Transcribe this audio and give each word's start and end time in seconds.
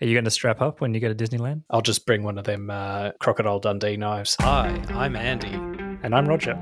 Are 0.00 0.06
you 0.06 0.14
going 0.14 0.24
to 0.24 0.30
strap 0.30 0.60
up 0.60 0.80
when 0.80 0.94
you 0.94 1.00
go 1.00 1.12
to 1.12 1.14
Disneyland? 1.14 1.62
I'll 1.70 1.82
just 1.82 2.06
bring 2.06 2.22
one 2.22 2.38
of 2.38 2.44
them 2.44 2.70
uh, 2.70 3.10
Crocodile 3.18 3.58
Dundee 3.58 3.96
knives. 3.96 4.36
Hi, 4.40 4.80
I'm 4.90 5.16
Andy, 5.16 5.52
And 6.02 6.14
I'm 6.14 6.26
Roger, 6.28 6.52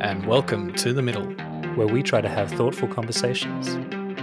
and 0.00 0.26
welcome 0.26 0.72
to 0.74 0.92
The 0.92 1.02
Middle 1.02 1.26
where 1.76 1.86
we 1.86 2.02
try 2.02 2.20
to 2.20 2.28
have 2.28 2.50
thoughtful 2.50 2.88
conversations 2.88 3.74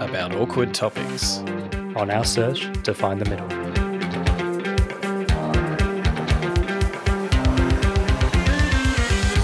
about 0.01 0.35
awkward 0.35 0.73
topics. 0.73 1.37
on 1.95 2.11
our 2.11 2.25
search 2.25 2.67
to 2.83 2.93
find 2.93 3.19
the 3.21 3.29
middle. 3.29 3.47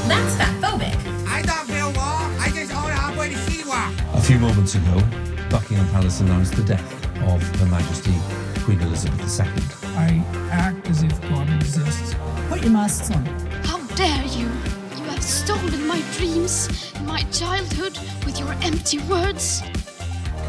That's 0.08 0.36
fatphobic. 0.36 1.28
I 1.28 1.42
don't 1.42 1.68
build 1.68 1.96
wall. 1.96 2.30
I 2.40 2.50
just 2.54 2.72
own 2.76 2.92
halfway 2.92 3.30
to 3.30 3.36
Siwa. 3.36 4.18
A 4.18 4.22
few 4.22 4.40
moments 4.40 4.76
ago, 4.76 5.02
Buckingham 5.50 5.88
Palace 5.90 6.20
announced 6.22 6.56
the 6.56 6.64
death 6.64 6.94
of 7.24 7.42
Her 7.60 7.66
Majesty 7.68 8.12
Queen 8.64 8.80
Elizabeth 8.82 9.40
II. 9.40 9.46
I 9.98 10.24
act 10.50 10.90
as 10.90 11.04
if 11.04 11.22
God 11.30 11.50
exists. 11.50 12.16
Put 12.48 12.62
your 12.62 12.72
masks 12.72 13.12
on. 13.12 13.26
How 13.66 13.80
dare 13.96 14.26
you! 14.28 14.48
You 14.96 15.04
have 15.10 15.22
stolen 15.22 15.86
my 15.86 16.02
dreams 16.16 16.94
and 16.96 17.06
my 17.06 17.24
childhood 17.24 17.98
with 18.26 18.40
your 18.40 18.54
empty 18.62 19.00
words. 19.10 19.62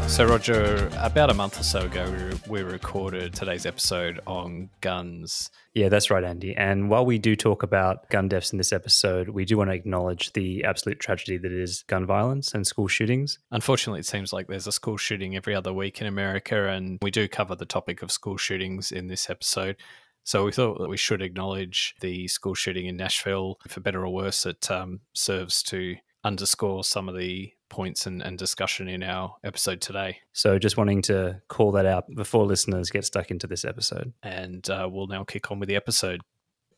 So, 0.07 0.23
Roger, 0.23 0.89
about 0.97 1.29
a 1.29 1.33
month 1.33 1.59
or 1.59 1.63
so 1.63 1.81
ago, 1.81 2.31
we, 2.47 2.61
recorded 2.61 3.33
today's 3.33 3.65
episode 3.65 4.21
on 4.25 4.69
guns. 4.79 5.49
Yeah, 5.73 5.89
that's 5.89 6.09
right, 6.09 6.23
Andy. 6.23 6.55
And 6.55 6.89
while 6.89 7.05
we 7.05 7.17
do 7.17 7.35
talk 7.35 7.63
about 7.63 8.09
gun 8.09 8.29
deaths 8.29 8.53
in 8.53 8.57
this 8.57 8.71
episode, 8.71 9.29
we 9.29 9.43
do 9.43 9.57
want 9.57 9.71
to 9.71 9.73
acknowledge 9.73 10.31
the 10.31 10.63
absolute 10.63 11.01
tragedy 11.01 11.37
that 11.37 11.51
is 11.51 11.83
gun 11.87 12.05
violence 12.05 12.53
and 12.53 12.65
school 12.65 12.87
shootings. 12.87 13.39
Unfortunately, 13.51 13.99
it 13.99 14.05
seems 14.05 14.31
like 14.31 14.47
there's 14.47 14.67
a 14.67 14.71
school 14.71 14.95
shooting 14.95 15.35
every 15.35 15.53
other 15.53 15.73
week 15.73 15.99
in 15.99 16.07
America, 16.07 16.69
and 16.69 16.97
we 17.01 17.11
do 17.11 17.27
cover 17.27 17.55
the 17.55 17.65
topic 17.65 18.01
of 18.01 18.09
school 18.09 18.37
shootings 18.37 18.93
in 18.93 19.07
this 19.07 19.29
episode. 19.29 19.75
So 20.23 20.45
we 20.45 20.51
thought 20.51 20.79
that 20.79 20.89
we 20.89 20.97
should 20.97 21.21
acknowledge 21.21 21.93
the 21.99 22.27
school 22.29 22.53
shooting 22.53 22.85
in 22.85 22.95
Nashville. 22.95 23.59
For 23.67 23.81
better 23.81 24.05
or 24.05 24.13
worse, 24.13 24.45
it 24.45 24.71
um, 24.71 25.01
serves 25.13 25.61
to 25.63 25.97
underscore 26.25 26.83
some 26.83 27.07
of 27.07 27.15
the 27.15 27.53
points 27.69 28.05
and, 28.05 28.21
and 28.21 28.37
discussion 28.37 28.87
in 28.87 29.03
our 29.03 29.35
episode 29.43 29.79
today. 29.79 30.17
So 30.33 30.59
just 30.59 30.75
wanting 30.75 31.01
to 31.03 31.41
call 31.47 31.71
that 31.73 31.85
out 31.85 32.05
before 32.13 32.45
listeners 32.45 32.89
get 32.89 33.05
stuck 33.05 33.31
into 33.31 33.47
this 33.47 33.63
episode. 33.63 34.11
And 34.23 34.67
uh, 34.69 34.89
we'll 34.91 35.07
now 35.07 35.23
kick 35.23 35.51
on 35.51 35.59
with 35.59 35.69
the 35.69 35.75
episode. 35.75 36.21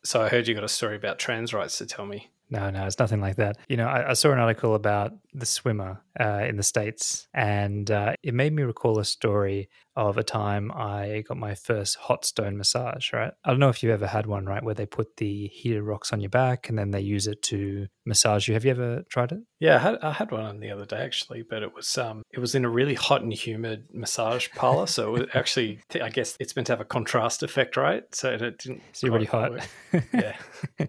So 0.04 0.22
I 0.22 0.28
heard 0.28 0.46
you 0.46 0.54
got 0.54 0.64
a 0.64 0.68
story 0.68 0.96
about 0.96 1.18
trans 1.18 1.52
rights 1.52 1.78
to 1.78 1.86
tell 1.86 2.06
me. 2.06 2.30
No, 2.50 2.70
no, 2.70 2.86
it's 2.86 2.98
nothing 2.98 3.20
like 3.20 3.36
that. 3.36 3.58
You 3.68 3.76
know, 3.76 3.86
I, 3.86 4.10
I 4.10 4.12
saw 4.14 4.32
an 4.32 4.38
article 4.38 4.74
about 4.74 5.12
the 5.34 5.46
swimmer 5.46 6.02
uh, 6.18 6.44
in 6.48 6.56
the 6.56 6.62
States, 6.62 7.28
and 7.34 7.90
uh, 7.90 8.14
it 8.22 8.34
made 8.34 8.52
me 8.52 8.62
recall 8.62 8.98
a 8.98 9.04
story 9.04 9.68
of 9.98 10.16
a 10.16 10.22
time 10.22 10.70
I 10.72 11.24
got 11.26 11.36
my 11.36 11.56
first 11.56 11.96
hot 11.96 12.24
stone 12.24 12.56
massage, 12.56 13.12
right? 13.12 13.32
I 13.44 13.50
don't 13.50 13.58
know 13.58 13.68
if 13.68 13.82
you've 13.82 13.92
ever 13.92 14.06
had 14.06 14.26
one, 14.26 14.46
right, 14.46 14.62
where 14.62 14.74
they 14.74 14.86
put 14.86 15.16
the 15.16 15.48
heated 15.48 15.82
rocks 15.82 16.12
on 16.12 16.20
your 16.20 16.30
back 16.30 16.68
and 16.68 16.78
then 16.78 16.92
they 16.92 17.00
use 17.00 17.26
it 17.26 17.42
to 17.42 17.88
massage 18.06 18.46
you. 18.46 18.54
Have 18.54 18.64
you 18.64 18.70
ever 18.70 19.02
tried 19.10 19.32
it? 19.32 19.40
Yeah, 19.58 19.74
I 19.74 19.78
had, 19.78 19.98
I 20.00 20.12
had 20.12 20.30
one 20.30 20.44
on 20.44 20.60
the 20.60 20.70
other 20.70 20.86
day 20.86 20.98
actually, 20.98 21.42
but 21.42 21.64
it 21.64 21.74
was 21.74 21.98
um 21.98 22.22
it 22.30 22.38
was 22.38 22.54
in 22.54 22.64
a 22.64 22.70
really 22.70 22.94
hot 22.94 23.22
and 23.22 23.32
humid 23.32 23.88
massage 23.92 24.48
parlor, 24.54 24.86
so 24.86 25.16
it 25.16 25.20
was 25.20 25.28
actually 25.34 25.80
I 26.00 26.10
guess 26.10 26.36
it's 26.38 26.54
meant 26.54 26.66
to 26.66 26.72
have 26.72 26.80
a 26.80 26.84
contrast 26.84 27.42
effect, 27.42 27.76
right? 27.76 28.04
So 28.14 28.30
it 28.30 28.58
didn't. 28.58 28.82
So 28.92 29.08
you're 29.08 29.14
really 29.14 29.26
hot. 29.26 29.50
work. 29.50 29.68
Yeah. 30.14 30.36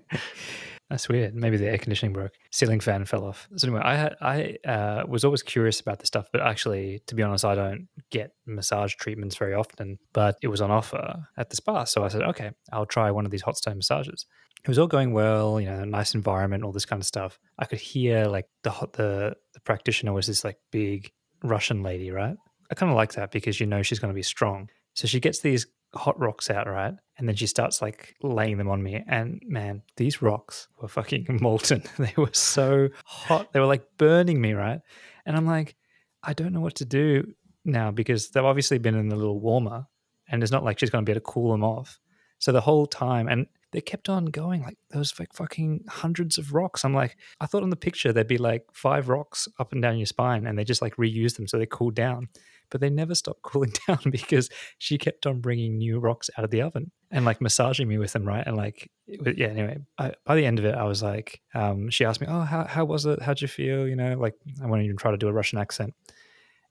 That's 0.90 1.08
weird. 1.08 1.36
Maybe 1.36 1.58
the 1.58 1.68
air 1.68 1.78
conditioning 1.78 2.14
broke. 2.14 2.34
Ceiling 2.52 2.80
fan 2.80 3.06
fell 3.06 3.24
off. 3.24 3.48
So 3.56 3.68
anyway, 3.68 3.82
I 3.84 4.58
I 4.66 4.70
uh, 4.70 5.04
was 5.08 5.24
always 5.24 5.44
curious 5.44 5.80
about 5.80 6.00
this 6.00 6.08
stuff, 6.08 6.30
but 6.32 6.42
actually, 6.42 7.02
to 7.08 7.16
be 7.16 7.22
honest, 7.22 7.46
I 7.46 7.54
don't 7.54 7.88
get 8.10 8.32
massage 8.48 8.96
treatments 8.96 9.36
very 9.36 9.54
often. 9.54 10.00
But 10.14 10.38
it 10.42 10.48
was 10.48 10.62
on 10.62 10.72
offer 10.72 11.28
at 11.38 11.50
the 11.52 11.56
spa, 11.56 11.84
so 11.84 12.04
I 12.04 12.08
said, 12.08 12.24
okay, 12.24 12.52
I'll 12.74 12.88
try 12.88 13.12
one 13.12 13.26
of 13.26 13.32
these 13.32 13.44
hot 13.44 13.58
stone 13.58 13.78
massages. 13.78 14.26
It 14.64 14.68
was 14.68 14.80
all 14.80 14.88
going 14.88 15.14
well, 15.14 15.62
you 15.62 15.68
know, 15.70 15.86
nice 15.86 16.16
environment, 16.16 16.64
all 16.64 16.72
this 16.72 16.86
kind 16.86 17.02
of 17.02 17.06
stuff. 17.06 17.40
I 17.60 17.66
could 17.66 17.80
hear 17.80 18.26
like 18.26 18.48
the 18.64 18.72
hot 18.72 18.94
the 18.94 19.36
the 19.54 19.60
practitioner 19.60 20.12
was 20.12 20.26
this 20.26 20.44
like 20.44 20.58
big 20.72 21.12
Russian 21.44 21.84
lady, 21.84 22.10
right? 22.10 22.36
I 22.72 22.76
kind 22.76 22.92
of 22.92 22.96
like 22.96 23.14
that 23.14 23.32
because 23.32 23.60
you 23.60 23.68
know 23.68 23.84
she's 23.84 24.00
going 24.00 24.12
to 24.12 24.16
be 24.16 24.24
strong. 24.24 24.70
So 24.96 25.08
she 25.08 25.20
gets 25.20 25.40
these 25.40 25.68
hot 25.96 26.20
rocks 26.20 26.50
out, 26.50 26.68
right? 26.68 26.94
And 27.18 27.28
then 27.28 27.36
she 27.36 27.48
starts 27.48 27.82
like 27.82 28.16
laying 28.22 28.58
them 28.58 28.70
on 28.70 28.82
me. 28.82 29.04
And 29.08 29.42
man, 29.46 29.82
these 29.98 30.22
rocks 30.22 30.68
were 30.82 30.88
fucking 30.88 31.26
molten. 31.42 31.84
They 31.98 32.14
were 32.18 32.30
so 32.34 32.90
hot. 33.06 33.52
They 33.54 33.60
were 33.60 33.66
like 33.66 33.86
burning 33.98 34.40
me, 34.40 34.54
right? 34.54 34.80
And 35.26 35.36
I'm 35.36 35.46
like, 35.46 35.76
I 36.24 36.34
don't 36.34 36.54
know 36.54 36.62
what 36.62 36.76
to 36.76 36.86
do 36.86 37.34
now 37.66 37.92
because 37.92 38.30
they've 38.30 38.44
obviously 38.44 38.78
been 38.78 38.96
in 38.96 39.12
a 39.12 39.16
little 39.16 39.40
warmer 39.40 39.86
and 40.30 40.44
it's 40.44 40.52
not 40.52 40.64
like 40.64 40.80
she's 40.80 40.90
going 40.90 41.04
to 41.04 41.10
be 41.10 41.14
able 41.14 41.22
to 41.22 41.32
cool 41.32 41.52
them 41.52 41.64
off. 41.64 42.00
So 42.40 42.52
the 42.52 42.62
whole 42.62 42.86
time, 42.86 43.28
and 43.28 43.48
they 43.72 43.82
kept 43.82 44.10
on 44.10 44.26
going 44.26 44.62
like 44.64 44.78
those 44.92 45.14
like 45.20 45.34
fucking 45.34 45.86
hundreds 45.88 46.38
of 46.38 46.54
rocks. 46.54 46.84
I'm 46.84 46.94
like, 46.94 47.18
I 47.40 47.46
thought 47.46 47.64
on 47.64 47.70
the 47.70 47.76
picture 47.76 48.12
there'd 48.12 48.28
be 48.28 48.38
like 48.38 48.66
five 48.74 49.10
rocks 49.10 49.48
up 49.60 49.74
and 49.74 49.82
down 49.82 49.98
your 49.98 50.06
spine 50.06 50.48
and 50.48 50.58
they 50.58 50.64
just 50.64 50.82
like 50.82 50.96
reuse 50.96 51.36
them 51.36 51.48
so 51.48 51.58
they 51.58 51.66
cool 51.66 51.92
down 51.92 52.30
but 52.70 52.82
they 52.82 52.90
never 52.90 53.16
stopped 53.16 53.42
cooling 53.44 53.74
down 53.88 54.00
because 54.10 54.50
she 54.78 54.98
kept 54.98 55.26
on 55.26 55.40
bringing 55.40 55.78
new 55.78 56.00
rocks 56.00 56.30
out 56.38 56.46
of 56.46 56.52
the 56.52 56.62
oven 56.62 56.92
and 57.12 57.26
like 57.26 57.42
massaging 57.42 57.88
me 57.88 57.98
with 57.98 58.14
them, 58.14 58.24
right? 58.24 58.46
And 58.46 58.58
like, 58.58 58.90
yeah. 59.08 59.48
Anyway, 59.48 59.80
I, 59.98 60.14
by 60.26 60.36
the 60.36 60.46
end 60.46 60.60
of 60.60 60.66
it, 60.66 60.76
I 60.76 60.84
was 60.84 61.02
like, 61.02 61.42
um, 61.54 61.90
she 61.90 62.06
asked 62.06 62.22
me, 62.22 62.28
"Oh, 62.30 62.42
how 62.42 62.66
how 62.66 62.86
was 62.86 63.06
it? 63.06 63.22
How'd 63.22 63.42
you 63.42 63.48
feel?" 63.48 63.88
You 63.88 63.96
know, 63.96 64.18
like 64.18 64.36
I 64.62 64.68
won't 64.68 64.84
even 64.84 64.98
try 64.98 65.12
to 65.12 65.18
do 65.18 65.28
a 65.28 65.34
Russian 65.34 65.60
accent, 65.60 65.94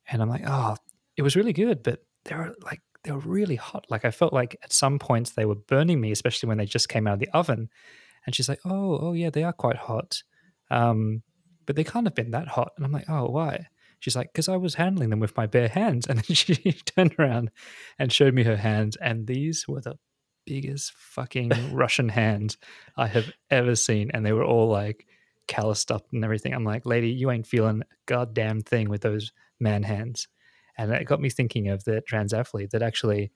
and 0.08 0.22
I'm 0.22 0.28
like, 0.28 0.44
"Oh, 0.46 0.76
it 1.16 1.22
was 1.22 1.36
really 1.36 1.52
good," 1.52 1.82
but 1.82 2.00
they 2.24 2.34
were 2.36 2.54
like 2.62 2.80
they 3.04 3.10
were 3.10 3.18
really 3.18 3.56
hot. 3.56 3.86
Like 3.90 4.04
I 4.04 4.10
felt 4.10 4.32
like 4.32 4.56
at 4.62 4.72
some 4.72 4.98
points 4.98 5.30
they 5.30 5.44
were 5.44 5.54
burning 5.54 6.00
me, 6.00 6.12
especially 6.12 6.48
when 6.48 6.58
they 6.58 6.66
just 6.66 6.88
came 6.88 7.06
out 7.06 7.14
of 7.14 7.20
the 7.20 7.30
oven. 7.34 7.68
And 8.26 8.34
she's 8.34 8.48
like, 8.48 8.60
"Oh, 8.64 8.98
oh 9.00 9.12
yeah, 9.14 9.30
they 9.30 9.42
are 9.42 9.52
quite 9.52 9.76
hot." 9.76 10.22
Um, 10.70 11.22
but 11.68 11.76
they 11.76 11.84
can't 11.84 12.06
have 12.06 12.14
been 12.14 12.30
that 12.30 12.48
hot. 12.48 12.72
And 12.76 12.86
I'm 12.86 12.92
like, 12.92 13.10
oh, 13.10 13.26
why? 13.26 13.66
She's 14.00 14.16
like, 14.16 14.32
because 14.32 14.48
I 14.48 14.56
was 14.56 14.74
handling 14.74 15.10
them 15.10 15.20
with 15.20 15.36
my 15.36 15.46
bare 15.46 15.68
hands. 15.68 16.06
And 16.08 16.18
then 16.18 16.34
she 16.34 16.54
turned 16.72 17.14
around 17.18 17.50
and 17.98 18.12
showed 18.12 18.34
me 18.34 18.44
her 18.44 18.56
hands. 18.56 18.96
And 18.96 19.26
these 19.26 19.66
were 19.66 19.80
the 19.80 19.98
biggest 20.46 20.92
fucking 20.92 21.52
Russian 21.72 22.08
hands 22.08 22.56
I 22.96 23.06
have 23.08 23.30
ever 23.50 23.74
seen. 23.74 24.10
And 24.12 24.24
they 24.24 24.32
were 24.32 24.44
all 24.44 24.68
like 24.68 25.06
calloused 25.46 25.90
up 25.90 26.06
and 26.12 26.24
everything. 26.24 26.54
I'm 26.54 26.64
like, 26.64 26.86
lady, 26.86 27.10
you 27.10 27.30
ain't 27.30 27.46
feeling 27.46 27.82
a 27.82 27.84
goddamn 28.06 28.60
thing 28.60 28.88
with 28.88 29.02
those 29.02 29.32
man 29.60 29.82
hands. 29.82 30.28
And 30.76 30.92
it 30.92 31.04
got 31.04 31.20
me 31.20 31.30
thinking 31.30 31.68
of 31.68 31.84
the 31.84 32.00
trans 32.02 32.32
athlete 32.32 32.70
that 32.70 32.82
actually, 32.82 33.32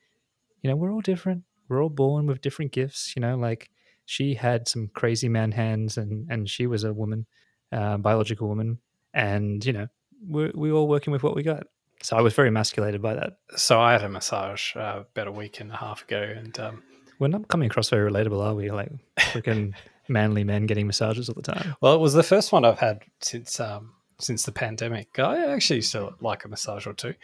you 0.62 0.70
know, 0.70 0.76
we're 0.76 0.92
all 0.92 1.00
different. 1.00 1.42
We're 1.68 1.82
all 1.82 1.88
born 1.88 2.26
with 2.26 2.40
different 2.40 2.72
gifts. 2.72 3.14
You 3.16 3.20
know, 3.20 3.36
like 3.36 3.70
she 4.04 4.34
had 4.34 4.68
some 4.68 4.90
crazy 4.94 5.28
man 5.28 5.52
hands 5.52 5.96
and, 5.96 6.30
and 6.30 6.48
she 6.48 6.66
was 6.66 6.84
a 6.84 6.92
woman 6.92 7.26
uh, 7.72 7.96
biological 7.96 8.48
woman, 8.48 8.78
and 9.14 9.64
you 9.64 9.72
know 9.72 9.86
we're 10.26 10.52
we 10.54 10.70
all 10.70 10.88
working 10.88 11.12
with 11.12 11.22
what 11.22 11.34
we 11.34 11.42
got. 11.42 11.64
So 12.02 12.16
I 12.16 12.20
was 12.20 12.34
very 12.34 12.48
emasculated 12.48 13.00
by 13.00 13.14
that. 13.14 13.34
So 13.56 13.80
I 13.80 13.92
had 13.92 14.02
a 14.02 14.08
massage 14.08 14.74
uh, 14.76 15.04
about 15.12 15.28
a 15.28 15.32
week 15.32 15.60
and 15.60 15.70
a 15.70 15.76
half 15.76 16.02
ago, 16.02 16.20
and 16.20 16.58
um, 16.58 16.82
We're 17.18 17.28
not 17.28 17.46
coming 17.48 17.70
across 17.70 17.90
very 17.90 18.10
relatable, 18.10 18.42
are 18.42 18.54
we? 18.54 18.70
Like 18.70 18.90
freaking 19.20 19.74
manly 20.08 20.42
men 20.42 20.66
getting 20.66 20.86
massages 20.86 21.28
all 21.28 21.36
the 21.36 21.42
time. 21.42 21.76
well, 21.80 21.94
it 21.94 22.00
was 22.00 22.12
the 22.12 22.24
first 22.24 22.50
one 22.52 22.64
I've 22.64 22.80
had 22.80 23.02
since 23.20 23.60
um, 23.60 23.92
since 24.18 24.44
the 24.44 24.52
pandemic. 24.52 25.18
I 25.18 25.52
actually 25.52 25.82
still 25.82 26.14
like 26.20 26.44
a 26.44 26.48
massage 26.48 26.86
or 26.86 26.94
two. 26.94 27.14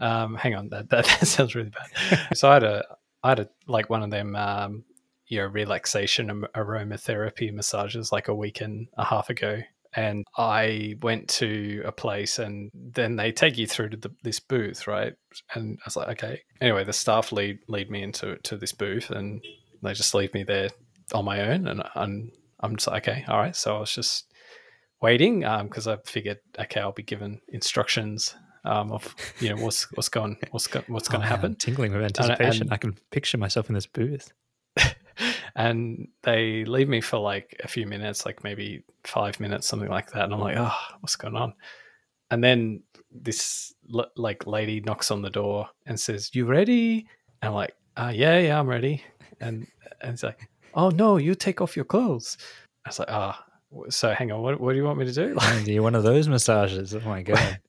Um, 0.00 0.36
hang 0.36 0.54
on, 0.54 0.68
that, 0.68 0.90
that 0.90 1.04
that 1.20 1.26
sounds 1.26 1.54
really 1.54 1.70
bad. 1.70 2.36
so 2.36 2.50
I 2.50 2.54
had 2.54 2.64
a 2.64 2.84
I 3.22 3.28
had 3.30 3.40
a 3.40 3.48
like 3.66 3.90
one 3.90 4.02
of 4.02 4.10
them 4.10 4.36
um, 4.36 4.84
you 5.26 5.38
know 5.38 5.46
relaxation 5.46 6.44
aromatherapy 6.54 7.52
massages 7.52 8.12
like 8.12 8.28
a 8.28 8.34
week 8.34 8.60
and 8.60 8.88
a 8.96 9.04
half 9.04 9.30
ago. 9.30 9.60
And 9.98 10.24
I 10.36 10.94
went 11.02 11.28
to 11.40 11.82
a 11.84 11.92
place, 11.92 12.38
and 12.38 12.70
then 12.74 13.16
they 13.16 13.32
take 13.32 13.58
you 13.58 13.66
through 13.66 13.90
to 13.90 13.96
the, 13.96 14.10
this 14.22 14.38
booth, 14.40 14.86
right? 14.86 15.12
And 15.54 15.76
I 15.80 15.84
was 15.86 15.96
like, 15.96 16.08
okay. 16.16 16.40
Anyway, 16.60 16.84
the 16.84 16.92
staff 16.92 17.32
lead 17.32 17.58
lead 17.68 17.90
me 17.90 18.02
into 18.02 18.36
to 18.44 18.56
this 18.56 18.72
booth, 18.72 19.10
and 19.10 19.40
they 19.82 19.92
just 19.94 20.14
leave 20.14 20.32
me 20.34 20.44
there 20.44 20.68
on 21.12 21.24
my 21.24 21.40
own, 21.50 21.66
and, 21.66 21.82
and 21.96 22.30
I'm 22.60 22.76
just 22.76 22.86
like, 22.88 23.08
okay, 23.08 23.24
all 23.28 23.38
right. 23.38 23.56
So 23.56 23.76
I 23.76 23.80
was 23.80 23.92
just 23.92 24.26
waiting 25.00 25.40
because 25.64 25.86
I 25.88 25.96
figured, 26.04 26.38
okay, 26.58 26.80
I'll 26.80 26.92
be 26.92 27.02
given 27.02 27.40
instructions 27.48 28.34
um, 28.64 28.92
of 28.92 29.14
you 29.40 29.48
know 29.48 29.56
what's 29.64 29.84
what's 29.96 30.08
going 30.08 30.36
what's 30.50 30.66
go, 30.66 30.82
what's 30.88 31.08
going 31.08 31.22
Oh, 31.22 31.24
to 31.26 31.30
man, 31.30 31.36
happen. 31.38 31.56
tingling 31.56 31.92
with 31.92 32.02
anticipation. 32.02 32.62
and- 32.68 32.72
I 32.72 32.76
can 32.76 32.96
picture 33.10 33.38
myself 33.38 33.68
in 33.68 33.74
this 33.74 33.86
booth. 33.86 34.32
And 35.56 36.08
they 36.22 36.64
leave 36.64 36.88
me 36.88 37.00
for 37.00 37.18
like 37.18 37.58
a 37.62 37.68
few 37.68 37.86
minutes, 37.86 38.26
like 38.26 38.44
maybe 38.44 38.84
five 39.04 39.38
minutes, 39.40 39.66
something 39.66 39.88
like 39.88 40.10
that. 40.12 40.24
And 40.24 40.34
I'm 40.34 40.40
like, 40.40 40.56
oh, 40.58 40.76
what's 41.00 41.16
going 41.16 41.36
on? 41.36 41.54
And 42.30 42.42
then 42.42 42.82
this 43.10 43.74
like 44.16 44.46
lady 44.46 44.80
knocks 44.80 45.10
on 45.10 45.22
the 45.22 45.30
door 45.30 45.68
and 45.86 45.98
says, 45.98 46.30
"You 46.34 46.44
ready?" 46.44 47.06
And 47.40 47.48
I'm 47.48 47.54
like, 47.54 47.74
uh, 47.96 48.12
"Yeah, 48.14 48.38
yeah, 48.38 48.58
I'm 48.58 48.68
ready." 48.68 49.02
And 49.40 49.66
and 50.02 50.12
it's 50.12 50.22
like, 50.22 50.48
"Oh 50.74 50.90
no, 50.90 51.16
you 51.16 51.34
take 51.34 51.60
off 51.62 51.74
your 51.74 51.86
clothes." 51.86 52.36
I 52.84 52.90
was 52.90 52.98
like, 52.98 53.08
"Ah." 53.10 53.44
so 53.90 54.12
hang 54.14 54.32
on, 54.32 54.40
what, 54.40 54.60
what 54.60 54.72
do 54.72 54.78
you 54.78 54.84
want 54.84 54.98
me 54.98 55.04
to 55.04 55.12
do? 55.12 55.36
And 55.40 55.68
you're 55.68 55.82
one 55.82 55.94
of 55.94 56.02
those 56.02 56.28
massages. 56.28 56.94
Oh 56.94 57.00
my 57.00 57.22
god! 57.30 57.60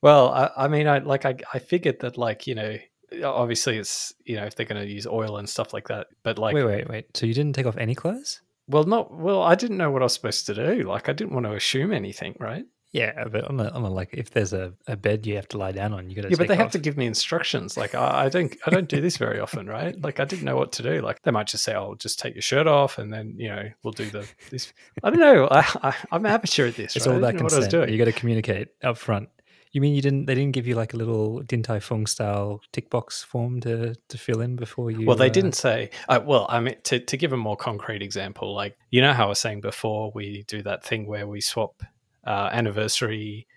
Well, 0.00 0.30
I, 0.30 0.50
I 0.64 0.68
mean, 0.68 0.86
I 0.86 0.98
like 0.98 1.24
I, 1.24 1.36
I 1.52 1.58
figured 1.58 2.00
that 2.00 2.18
like 2.18 2.46
you 2.46 2.54
know 2.54 2.76
obviously 3.24 3.78
it's 3.78 4.14
you 4.24 4.36
know 4.36 4.44
if 4.44 4.54
they're 4.54 4.66
going 4.66 4.82
to 4.82 4.88
use 4.88 5.06
oil 5.06 5.36
and 5.38 5.48
stuff 5.48 5.72
like 5.72 5.88
that. 5.88 6.08
But 6.22 6.38
like, 6.38 6.54
wait, 6.54 6.64
wait, 6.64 6.88
wait. 6.88 7.16
So 7.16 7.26
you 7.26 7.34
didn't 7.34 7.54
take 7.54 7.66
off 7.66 7.76
any 7.76 7.94
clothes? 7.94 8.40
well, 8.68 8.84
not 8.84 9.12
well. 9.14 9.42
I 9.42 9.54
didn't 9.54 9.76
know 9.76 9.90
what 9.90 10.02
I 10.02 10.06
was 10.06 10.14
supposed 10.14 10.46
to 10.46 10.54
do. 10.54 10.84
Like, 10.84 11.08
I 11.08 11.12
didn't 11.12 11.34
want 11.34 11.46
to 11.46 11.54
assume 11.54 11.92
anything, 11.92 12.34
right? 12.38 12.64
Yeah, 12.92 13.12
uh, 13.18 13.28
but 13.28 13.44
on 13.50 13.58
a, 13.58 13.68
on 13.70 13.82
a 13.82 13.90
like, 13.90 14.10
if 14.12 14.30
there's 14.30 14.52
a, 14.52 14.72
a 14.86 14.96
bed 14.96 15.26
you 15.26 15.34
have 15.34 15.48
to 15.48 15.58
lie 15.58 15.72
down 15.72 15.92
on, 15.92 16.08
you 16.08 16.14
got 16.14 16.22
to. 16.22 16.30
Yeah, 16.30 16.36
but 16.38 16.46
they 16.46 16.54
have 16.54 16.70
to 16.70 16.78
give 16.78 16.96
me 16.96 17.06
instructions. 17.06 17.76
Like 17.76 17.94
I, 17.94 18.26
I 18.26 18.28
don't, 18.28 18.56
I 18.66 18.70
don't 18.70 18.88
do 18.88 19.00
this 19.00 19.16
very 19.16 19.40
often, 19.40 19.66
right? 19.66 20.00
Like 20.00 20.20
I 20.20 20.24
didn't 20.24 20.44
know 20.44 20.56
what 20.56 20.72
to 20.74 20.84
do. 20.84 21.00
Like 21.00 21.20
they 21.22 21.32
might 21.32 21.48
just 21.48 21.64
say, 21.64 21.74
"Oh, 21.74 21.96
just 21.98 22.20
take 22.20 22.36
your 22.36 22.42
shirt 22.42 22.68
off," 22.68 22.98
and 22.98 23.12
then 23.12 23.34
you 23.36 23.48
know 23.48 23.68
we'll 23.82 23.92
do 23.92 24.08
the 24.08 24.26
this. 24.50 24.72
I 25.02 25.10
don't 25.10 25.18
know. 25.18 25.48
I, 25.50 25.66
I 25.82 25.94
I'm 26.12 26.24
amateur 26.24 26.68
at 26.68 26.76
this. 26.76 26.94
It's 26.94 27.06
right? 27.06 27.14
all 27.14 27.20
that 27.20 27.32
didn't 27.32 27.42
what 27.42 27.52
I 27.52 27.56
was 27.56 27.66
consent. 27.66 27.90
You 27.90 27.98
got 27.98 28.04
to 28.04 28.12
communicate 28.12 28.68
up 28.82 28.96
front. 28.96 29.28
You 29.74 29.80
mean 29.80 29.94
you 29.94 30.00
didn't? 30.00 30.26
They 30.26 30.34
didn't 30.36 30.52
give 30.52 30.66
you 30.68 30.76
like 30.76 30.94
a 30.94 30.96
little 30.96 31.40
Din 31.40 31.62
Tai 31.64 31.80
Fung 31.80 32.06
style 32.06 32.60
tick 32.72 32.88
box 32.90 33.22
form 33.24 33.60
to 33.62 33.94
to 34.08 34.16
fill 34.18 34.40
in 34.40 34.54
before 34.56 34.90
you. 34.90 35.04
Well, 35.04 35.16
they 35.16 35.26
uh, 35.26 35.32
didn't 35.32 35.56
say. 35.56 35.90
Uh, 36.08 36.20
well, 36.24 36.46
I 36.48 36.60
mean, 36.60 36.76
to, 36.84 37.00
to 37.00 37.16
give 37.16 37.32
a 37.32 37.36
more 37.36 37.56
concrete 37.56 38.00
example, 38.00 38.54
like 38.54 38.76
you 38.90 39.02
know 39.02 39.12
how 39.12 39.26
I 39.26 39.28
was 39.30 39.40
saying 39.40 39.60
before, 39.62 40.12
we 40.14 40.44
do 40.46 40.62
that 40.62 40.84
thing 40.84 41.06
where 41.06 41.26
we 41.26 41.40
swap 41.40 41.82
uh, 42.24 42.48
anniversary 42.52 43.48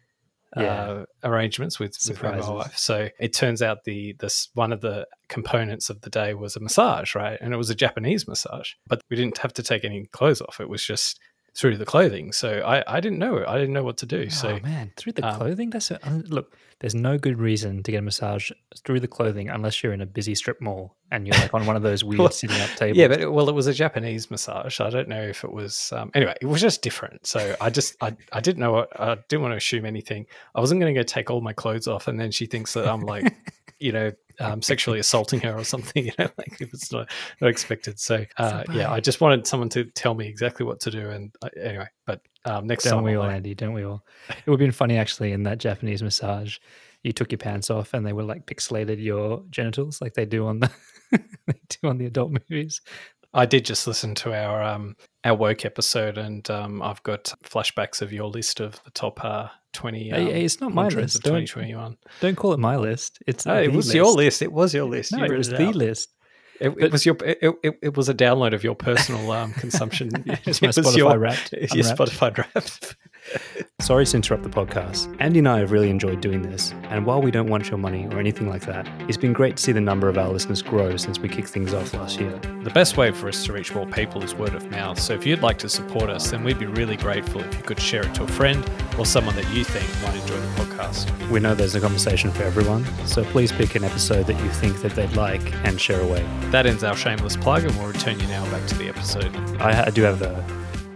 Yeah. 0.57 0.63
uh, 0.63 1.05
arrangements 1.23 1.77
with, 1.79 1.91
with 1.91 2.07
my 2.23 2.39
Surprises. 2.39 2.49
wife. 2.49 2.77
So 2.77 3.09
it 3.19 3.31
turns 3.33 3.61
out 3.61 3.83
the 3.83 4.15
this 4.17 4.49
one 4.55 4.73
of 4.73 4.81
the 4.81 5.05
components 5.29 5.89
of 5.91 6.01
the 6.01 6.09
day 6.09 6.33
was 6.33 6.55
a 6.55 6.59
massage, 6.59 7.13
right? 7.13 7.37
And 7.39 7.53
it 7.53 7.57
was 7.57 7.69
a 7.69 7.75
Japanese 7.75 8.27
massage, 8.27 8.71
but 8.87 9.01
we 9.11 9.17
didn't 9.17 9.37
have 9.37 9.53
to 9.53 9.61
take 9.61 9.85
any 9.85 10.05
clothes 10.07 10.41
off. 10.41 10.59
It 10.59 10.67
was 10.69 10.83
just 10.83 11.19
through 11.57 11.77
the 11.77 11.85
clothing. 11.85 12.31
So 12.31 12.59
I, 12.59 12.83
I 12.87 12.99
didn't 12.99 13.19
know. 13.19 13.43
I 13.47 13.57
didn't 13.57 13.73
know 13.73 13.83
what 13.83 13.97
to 13.97 14.05
do. 14.05 14.29
So 14.29 14.49
oh 14.49 14.59
man, 14.59 14.91
through 14.95 15.13
the 15.13 15.25
um, 15.25 15.37
clothing. 15.37 15.69
That's 15.71 15.91
a, 15.91 15.99
look. 16.27 16.55
There's 16.79 16.95
no 16.95 17.17
good 17.17 17.39
reason 17.39 17.81
to 17.83 17.91
get 17.91 17.97
a 17.97 18.01
massage 18.01 18.51
through 18.85 18.99
the 18.99 19.07
clothing 19.07 19.49
unless 19.49 19.81
you're 19.81 19.93
in 19.93 20.01
a 20.01 20.05
busy 20.05 20.35
strip 20.35 20.61
mall 20.61 20.96
and 21.11 21.27
you're 21.27 21.37
like 21.37 21.53
on 21.53 21.65
one 21.65 21.75
of 21.75 21.83
those 21.83 22.03
weird 22.03 22.19
Well, 22.19 22.29
sitting 22.29 22.59
up 22.61 22.69
tables. 22.71 22.97
Yeah, 22.97 23.07
but 23.07 23.21
it, 23.21 23.31
well, 23.31 23.49
it 23.49 23.55
was 23.55 23.67
a 23.67 23.73
Japanese 23.73 24.29
massage. 24.29 24.79
I 24.79 24.89
don't 24.89 25.07
know 25.07 25.21
if 25.21 25.43
it 25.43 25.51
was. 25.51 25.91
Um, 25.95 26.11
anyway, 26.13 26.35
it 26.41 26.45
was 26.45 26.61
just 26.61 26.81
different. 26.81 27.25
So 27.25 27.55
I 27.61 27.69
just 27.69 27.95
I, 28.01 28.15
I 28.33 28.41
didn't 28.41 28.59
know. 28.59 28.73
What, 28.73 28.99
I 28.99 29.17
didn't 29.29 29.41
want 29.41 29.53
to 29.53 29.57
assume 29.57 29.85
anything. 29.85 30.25
I 30.55 30.59
wasn't 30.59 30.81
going 30.81 30.93
to 30.93 30.99
go 30.99 31.03
take 31.03 31.29
all 31.29 31.41
my 31.41 31.53
clothes 31.53 31.87
off, 31.87 32.07
and 32.07 32.19
then 32.19 32.31
she 32.31 32.45
thinks 32.45 32.73
that 32.73 32.87
I'm 32.87 33.01
like, 33.01 33.33
you 33.79 33.91
know, 33.91 34.11
um, 34.39 34.61
sexually 34.61 34.99
assaulting 34.99 35.39
her 35.41 35.57
or 35.57 35.63
something. 35.63 36.05
You 36.07 36.13
know, 36.19 36.29
like 36.37 36.61
it 36.61 36.71
was 36.71 36.91
not, 36.91 37.09
not 37.41 37.49
expected. 37.49 37.99
So 37.99 38.25
uh, 38.37 38.63
yeah, 38.71 38.91
I 38.91 38.99
just 38.99 39.19
wanted 39.19 39.47
someone 39.47 39.69
to 39.69 39.85
tell 39.85 40.13
me 40.13 40.27
exactly 40.27 40.65
what 40.65 40.79
to 40.81 40.91
do. 40.91 41.09
And 41.09 41.33
uh, 41.41 41.49
anyway, 41.61 41.87
but 42.05 42.21
um, 42.45 42.67
next 42.67 42.83
Don't 42.83 42.93
time, 42.93 43.03
we 43.03 43.13
I'll 43.13 43.23
all, 43.23 43.27
know. 43.27 43.33
Andy? 43.35 43.55
Don't 43.55 43.73
we 43.73 43.83
all? 43.83 44.03
It 44.29 44.47
would 44.47 44.59
have 44.59 44.65
been 44.65 44.71
funny 44.71 44.97
actually 44.97 45.31
in 45.31 45.43
that 45.43 45.57
Japanese 45.57 46.01
massage. 46.01 46.57
You 47.07 47.13
took 47.13 47.31
your 47.31 47.37
pants 47.39 47.69
off 47.69 47.93
and 47.93 48.05
they 48.05 48.11
were 48.11 48.23
like 48.23 48.45
pixelated 48.45 49.01
your 49.01 49.41
genitals, 49.49 50.01
like 50.01 50.13
they 50.13 50.25
do 50.25 50.45
on 50.45 50.59
the 50.59 50.69
they 51.11 51.59
do 51.69 51.87
on 51.87 51.97
the 51.97 52.05
adult 52.05 52.31
movies. 52.49 52.81
I 53.33 53.45
did 53.45 53.63
just 53.65 53.87
listen 53.87 54.13
to 54.15 54.33
our 54.33 54.61
um, 54.61 54.95
our 55.23 55.35
woke 55.35 55.63
episode, 55.63 56.17
and 56.17 56.49
um, 56.49 56.81
I've 56.81 57.01
got 57.03 57.33
flashbacks 57.45 58.01
of 58.01 58.11
your 58.11 58.27
list 58.27 58.59
of 58.59 58.81
the 58.83 58.91
top 58.91 59.23
uh, 59.23 59.47
twenty. 59.71 60.11
Um, 60.11 60.25
hey, 60.27 60.43
it's 60.43 60.59
not 60.59 60.73
my 60.73 60.89
list. 60.89 61.15
of 61.17 61.21
Don't- 61.23 61.31
twenty 61.31 61.47
twenty 61.47 61.75
one. 61.75 61.97
Don't 62.19 62.35
call 62.35 62.51
it 62.53 62.59
my 62.59 62.75
list. 62.75 63.19
It's 63.25 63.45
No, 63.45 63.61
it 63.61 63.71
was 63.71 63.93
your 63.93 64.11
list. 64.11 64.41
It 64.41 64.51
was 64.51 64.73
your 64.73 64.85
list. 64.85 65.13
No, 65.13 65.19
You 65.19 65.25
it 65.33 65.37
was 65.37 65.49
the 65.49 65.71
list. 65.71 66.13
It, 66.59 66.73
it 66.77 66.91
was 66.91 67.05
your. 67.05 67.15
It, 67.23 67.55
it, 67.63 67.79
it 67.81 67.97
was 67.97 68.09
a 68.09 68.13
download 68.13 68.53
of 68.53 68.63
your 68.63 68.75
personal 68.75 69.31
um, 69.31 69.53
consumption. 69.63 70.09
It's 70.45 70.61
my 70.61 70.69
Spotify 70.69 71.19
Wrapped, 71.19 71.53
Your. 71.73 71.83
Spotify 71.83 72.37
wrapped. 72.37 72.95
Sorry 73.81 74.05
to 74.05 74.15
interrupt 74.15 74.43
the 74.43 74.49
podcast. 74.49 75.13
Andy 75.19 75.39
and 75.39 75.49
I 75.49 75.59
have 75.59 75.71
really 75.71 75.89
enjoyed 75.89 76.21
doing 76.21 76.41
this, 76.41 76.73
and 76.89 77.05
while 77.05 77.21
we 77.21 77.29
don't 77.29 77.49
want 77.49 77.69
your 77.69 77.77
money 77.77 78.07
or 78.07 78.19
anything 78.19 78.47
like 78.47 78.65
that, 78.65 78.87
it's 79.07 79.17
been 79.17 79.33
great 79.33 79.57
to 79.57 79.63
see 79.63 79.71
the 79.71 79.81
number 79.81 80.07
of 80.07 80.17
our 80.17 80.29
listeners 80.29 80.61
grow 80.61 80.95
since 80.97 81.19
we 81.19 81.27
kicked 81.27 81.49
things 81.49 81.73
off 81.73 81.93
last 81.93 82.19
year. 82.19 82.39
The 82.63 82.71
best 82.71 82.97
way 82.97 83.11
for 83.11 83.27
us 83.27 83.45
to 83.45 83.53
reach 83.53 83.73
more 83.75 83.85
people 83.85 84.23
is 84.23 84.33
word 84.33 84.55
of 84.55 84.69
mouth. 84.71 84.99
So 84.99 85.13
if 85.13 85.25
you'd 85.25 85.41
like 85.41 85.57
to 85.59 85.69
support 85.69 86.09
us, 86.09 86.31
then 86.31 86.43
we'd 86.43 86.59
be 86.59 86.65
really 86.65 86.95
grateful 86.95 87.41
if 87.41 87.53
you 87.55 87.63
could 87.63 87.79
share 87.79 88.05
it 88.05 88.15
to 88.15 88.23
a 88.23 88.27
friend 88.27 88.67
or 88.97 89.05
someone 89.05 89.35
that 89.35 89.49
you 89.53 89.63
think 89.63 89.87
might 90.03 90.19
enjoy 90.21 90.39
the 90.39 90.47
podcast. 90.63 90.66
We 91.31 91.39
know 91.39 91.55
there's 91.55 91.75
a 91.75 91.81
conversation 91.81 92.31
for 92.31 92.43
everyone, 92.43 92.85
so 93.07 93.23
please 93.25 93.51
pick 93.51 93.75
an 93.75 93.83
episode 93.83 94.27
that 94.27 94.39
you 94.43 94.49
think 94.49 94.81
that 94.81 94.93
they'd 94.93 95.11
like 95.13 95.53
and 95.65 95.81
share 95.81 95.99
away. 96.01 96.23
That 96.51 96.65
ends 96.65 96.83
our 96.83 96.95
shameless 96.95 97.35
plug, 97.35 97.63
and 97.63 97.75
we'll 97.77 97.87
return 97.87 98.19
you 98.19 98.27
now 98.27 98.45
back 98.51 98.65
to 98.67 98.75
the 98.75 98.87
episode. 98.87 99.35
I, 99.59 99.87
I 99.87 99.89
do 99.89 100.03
have 100.03 100.21
a, 100.21 100.45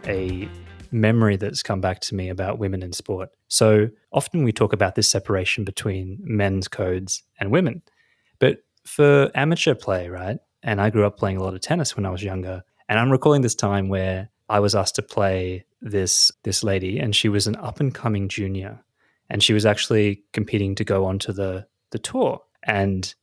a 0.07 0.47
memory 0.91 1.35
that's 1.35 1.63
come 1.63 1.81
back 1.81 1.99
to 2.01 2.15
me 2.15 2.29
about 2.29 2.59
women 2.59 2.83
in 2.83 2.93
sport. 2.93 3.29
So 3.47 3.89
often 4.11 4.43
we 4.43 4.51
talk 4.51 4.71
about 4.71 4.95
this 4.95 5.09
separation 5.09 5.63
between 5.63 6.19
men's 6.21 6.67
codes 6.67 7.23
and 7.39 7.51
women. 7.51 7.81
But 8.39 8.59
for 8.85 9.31
amateur 9.35 9.73
play, 9.73 10.09
right? 10.09 10.37
And 10.63 10.79
I 10.79 10.89
grew 10.89 11.05
up 11.05 11.17
playing 11.17 11.37
a 11.37 11.43
lot 11.43 11.55
of 11.55 11.61
tennis 11.61 11.95
when 11.95 12.05
I 12.05 12.11
was 12.11 12.23
younger. 12.23 12.63
And 12.87 12.99
I'm 12.99 13.09
recalling 13.09 13.41
this 13.41 13.55
time 13.55 13.89
where 13.89 14.29
I 14.47 14.59
was 14.59 14.75
asked 14.75 14.95
to 14.95 15.01
play 15.01 15.65
this 15.81 16.31
this 16.43 16.63
lady, 16.63 16.99
and 16.99 17.15
she 17.15 17.29
was 17.29 17.47
an 17.47 17.55
up 17.55 17.79
and 17.79 17.93
coming 17.95 18.27
junior. 18.27 18.83
And 19.31 19.41
she 19.41 19.53
was 19.53 19.65
actually 19.65 20.23
competing 20.33 20.75
to 20.75 20.83
go 20.83 21.05
onto 21.05 21.33
the 21.33 21.65
the 21.89 21.99
tour. 21.99 22.41
And 22.63 23.13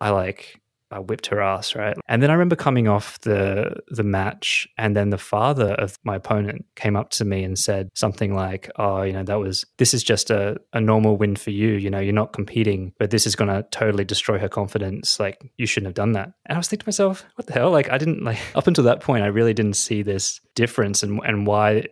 I 0.00 0.10
like 0.10 0.60
I 0.90 1.00
whipped 1.00 1.26
her 1.26 1.40
ass, 1.40 1.74
right? 1.74 1.96
And 2.06 2.22
then 2.22 2.30
I 2.30 2.34
remember 2.34 2.54
coming 2.54 2.86
off 2.86 3.20
the 3.20 3.76
the 3.88 4.04
match, 4.04 4.68
and 4.78 4.94
then 4.94 5.10
the 5.10 5.18
father 5.18 5.72
of 5.72 5.98
my 6.04 6.16
opponent 6.16 6.64
came 6.76 6.94
up 6.94 7.10
to 7.10 7.24
me 7.24 7.42
and 7.42 7.58
said 7.58 7.90
something 7.94 8.34
like, 8.34 8.70
"Oh, 8.76 9.02
you 9.02 9.12
know, 9.12 9.24
that 9.24 9.40
was 9.40 9.64
this 9.78 9.92
is 9.92 10.04
just 10.04 10.30
a, 10.30 10.56
a 10.72 10.80
normal 10.80 11.16
win 11.16 11.34
for 11.34 11.50
you. 11.50 11.72
You 11.72 11.90
know, 11.90 11.98
you're 11.98 12.12
not 12.12 12.32
competing, 12.32 12.92
but 12.98 13.10
this 13.10 13.26
is 13.26 13.34
going 13.34 13.50
to 13.50 13.66
totally 13.70 14.04
destroy 14.04 14.38
her 14.38 14.48
confidence. 14.48 15.18
Like, 15.18 15.50
you 15.56 15.66
shouldn't 15.66 15.88
have 15.88 15.94
done 15.94 16.12
that." 16.12 16.32
And 16.46 16.56
I 16.56 16.58
was 16.58 16.68
thinking 16.68 16.84
to 16.84 16.88
myself, 16.88 17.24
"What 17.34 17.46
the 17.46 17.54
hell? 17.54 17.70
Like, 17.70 17.90
I 17.90 17.98
didn't 17.98 18.22
like 18.22 18.38
up 18.54 18.68
until 18.68 18.84
that 18.84 19.00
point, 19.00 19.24
I 19.24 19.28
really 19.28 19.54
didn't 19.54 19.74
see 19.74 20.02
this 20.02 20.40
difference 20.54 21.02
and 21.02 21.20
and 21.24 21.46
why 21.46 21.86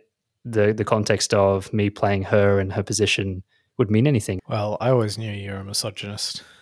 the 0.45 0.73
the 0.73 0.85
context 0.85 1.33
of 1.33 1.73
me 1.73 1.89
playing 1.89 2.23
her 2.23 2.59
and 2.59 2.71
her 2.71 2.83
position 2.83 3.43
would 3.77 3.91
mean 3.91 4.07
anything." 4.07 4.39
Well, 4.47 4.77
I 4.79 4.89
always 4.89 5.17
knew 5.17 5.31
you 5.31 5.51
were 5.51 5.57
a 5.57 5.63
misogynist. 5.63 6.43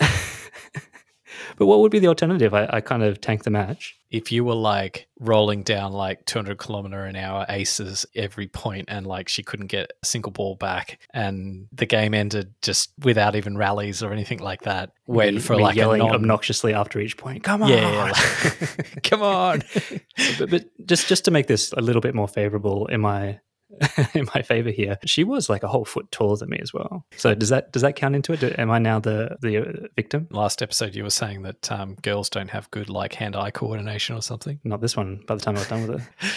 But 1.58 1.68
what 1.68 1.80
would 1.80 1.92
be 1.92 2.00
the 2.00 2.08
alternative? 2.08 2.54
I, 2.54 2.68
I 2.72 2.82
kind 2.82 3.04
of 3.04 3.22
tanked 3.22 3.44
the 3.44 3.50
match. 3.50 3.96
if 4.10 4.32
you 4.32 4.44
were 4.44 4.56
like 4.56 5.08
rolling 5.20 5.64
down 5.64 5.92
like 5.92 6.26
200 6.26 6.58
kilometer 6.58 7.06
an 7.06 7.16
hour 7.16 7.46
aces 7.50 8.06
every 8.16 8.48
point 8.48 8.86
and 8.88 9.08
like 9.08 9.28
she 9.28 9.42
couldn't 9.42 9.68
get 9.68 9.92
a 10.02 10.06
single 10.06 10.32
ball 10.32 10.56
back 10.56 11.00
and 11.14 11.68
the 11.72 11.86
game 11.86 12.14
ended 12.14 12.54
just 12.62 12.92
without 13.04 13.36
even 13.36 13.58
rallies 13.58 14.04
or 14.04 14.12
anything 14.12 14.40
like 14.40 14.62
that 14.62 14.92
when 15.06 15.40
for 15.40 15.56
me 15.56 15.64
like 15.64 15.76
yelling 15.76 16.00
non- 16.00 16.14
obnoxiously 16.14 16.74
after 16.74 17.00
each 17.00 17.18
point. 17.18 17.44
Come 17.44 17.64
on, 17.64 17.70
yeah 17.70 18.12
like, 18.12 19.04
come 19.04 19.24
on 19.24 19.64
but, 20.40 20.50
but 20.50 20.66
just 20.86 21.08
just 21.08 21.26
to 21.26 21.32
make 21.32 21.48
this 21.48 21.72
a 21.74 21.82
little 21.82 22.02
bit 22.02 22.14
more 22.14 22.28
favorable 22.28 22.88
in 22.88 23.02
my 23.02 23.40
in 24.14 24.28
my 24.36 24.42
favor 24.42 24.70
here, 24.70 24.98
she 25.06 25.24
was 25.24 25.50
like 25.50 25.64
a 25.64 25.68
whole 25.68 25.86
foot 25.86 26.12
taller 26.12 26.38
than 26.38 26.50
me 26.50 26.60
as 26.62 26.74
well. 26.74 27.06
So 27.18 27.34
does 27.36 27.50
that 27.50 27.72
does 27.72 27.82
that 27.82 27.96
count 27.96 28.16
into 28.16 28.34
it? 28.34 28.40
Do- 28.40 28.56
Am 28.58 28.72
I 28.72 28.80
now 28.80 29.00
the 29.00 29.38
the 29.42 29.58
uh, 29.58 29.88
victim? 29.96 30.28
last 30.32 30.62
episode 30.62 30.96
you 30.96 31.04
were 31.04 31.10
saying 31.10 31.44
that 31.44 31.72
um, 31.72 31.96
girls 32.02 32.30
don't 32.30 32.50
have 32.50 32.70
good 32.72 32.90
like 32.90 33.14
hand-eye 33.14 33.52
coordination 33.52 34.16
or 34.16 34.22
something 34.22 34.60
Not 34.64 34.82
this 34.82 34.96
one. 34.96 35.22
By 35.28 35.36
the 35.36 35.42
time 35.42 35.56
I 35.56 35.60
was 35.60 35.68
done 35.68 35.88
with 35.88 36.02
it, 36.02 36.08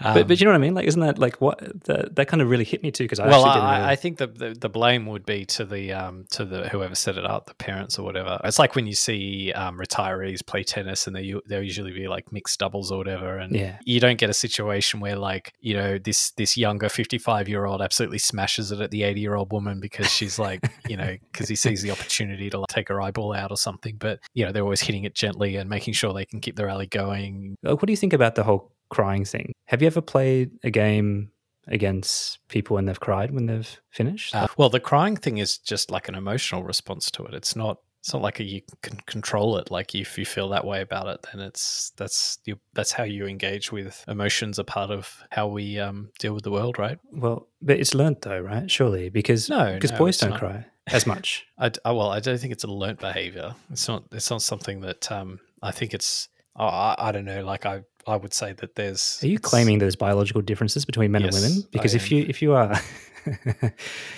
um, 0.00 0.14
but 0.14 0.28
but 0.28 0.40
you 0.40 0.44
know 0.44 0.50
what 0.52 0.56
I 0.56 0.60
mean? 0.60 0.74
Like, 0.74 0.86
isn't 0.86 1.00
that 1.00 1.18
like 1.18 1.40
what 1.40 1.58
that, 1.84 2.14
that 2.16 2.28
kind 2.28 2.42
of 2.42 2.50
really 2.50 2.64
hit 2.64 2.82
me 2.82 2.90
too? 2.90 3.04
Because 3.04 3.18
I 3.20 3.26
well, 3.26 3.44
actually 3.46 3.60
didn't. 3.60 3.66
I, 3.68 3.78
really- 3.78 3.90
I 3.92 3.96
think 3.96 4.18
the, 4.18 4.26
the 4.26 4.54
the 4.60 4.68
blame 4.68 5.06
would 5.06 5.24
be 5.24 5.44
to 5.46 5.64
the 5.64 5.92
um 5.92 6.24
to 6.32 6.44
the 6.44 6.68
whoever 6.68 6.94
set 6.94 7.16
it 7.16 7.24
up, 7.24 7.46
the 7.46 7.54
parents 7.54 7.98
or 7.98 8.02
whatever. 8.04 8.40
It's 8.44 8.58
like 8.58 8.74
when 8.74 8.86
you 8.86 8.94
see 8.94 9.52
um, 9.52 9.78
retirees 9.78 10.44
play 10.46 10.62
tennis, 10.64 11.06
and 11.06 11.16
they 11.16 11.34
they'll 11.46 11.62
usually 11.62 11.92
be 11.92 12.08
like 12.08 12.32
mixed 12.32 12.58
doubles 12.60 12.92
or 12.92 12.98
whatever, 12.98 13.38
and 13.38 13.54
Yeah. 13.54 13.78
you 13.84 14.00
don't 14.00 14.18
get 14.18 14.28
a 14.30 14.34
situation 14.34 15.00
where 15.00 15.16
like 15.16 15.52
you 15.60 15.74
know 15.74 15.98
this 15.98 16.30
this 16.32 16.56
younger 16.56 16.88
fifty 16.88 17.18
five 17.18 17.48
year 17.48 17.64
old 17.64 17.80
absolutely 17.80 18.18
smashes 18.18 18.72
it 18.72 18.80
at 18.80 18.90
the 18.90 19.02
eighty 19.02 19.20
year 19.20 19.34
old 19.34 19.52
woman 19.52 19.80
because 19.80 20.10
she's 20.10 20.38
like 20.38 20.60
you 20.88 20.96
know 20.96 21.16
because 21.32 21.48
he 21.48 21.56
sees 21.56 21.82
the 21.82 21.90
opportunity 21.90 22.50
to 22.50 22.58
like, 22.58 22.68
take 22.68 22.88
her 22.88 23.00
eyeball 23.00 23.32
out 23.32 23.50
or 23.50 23.56
something. 23.56 23.96
But 23.98 24.20
you 24.34 24.44
know 24.44 24.52
they're 24.52 24.62
always 24.62 24.82
hitting 24.82 25.04
it 25.04 25.14
gently 25.14 25.56
and 25.56 25.70
making 25.70 25.94
sure 25.94 26.12
they 26.12 26.24
can 26.26 26.40
keep 26.40 26.56
the 26.56 26.66
rally 26.66 26.86
going. 26.86 27.56
Like, 27.62 27.76
what 27.76 27.86
do 27.86 27.92
you 27.92 27.96
think 27.96 28.12
about 28.12 28.34
the 28.34 28.42
whole 28.42 28.72
crying 28.90 29.24
thing? 29.24 29.52
Have 29.66 29.82
you 29.82 29.86
ever 29.86 30.00
played 30.00 30.50
a 30.64 30.70
game 30.70 31.30
against 31.68 32.38
people 32.48 32.74
when 32.76 32.84
they've 32.86 33.00
cried 33.00 33.32
when 33.32 33.46
they've 33.46 33.80
finished? 33.90 34.34
Uh, 34.34 34.46
well, 34.56 34.68
the 34.70 34.80
crying 34.80 35.16
thing 35.16 35.38
is 35.38 35.58
just 35.58 35.90
like 35.90 36.08
an 36.08 36.14
emotional 36.14 36.62
response 36.62 37.10
to 37.12 37.24
it. 37.24 37.34
It's 37.34 37.56
not. 37.56 37.78
It's 38.00 38.12
not 38.12 38.22
like 38.22 38.38
a, 38.38 38.44
you 38.44 38.60
can 38.82 38.98
control 39.06 39.56
it. 39.58 39.68
Like 39.72 39.92
if 39.96 40.16
you 40.16 40.24
feel 40.24 40.48
that 40.50 40.64
way 40.64 40.80
about 40.80 41.08
it, 41.08 41.26
then 41.32 41.40
it's 41.42 41.90
that's 41.96 42.38
you, 42.44 42.56
that's 42.72 42.92
how 42.92 43.02
you 43.02 43.26
engage 43.26 43.72
with 43.72 44.04
emotions. 44.06 44.60
A 44.60 44.64
part 44.64 44.92
of 44.92 45.24
how 45.32 45.48
we 45.48 45.80
um, 45.80 46.10
deal 46.20 46.32
with 46.32 46.44
the 46.44 46.52
world, 46.52 46.78
right? 46.78 47.00
Well, 47.10 47.48
but 47.60 47.80
it's 47.80 47.96
learnt 47.96 48.22
though, 48.22 48.38
right? 48.38 48.70
Surely, 48.70 49.08
because 49.08 49.50
No, 49.50 49.74
because 49.74 49.90
no, 49.90 49.98
boys 49.98 50.18
don't 50.18 50.30
not. 50.30 50.38
cry 50.38 50.66
as 50.86 51.04
much. 51.04 51.48
I, 51.58 51.70
d- 51.70 51.80
oh, 51.84 51.94
well, 51.96 52.10
I 52.12 52.20
don't 52.20 52.38
think 52.38 52.52
it's 52.52 52.62
a 52.62 52.68
learnt 52.68 53.00
behavior. 53.00 53.56
It's 53.72 53.88
not. 53.88 54.04
It's 54.12 54.30
not 54.30 54.40
something 54.40 54.82
that 54.82 55.10
um, 55.10 55.40
I 55.60 55.72
think 55.72 55.92
it's. 55.92 56.28
Oh, 56.54 56.64
I, 56.66 56.94
I 56.96 57.10
don't 57.10 57.24
know. 57.24 57.44
Like 57.44 57.66
I, 57.66 57.82
I 58.06 58.16
would 58.16 58.32
say 58.34 58.52
that 58.54 58.74
there's. 58.76 59.18
Are 59.22 59.26
you 59.26 59.38
claiming 59.38 59.78
there's 59.78 59.96
biological 59.96 60.42
differences 60.42 60.84
between 60.84 61.10
men 61.12 61.22
Yes, 61.22 61.34
and 61.34 61.42
women? 61.42 61.68
Because 61.72 61.94
I 61.94 61.96
if 61.96 62.12
am. 62.12 62.18
you 62.18 62.26
if 62.28 62.40
you 62.42 62.52
are, 62.54 62.74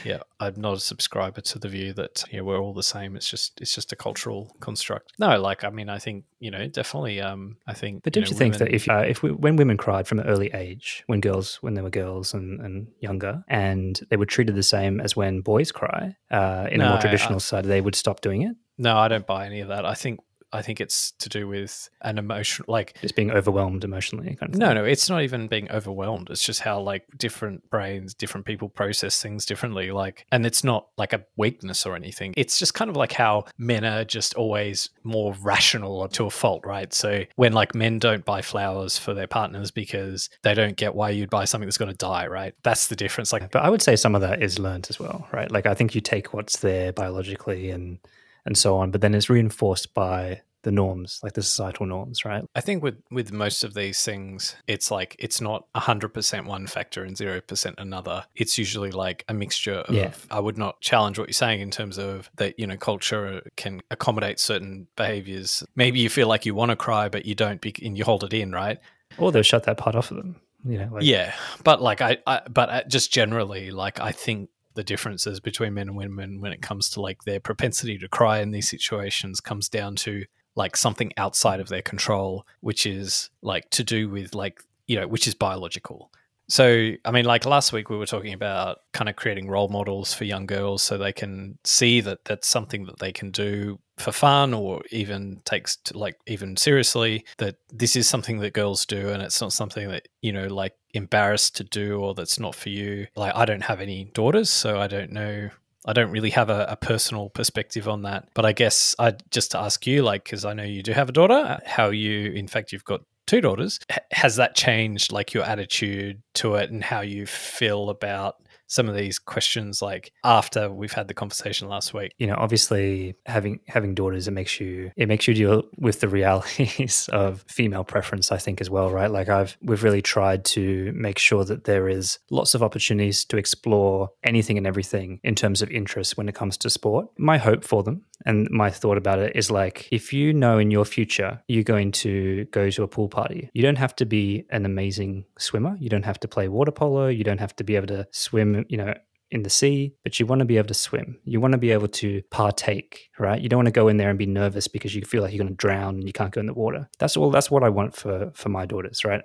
Yeah, 0.05 0.19
I'm 0.41 0.55
not 0.61 0.75
a 0.75 0.81
subscriber 0.81 1.41
to 1.41 1.59
the 1.59 1.69
view 1.69 1.93
that 1.95 2.25
yeah 2.31 2.43
we're 2.43 2.59
all 2.61 2.75
the 2.75 2.83
same. 2.83 3.17
It's 3.17 3.29
just 3.29 3.61
it's 3.61 3.75
just 3.75 3.93
a 3.93 3.97
cultural 3.97 4.55
construct. 4.61 5.13
No, 5.19 5.41
like 5.41 5.65
I 5.65 5.71
mean, 5.71 5.89
I 5.89 5.99
think 5.99 6.25
you 6.39 6.51
know 6.51 6.67
definitely. 6.69 7.21
Um, 7.21 7.57
I 7.67 7.75
think. 7.75 8.03
but 8.05 8.13
don't 8.13 8.25
know, 8.25 8.31
you 8.31 8.37
think 8.37 8.59
that 8.59 8.73
if 8.73 8.89
uh, 8.89 9.05
if 9.07 9.23
we, 9.23 9.33
when 9.33 9.57
women 9.57 9.77
cried 9.77 10.07
from 10.07 10.19
an 10.21 10.27
early 10.27 10.51
age, 10.55 11.03
when 11.07 11.21
girls 11.21 11.57
when 11.63 11.75
they 11.75 11.83
were 11.83 11.91
girls 11.91 12.35
and, 12.35 12.61
and 12.61 12.89
younger, 13.01 13.43
and 13.49 14.01
they 14.11 14.17
were 14.17 14.27
treated 14.27 14.55
the 14.55 14.63
same 14.63 15.01
as 15.01 15.17
when 15.17 15.41
boys 15.41 15.73
cry 15.73 16.15
uh, 16.31 16.67
in 16.71 16.81
a 16.81 16.85
No, 16.85 16.89
more 16.91 16.99
I- 16.99 17.01
traditional 17.01 17.41
society, 17.41 17.69
they 17.69 17.81
would 17.81 17.95
stop 17.95 18.21
doing 18.21 18.43
it, 18.43 18.57
No, 18.77 18.97
I 18.99 19.09
don't 19.09 19.27
buy 19.27 19.47
any 19.47 19.61
of 19.61 19.69
that. 19.69 19.85
I 19.87 19.95
think 19.95 20.21
I 20.53 20.63
think 20.63 20.81
it's 20.81 21.13
to 21.13 21.29
do 21.29 21.47
with 21.47 21.91
an 22.03 22.19
emotion 22.19 22.65
like 22.69 22.97
just 23.01 23.17
being 23.17 23.31
overwhelmed 23.31 23.85
emotionally. 23.85 24.37
Kind 24.37 24.55
of 24.55 24.59
no, 24.59 24.73
no, 24.73 24.85
it's 24.85 25.11
not 25.11 25.23
even 25.23 25.47
being 25.49 25.71
overwhelmed. 25.71 26.31
It's 26.31 26.43
just 26.43 26.61
how 26.61 26.81
like 26.81 27.05
different 27.17 27.69
brains, 27.71 28.15
different 28.15 28.47
people 28.47 28.69
process 28.69 29.23
things 29.23 29.45
differently. 29.45 29.91
Like, 29.91 30.27
and 30.33 30.47
it's 30.47 30.65
not 30.65 30.89
like 30.97 31.13
a 31.13 31.25
weakness 31.37 31.85
or 31.85 31.95
anything. 31.97 32.35
It's 32.37 32.59
just 32.59 32.75
kind 32.75 32.91
of 32.91 32.97
like 32.97 33.13
how 33.13 33.45
men 33.59 33.85
are 33.85 34.05
just 34.05 34.35
always 34.35 34.91
more 35.05 35.35
rational 35.43 36.09
to 36.09 36.25
a 36.25 36.31
fault, 36.31 36.65
right? 36.65 36.93
So 36.93 37.25
when 37.37 37.53
like 37.53 37.75
men 37.75 37.99
don't 37.99 38.25
buy 38.25 38.43
flowers 38.43 38.97
for 38.99 39.15
their 39.15 39.27
partners 39.27 39.71
because 39.71 40.31
they 40.43 40.55
don't 40.55 40.77
get 40.77 40.95
why 40.95 41.11
you'd 41.11 41.31
buy 41.31 41.45
something 41.45 41.67
that's 41.67 41.79
going 41.79 41.91
to 41.91 41.97
die, 41.97 42.27
right? 42.27 42.55
That's 42.63 42.89
the 42.89 42.97
difference. 42.97 43.33
Like, 43.33 43.51
But 43.51 43.65
I 43.65 43.71
would 43.71 43.83
say 43.83 43.97
some 43.97 44.15
of 44.15 44.21
that 44.23 44.43
is 44.43 44.59
learned 44.59 44.87
as 44.89 44.99
well, 44.99 45.27
right? 45.33 45.51
Like 45.51 45.67
I 45.67 45.75
think 45.75 45.95
you 45.95 46.01
take 46.01 46.33
what's 46.33 46.59
there 46.59 46.93
biologically 46.93 47.71
and 47.71 47.99
and 48.47 48.57
so 48.57 48.77
on, 48.77 48.91
but 48.91 49.01
then 49.01 49.15
it's 49.15 49.31
reinforced 49.31 49.95
by 49.95 50.43
the 50.63 50.73
norms, 50.73 51.21
like 51.23 51.35
the 51.35 51.43
societal 51.43 51.87
norms, 51.87 52.25
right? 52.25 52.45
I 52.55 52.61
think 52.61 52.83
with 52.83 52.97
with 53.11 53.33
most 53.33 53.63
of 53.63 53.75
these 53.75 54.05
things, 54.05 54.57
it's 54.67 54.91
like 54.91 55.15
it's 55.19 55.41
not 55.41 55.67
hundred 55.75 56.09
percent 56.09 56.47
one 56.47 56.67
factor 56.67 57.05
and 57.05 57.17
zero 57.17 57.41
percent 57.41 57.77
another. 57.79 58.25
It's 58.35 58.59
usually 58.59 58.91
like 58.91 59.25
a 59.29 59.35
mixture 59.35 59.75
of. 59.75 59.95
Yeah. 59.95 60.13
I 60.31 60.41
would 60.41 60.59
not 60.59 60.81
challenge 60.81 61.19
what 61.19 61.29
you're 61.29 61.33
saying 61.35 61.61
in 61.61 61.71
terms 61.71 61.99
of 61.99 62.31
that. 62.37 62.59
You 62.59 62.67
know, 62.67 62.77
culture 62.77 63.43
can 63.57 63.81
accommodate 63.91 64.41
certain 64.41 64.89
behaviors. 64.97 65.63
Maybe 65.77 66.01
you 66.01 66.11
feel 66.11 66.29
like 66.29 66.45
you 66.45 66.55
want 66.55 66.71
to 66.71 66.77
cry, 66.77 67.09
but 67.09 67.25
you 67.25 67.35
don't, 67.35 67.61
be, 67.61 67.75
and 67.85 67.97
you 67.97 68.05
hold 68.05 68.25
it 68.25 68.33
in, 68.33 68.53
right? 68.53 68.79
Or 69.17 69.31
they'll 69.33 69.43
shut 69.43 69.65
that 69.65 69.79
part 69.79 69.95
off 69.95 70.11
of 70.11 70.17
them. 70.17 70.41
You 70.65 70.79
know, 70.79 70.89
like, 70.93 71.05
yeah, 71.05 71.35
but 71.63 71.81
like 71.81 72.01
I, 72.01 72.19
I, 72.27 72.43
but 72.51 72.69
uh, 72.69 72.83
just 72.89 73.13
generally, 73.13 73.71
like 73.71 74.01
I 74.01 74.11
think 74.11 74.51
the 74.75 74.85
differences 74.85 75.41
between 75.41 75.75
men 75.75 75.89
and 75.89 75.97
women 75.97 76.41
when 76.41 76.53
it 76.53 76.63
comes 76.63 76.89
to 76.91 77.01
like 77.01 77.25
their 77.25 77.41
propensity 77.41 77.99
to 77.99 78.09
cry 78.09 78.41
in 78.41 78.51
these 78.51 78.69
situations 78.69 79.41
comes 79.41 79.69
down 79.69 79.97
to 79.97 80.25
like 80.55 80.77
something 80.77 81.13
outside 81.17 81.61
of 81.61 81.69
their 81.69 81.83
control, 81.83 82.47
which 82.61 82.87
is 82.87 83.31
like 83.43 83.71
to 83.71 83.85
do 83.85 84.09
with 84.09 84.35
like 84.35 84.61
you 84.87 84.99
know, 84.99 85.07
which 85.07 85.29
is 85.29 85.35
biological. 85.35 86.11
So, 86.49 86.93
I 87.05 87.11
mean, 87.11 87.27
like 87.27 87.45
last 87.45 87.73
week, 87.73 87.91
we 87.91 87.97
were 87.97 88.07
talking 88.07 88.33
about 88.33 88.79
kind 88.93 89.09
of 89.09 89.17
creating 89.17 89.49
role 89.49 89.69
models 89.69 90.15
for 90.15 90.25
young 90.25 90.47
girls 90.47 90.83
so 90.83 90.97
they 90.97 91.13
can 91.13 91.59
see 91.65 92.01
that 92.01 92.25
that's 92.25 92.49
something 92.49 92.87
that 92.87 92.99
they 92.99 93.13
can 93.13 93.31
do 93.31 93.79
for 93.99 94.13
fun 94.13 94.55
or 94.55 94.83
even 94.91 95.41
takes 95.45 95.77
to 95.77 95.99
like 95.99 96.17
even 96.27 96.57
seriously 96.57 97.25
that 97.39 97.57
this 97.71 97.97
is 97.97 98.09
something 98.09 98.39
that 98.39 98.53
girls 98.53 98.87
do 98.87 99.09
and 99.09 99.23
it's 99.23 99.41
not 99.41 99.53
something 99.53 99.89
that 99.89 100.07
you 100.23 100.33
know 100.33 100.47
like 100.47 100.73
embarrassed 100.95 101.57
to 101.57 101.65
do 101.65 101.99
or 101.99 102.15
that's 102.15 102.39
not 102.39 102.55
for 102.55 102.69
you. 102.69 103.09
Like 103.17 103.35
i 103.35 103.45
don't 103.45 103.65
have 103.65 103.81
any 103.81 104.05
daughters 104.15 104.51
so 104.51 104.79
i 104.79 104.87
don't 104.87 105.11
know 105.11 105.51
I 105.87 105.93
don't 105.95 106.11
really 106.11 106.31
have 106.31 106.51
a, 106.51 106.67
a 106.69 106.77
personal 106.77 107.31
perspective 107.31 107.89
on 107.89 108.03
that, 108.03 108.29
but 108.35 108.45
I 108.45 108.53
guess 108.53 108.95
I 108.99 109.15
just 109.31 109.53
to 109.53 109.59
ask 109.59 109.87
you, 109.87 110.03
like, 110.03 110.25
because 110.25 110.45
I 110.45 110.53
know 110.53 110.65
you 110.65 110.83
do 110.83 110.93
have 110.93 111.09
a 111.09 111.13
daughter, 111.13 111.61
how 111.65 111.89
you, 111.89 112.33
in 112.33 112.47
fact, 112.47 112.73
you've 112.73 112.85
got 112.85 113.03
two 113.29 113.41
daughters. 113.41 113.79
H- 113.91 113.99
has 114.13 114.37
that 114.37 114.57
changed, 114.57 115.13
like, 115.13 115.33
your 115.33 115.45
attitude 115.45 116.23
to 116.35 116.57
it 116.57 116.71
and 116.71 116.83
how 116.83 117.03
you 117.03 117.27
feel 117.27 117.91
about 117.91 118.37
some 118.69 118.89
of 118.89 118.95
these 118.95 119.19
questions, 119.19 119.83
like 119.83 120.13
after 120.25 120.71
we've 120.71 120.93
had 120.93 121.09
the 121.09 121.15
conversation 121.15 121.69
last 121.69 121.93
week? 121.95 122.13
you 122.19 122.27
know 122.27 122.35
obviously 122.37 123.15
having 123.27 123.61
having 123.67 123.95
daughters 123.95 124.29
it 124.29 124.33
makes 124.33 124.61
you 124.61 124.91
it 124.97 125.09
makes 125.09 125.27
you 125.27 125.35
deal 125.35 125.63
with 125.79 126.01
the 126.01 126.09
realities 126.19 127.09
of 127.13 127.45
female 127.49 127.85
preference 127.85 128.33
i 128.33 128.37
think 128.37 128.61
as 128.61 128.69
well 128.69 128.91
right? 128.91 129.11
Like 129.11 129.29
i've 129.29 129.57
we've 129.63 129.83
really 129.83 130.03
tried 130.03 130.45
to 130.47 130.93
make 130.95 131.19
sure 131.19 131.45
that 131.45 131.65
there 131.65 131.89
is 131.89 132.19
lots 132.31 132.55
of 132.55 132.63
opportunities 132.63 133.25
to 133.27 133.37
explore 133.37 134.11
anything 134.25 134.59
and 134.59 134.67
everything 134.67 135.21
in 135.23 135.35
terms 135.35 135.63
of 135.63 135.71
interest 135.71 136.17
when 136.17 136.29
it 136.29 136.35
comes 136.35 136.57
to 136.59 136.71
sport. 136.71 137.07
My 137.19 137.39
hope 137.39 137.65
for 137.65 137.83
them 137.83 138.03
and 138.27 138.49
my 138.51 138.71
thought 138.71 138.99
about 138.99 139.19
it 139.19 139.37
is 139.37 139.51
like 139.51 139.89
if 139.93 140.13
you 140.13 140.33
know 140.33 140.59
in 140.59 140.71
your 140.71 140.85
future 140.85 141.41
you're 141.49 141.63
going 141.63 141.93
to 141.93 142.45
go 142.47 142.71
to 142.71 142.83
a 142.83 142.89
pool 142.89 143.09
party 143.09 143.51
you 143.53 143.63
don't 143.63 143.79
have 143.79 143.95
to 143.97 144.07
be 144.07 144.45
an 144.51 144.65
amazing 144.65 145.25
swimmer. 145.39 145.77
You 145.81 145.89
don't 145.89 146.05
have 146.05 146.21
to 146.21 146.29
play 146.29 146.49
water 146.49 146.73
polo. 146.73 147.09
You 147.09 147.25
don't 147.25 147.41
have 147.41 147.55
to 147.57 147.65
be 147.65 147.77
able 147.77 147.87
to 147.89 148.07
swim 148.11 148.58
you 148.69 148.77
know 148.77 148.95
in 149.31 149.43
the 149.43 149.51
sea, 149.51 149.95
but 150.05 150.19
you 150.19 150.27
want 150.27 150.39
to 150.39 150.45
be 150.45 150.57
able 150.57 150.69
to 150.69 150.75
swim. 150.75 151.19
You 151.25 151.41
want 151.41 151.53
to 151.53 151.59
be 151.59 151.71
able 151.71 151.89
to 151.89 152.23
partake, 152.31 153.11
right? 153.19 153.41
You 153.41 153.49
don't 153.49 153.59
want 153.59 153.67
to 153.67 153.73
go 153.73 153.89
in 153.89 153.99
there 153.99 154.09
and 154.09 154.19
be 154.19 154.27
nervous 154.27 154.69
because 154.69 154.95
you 154.95 155.03
feel 155.03 155.23
like 155.23 155.33
you're 155.33 155.45
going 155.45 155.55
to 155.55 155.67
drown 155.67 155.97
and 155.97 156.07
you 156.07 156.15
can't 156.15 156.33
go 156.33 156.41
in 156.41 156.47
the 156.47 156.55
water. 156.55 156.89
That's 156.99 157.17
all. 157.17 157.31
That's 157.31 157.51
what 157.51 157.63
I 157.63 157.69
want 157.69 157.95
for 157.95 158.31
for 158.35 158.49
my 158.49 158.67
daughters, 158.67 159.05
right? 159.05 159.23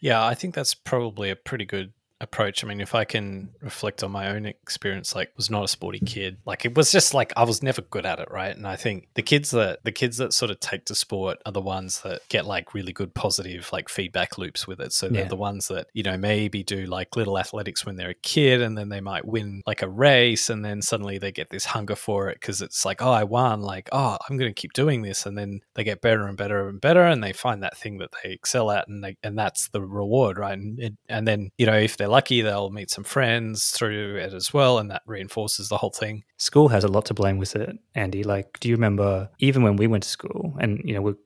Yeah, 0.00 0.24
I 0.24 0.34
think 0.34 0.54
that's 0.54 0.74
probably 0.74 1.30
a 1.30 1.36
pretty 1.36 1.66
good 1.66 1.92
approach. 2.20 2.62
I 2.64 2.68
mean, 2.68 2.80
if 2.80 2.94
I 2.94 3.04
can 3.04 3.50
reflect 3.62 4.02
on 4.02 4.10
my 4.10 4.28
own 4.28 4.46
experience, 4.46 5.14
like 5.14 5.32
was 5.36 5.50
not 5.50 5.64
a 5.64 5.68
sporty 5.68 6.00
kid. 6.00 6.38
Like 6.44 6.64
it 6.64 6.74
was 6.76 6.92
just 6.92 7.14
like 7.14 7.32
I 7.36 7.44
was 7.44 7.62
never 7.62 7.82
good 7.82 8.04
at 8.06 8.18
it, 8.20 8.28
right? 8.30 8.54
And 8.54 8.66
I 8.66 8.76
think 8.76 9.08
the 9.14 9.22
kids 9.22 9.50
that 9.52 9.80
the 9.84 9.92
kids 9.92 10.18
that 10.18 10.32
sort 10.32 10.50
of 10.50 10.60
take 10.60 10.84
to 10.86 10.94
sport 10.94 11.38
are 11.46 11.52
the 11.52 11.60
ones 11.60 12.00
that 12.02 12.20
get 12.28 12.44
like 12.46 12.74
really 12.74 12.92
good 12.92 13.14
positive 13.14 13.68
like 13.72 13.88
feedback 13.88 14.38
loops 14.38 14.66
with 14.66 14.80
it. 14.80 14.92
So 14.92 15.08
they're 15.08 15.22
Yeah. 15.22 15.28
the 15.28 15.36
ones 15.36 15.68
that, 15.68 15.86
you 15.94 16.02
know, 16.02 16.16
maybe 16.16 16.62
do 16.62 16.84
like 16.86 17.16
little 17.16 17.38
athletics 17.38 17.86
when 17.86 17.96
they're 17.96 18.10
a 18.10 18.14
kid 18.14 18.60
and 18.60 18.76
then 18.76 18.88
they 18.90 19.00
might 19.00 19.24
win 19.26 19.62
like 19.66 19.82
a 19.82 19.88
race 19.88 20.50
and 20.50 20.64
then 20.64 20.82
suddenly 20.82 21.18
they 21.18 21.32
get 21.32 21.50
this 21.50 21.64
hunger 21.66 21.96
for 21.96 22.28
it 22.28 22.38
because 22.40 22.60
it's 22.60 22.84
like, 22.84 23.00
oh, 23.02 23.10
I 23.12 23.24
won, 23.24 23.62
like, 23.62 23.88
oh, 23.92 24.18
I'm 24.28 24.36
gonna 24.36 24.52
keep 24.52 24.72
doing 24.74 25.02
this. 25.02 25.24
And 25.26 25.38
then 25.38 25.60
they 25.74 25.84
get 25.84 26.00
better 26.02 26.26
and 26.26 26.36
better 26.36 26.68
and 26.68 26.80
better 26.80 27.04
and 27.04 27.22
they 27.24 27.32
find 27.32 27.62
that 27.62 27.76
thing 27.76 27.98
that 27.98 28.10
they 28.22 28.30
excel 28.32 28.70
at 28.70 28.88
and 28.88 29.02
they 29.02 29.16
and 29.22 29.38
that's 29.38 29.68
the 29.68 29.80
reward, 29.80 30.38
right? 30.38 30.58
And 30.58 30.98
and 31.08 31.26
then, 31.26 31.50
you 31.56 31.66
know, 31.66 31.76
if 31.78 31.96
they're 31.96 32.09
lucky, 32.10 32.42
they'll 32.42 32.70
meet 32.70 32.90
some 32.90 33.04
friends 33.04 33.70
through 33.70 34.16
it 34.16 34.34
as 34.34 34.52
well, 34.52 34.78
and 34.78 34.90
that 34.90 35.02
reinforces 35.06 35.68
the 35.68 35.78
whole 35.78 35.90
thing. 35.90 36.24
School 36.38 36.68
has 36.68 36.84
a 36.84 36.88
lot 36.88 37.06
to 37.06 37.14
blame 37.14 37.38
with 37.38 37.56
it, 37.56 37.76
Andy. 37.94 38.22
Like, 38.22 38.58
do 38.60 38.68
you 38.68 38.74
remember 38.74 39.30
even 39.38 39.62
when 39.62 39.76
we 39.76 39.86
went 39.86 40.02
to 40.02 40.08
school 40.08 40.54
and 40.60 40.80
you 40.84 40.94
know 40.94 41.02
we're 41.02 41.16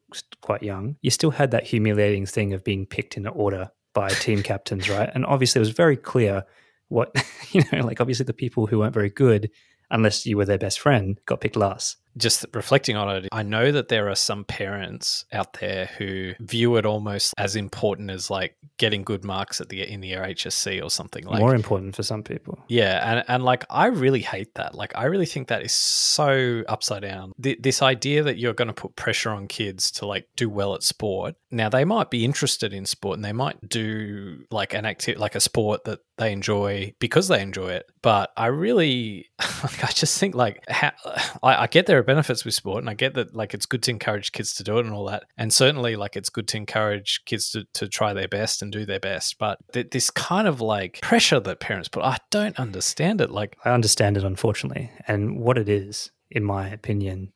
quite 0.40 0.62
young, 0.62 0.96
you 1.02 1.10
still 1.10 1.30
had 1.30 1.50
that 1.50 1.64
humiliating 1.64 2.26
thing 2.26 2.52
of 2.52 2.64
being 2.64 2.86
picked 2.86 3.16
in 3.16 3.26
order 3.26 3.70
by 3.94 4.08
team 4.08 4.42
captains, 4.50 4.88
right? 4.88 5.10
And 5.14 5.26
obviously, 5.26 5.58
it 5.58 5.66
was 5.66 5.70
very 5.70 5.96
clear 5.96 6.44
what 6.88 7.14
you 7.50 7.62
know. 7.72 7.84
Like, 7.84 8.00
obviously, 8.00 8.24
the 8.24 8.32
people 8.32 8.66
who 8.66 8.78
weren't 8.78 8.94
very 8.94 9.10
good, 9.10 9.50
unless 9.90 10.26
you 10.26 10.36
were 10.36 10.44
their 10.44 10.58
best 10.58 10.80
friend, 10.80 11.18
got 11.26 11.40
picked 11.40 11.56
last. 11.56 11.96
Just 12.16 12.46
reflecting 12.52 12.96
on 12.96 13.08
it, 13.16 13.28
I 13.32 13.42
know 13.42 13.72
that 13.72 13.88
there 13.88 14.08
are 14.08 14.14
some 14.14 14.44
parents 14.44 15.24
out 15.32 15.54
there 15.54 15.86
who 15.98 16.32
view 16.40 16.76
it 16.76 16.86
almost 16.86 17.34
as 17.38 17.56
important 17.56 18.10
as 18.10 18.30
like 18.30 18.56
getting 18.76 19.02
good 19.02 19.24
marks 19.24 19.60
at 19.60 19.68
the 19.68 19.82
in 19.82 20.00
the 20.00 20.12
HSC 20.12 20.82
or 20.82 20.90
something. 20.90 21.24
Like, 21.24 21.40
More 21.40 21.54
important 21.54 21.94
for 21.96 22.02
some 22.02 22.22
people. 22.22 22.58
Yeah, 22.68 23.00
and 23.10 23.24
and 23.28 23.44
like 23.44 23.64
I 23.70 23.86
really 23.86 24.20
hate 24.20 24.54
that. 24.54 24.74
Like 24.74 24.92
I 24.96 25.04
really 25.04 25.26
think 25.26 25.48
that 25.48 25.62
is 25.62 25.72
so 25.72 26.62
upside 26.68 27.02
down. 27.02 27.32
Th- 27.42 27.58
this 27.60 27.82
idea 27.82 28.22
that 28.22 28.38
you're 28.38 28.54
going 28.54 28.68
to 28.68 28.74
put 28.74 28.96
pressure 28.96 29.30
on 29.30 29.48
kids 29.48 29.90
to 29.92 30.06
like 30.06 30.28
do 30.36 30.48
well 30.48 30.74
at 30.74 30.82
sport. 30.82 31.34
Now 31.50 31.68
they 31.68 31.84
might 31.84 32.10
be 32.10 32.24
interested 32.24 32.72
in 32.72 32.86
sport 32.86 33.16
and 33.16 33.24
they 33.24 33.32
might 33.32 33.68
do 33.68 34.44
like 34.50 34.74
an 34.74 34.84
active 34.84 35.18
like 35.18 35.34
a 35.34 35.40
sport 35.40 35.84
that 35.84 36.00
they 36.16 36.32
enjoy 36.32 36.94
because 36.98 37.28
they 37.28 37.42
enjoy 37.42 37.68
it. 37.68 37.86
But 38.02 38.32
I 38.36 38.46
really 38.46 39.30
like 39.62 39.84
I 39.84 39.88
just 39.88 40.18
think 40.18 40.34
like 40.34 40.62
ha- 40.68 40.94
I, 41.42 41.62
I 41.62 41.66
get 41.66 41.86
there 41.86 41.98
benefits 42.04 42.44
with 42.44 42.54
sport 42.54 42.78
and 42.78 42.88
I 42.90 42.94
get 42.94 43.14
that 43.14 43.34
like 43.34 43.54
it's 43.54 43.66
good 43.66 43.82
to 43.84 43.90
encourage 43.90 44.32
kids 44.32 44.54
to 44.54 44.62
do 44.64 44.78
it 44.78 44.86
and 44.86 44.94
all 44.94 45.06
that. 45.06 45.24
And 45.36 45.52
certainly 45.52 45.96
like 45.96 46.16
it's 46.16 46.28
good 46.30 46.46
to 46.48 46.56
encourage 46.56 47.22
kids 47.24 47.50
to, 47.50 47.66
to 47.74 47.88
try 47.88 48.12
their 48.12 48.28
best 48.28 48.62
and 48.62 48.70
do 48.70 48.84
their 48.86 49.00
best. 49.00 49.38
But 49.38 49.58
th- 49.72 49.90
this 49.90 50.10
kind 50.10 50.46
of 50.46 50.60
like 50.60 51.00
pressure 51.02 51.40
that 51.40 51.60
parents 51.60 51.88
put, 51.88 52.04
I 52.04 52.18
don't 52.30 52.58
understand 52.58 53.20
it. 53.20 53.30
Like 53.30 53.56
I 53.64 53.70
understand 53.70 54.16
it, 54.16 54.24
unfortunately. 54.24 54.90
And 55.08 55.38
what 55.40 55.58
it 55.58 55.68
is, 55.68 56.10
in 56.30 56.44
my 56.44 56.68
opinion, 56.68 57.32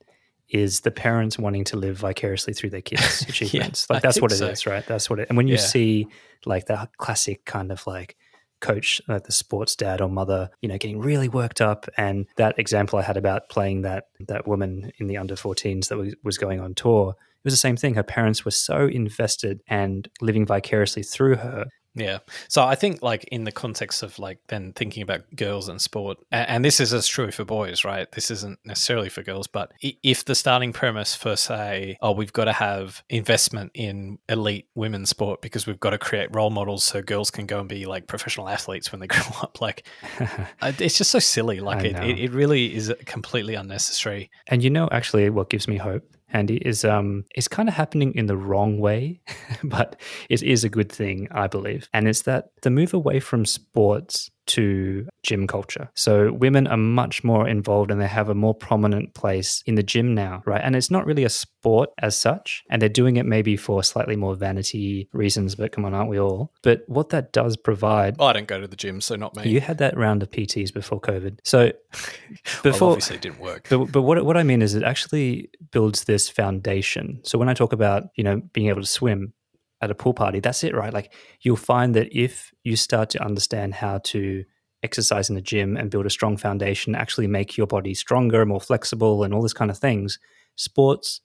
is 0.51 0.81
the 0.81 0.91
parents 0.91 1.39
wanting 1.39 1.65
to 1.65 1.77
live 1.77 1.99
vicariously 1.99 2.55
through 2.55 2.71
their 2.71 2.81
kids' 2.81 3.23
achievements. 3.29 3.87
I 3.91 3.95
like 3.95 4.03
that's 4.03 4.21
what 4.21 4.33
it 4.33 4.37
think 4.39 4.53
is, 4.53 4.67
right? 4.67 4.87
That's 4.87 5.11
what 5.11 5.19
it. 5.19 5.29
And 5.29 5.37
when 5.37 5.47
you 5.49 5.55
Yeah. 5.57 5.61
see 5.61 6.07
like 6.47 6.67
the 6.67 6.89
classic 6.99 7.45
kind 7.45 7.71
of 7.73 7.87
like 7.87 8.17
coach, 8.61 9.01
like 9.09 9.25
the 9.25 9.33
sports 9.33 9.77
dad 9.77 10.01
or 10.01 10.09
mother, 10.09 10.51
you 10.61 10.69
know, 10.69 10.79
getting 10.79 11.01
really 11.01 11.29
worked 11.29 11.61
up, 11.61 11.89
and 11.97 12.27
that 12.37 12.59
example 12.59 12.99
I 12.99 13.03
had 13.03 13.17
about 13.17 13.49
playing 13.49 13.83
that 13.83 14.05
that 14.21 14.47
woman 14.47 14.91
in 14.99 15.07
the 15.07 15.17
under 15.17 15.37
14s 15.37 15.89
that 15.89 15.99
was, 15.99 16.15
was 16.25 16.39
going 16.39 16.61
on 16.61 16.75
tour. 16.75 17.15
It 17.19 17.45
was 17.45 17.55
the 17.55 17.59
same 17.59 17.77
thing. 17.77 17.95
Her 17.95 18.03
parents 18.03 18.45
were 18.45 18.51
so 18.51 18.87
invested 18.87 19.61
and 19.69 20.09
living 20.21 20.45
vicariously 20.45 21.05
through 21.05 21.37
her 21.37 21.67
Yeah. 21.95 22.19
So 22.49 22.65
I 22.65 22.75
think, 22.75 23.03
like, 23.03 23.25
in 23.25 23.45
the 23.45 23.53
context 23.53 24.03
of 24.03 24.19
like 24.19 24.39
then 24.49 24.73
thinking 24.73 25.03
about 25.03 25.23
girls 25.35 25.69
and 25.69 25.81
sport, 25.81 26.19
and, 26.31 26.49
and 26.49 26.65
this 26.65 26.81
is 26.81 26.95
as 26.95 27.07
true 27.07 27.31
for 27.31 27.45
boys, 27.45 27.85
right? 27.85 28.11
This 28.13 28.31
isn't 28.31 28.59
necessarily 28.65 29.09
for 29.09 29.23
girls, 29.23 29.47
but 29.47 29.73
if 29.81 30.25
the 30.25 30.35
starting 30.35 30.73
premise 30.73 31.15
for 31.15 31.37
say, 31.37 31.97
oh, 32.01 32.13
we've 32.13 32.33
got 32.33 32.45
to 32.45 32.53
have 32.53 33.03
investment 33.09 33.73
in 33.75 34.19
elite 34.29 34.69
women's 34.75 35.11
sport 35.11 35.43
because 35.43 35.67
we've 35.67 35.81
got 35.81 35.91
to 35.91 35.99
create 35.99 36.35
role 36.35 36.51
models 36.51 36.85
so 36.85 37.03
girls 37.03 37.31
can 37.31 37.47
go 37.47 37.61
and 37.61 37.69
be 37.69 37.87
like 37.87 38.07
professional 38.07 38.49
athletes 38.49 38.93
when 38.93 39.01
they 39.01 39.07
grow 39.09 39.23
up, 39.43 39.61
like, 39.61 39.87
it's 40.63 40.99
just 40.99 41.11
so 41.11 41.19
silly. 41.19 41.61
Like, 41.61 41.85
it, 41.85 41.97
it, 41.97 42.19
it 42.19 42.31
really 42.33 42.75
is 42.75 42.93
completely 43.07 43.55
unnecessary. 43.55 44.31
And 44.47 44.63
you 44.63 44.71
know, 44.71 44.89
actually, 44.93 45.29
what 45.31 45.51
gives 45.51 45.67
me 45.67 45.77
hope, 45.77 46.05
Andy, 46.33 46.57
is 46.57 46.85
um, 46.85 47.25
it's 47.35 47.49
kind 47.49 47.69
of 47.69 47.75
happening 47.75 48.15
in 48.15 48.27
the 48.27 48.37
wrong 48.37 48.79
way, 48.79 49.21
but 49.65 50.01
it 50.29 50.43
is 50.43 50.65
a 50.65 50.69
good 50.69 50.91
thing, 50.91 51.29
I 51.31 51.47
believe. 51.47 51.89
And 51.93 52.07
it's 52.07 52.23
that 52.23 52.51
the 52.63 52.71
move 52.71 52.95
away 52.95 53.21
from 53.21 53.45
sports 53.45 54.31
to 54.49 55.07
gym 55.23 55.47
culture. 55.47 55.91
So 55.95 56.33
women 56.33 56.67
are 56.67 56.77
much 56.77 57.23
more 57.23 57.47
involved 57.49 57.91
and 57.91 58.01
they 58.01 58.07
have 58.07 58.29
a 58.29 58.35
more 58.35 58.55
prominent 58.55 59.15
place 59.15 59.63
in 59.67 59.75
the 59.75 59.83
gym 59.83 60.15
now, 60.15 60.43
right? 60.47 60.61
And 60.63 60.75
it's 60.75 60.91
not 60.91 61.07
really 61.07 61.25
a 61.25 61.29
sport 61.29 61.91
as 62.01 62.17
such, 62.17 62.65
and 62.71 62.81
they're 62.81 62.89
doing 62.89 63.17
it 63.17 63.27
maybe 63.27 63.57
for 63.57 63.83
slightly 63.83 64.17
more 64.17 64.35
vanity 64.35 65.09
reasons. 65.13 65.55
But 65.55 65.73
come 65.73 65.85
on, 65.85 65.95
aren't 65.95 66.11
we 66.11 66.19
all? 66.19 66.53
But 66.63 66.83
what 66.87 67.11
that 67.11 67.33
does 67.33 67.57
provide. 67.57 68.17
I 68.21 68.33
don't 68.33 68.49
go 68.49 68.61
to 68.61 68.67
the 68.67 68.77
gym, 68.77 69.01
so 69.01 69.17
not 69.17 69.37
me. 69.37 69.49
You 69.49 69.61
had 69.61 69.79
that 69.79 69.97
round 69.97 70.23
of 70.23 70.31
PTs 70.31 70.73
before 70.73 71.01
COVID. 71.01 71.39
So 71.45 71.59
well, 71.95 72.63
before 72.63 72.91
obviously, 72.91 73.17
it 73.17 73.23
didn't 73.23 73.41
work. 73.41 73.67
but, 73.69 73.93
but 73.93 74.03
what, 74.03 74.25
what 74.25 74.37
I 74.37 74.43
mean 74.43 74.63
is 74.63 74.75
it 74.75 74.83
actually 74.83 75.51
builds 75.71 76.05
this 76.05 76.29
foundation. 76.29 77.21
So 77.25 77.39
when 77.39 77.49
I 77.49 77.55
talk 77.55 77.73
about, 77.73 78.05
you 78.17 78.25
know, 78.25 78.41
being 78.53 78.69
able 78.69 78.81
to 78.81 78.87
swim 78.87 79.33
at 79.81 79.91
a 79.91 79.95
pool 79.95 80.15
party, 80.15 80.41
that's 80.41 80.65
it, 80.65 80.75
right? 80.75 80.93
Like 80.93 81.13
you'll 81.41 81.57
find 81.57 81.95
that 81.95 82.09
if 82.17 82.53
you 82.65 82.77
start 82.77 83.11
to 83.11 83.25
understand 83.25 83.75
how 83.75 83.99
to 84.05 84.45
exercise 84.83 85.29
in 85.29 85.35
the 85.35 85.43
gym 85.43 85.77
and 85.77 85.91
build 85.91 86.07
a 86.07 86.11
strong 86.11 86.37
foundation, 86.37 86.95
actually 86.95 87.27
make 87.27 87.57
your 87.57 87.67
body 87.67 87.95
stronger, 87.95 88.45
more 88.47 88.61
flexible, 88.61 89.25
and 89.25 89.35
all 89.35 89.43
this 89.43 89.53
kind 89.53 89.71
of 89.71 89.79
things, 89.79 90.19
sports 90.57 91.21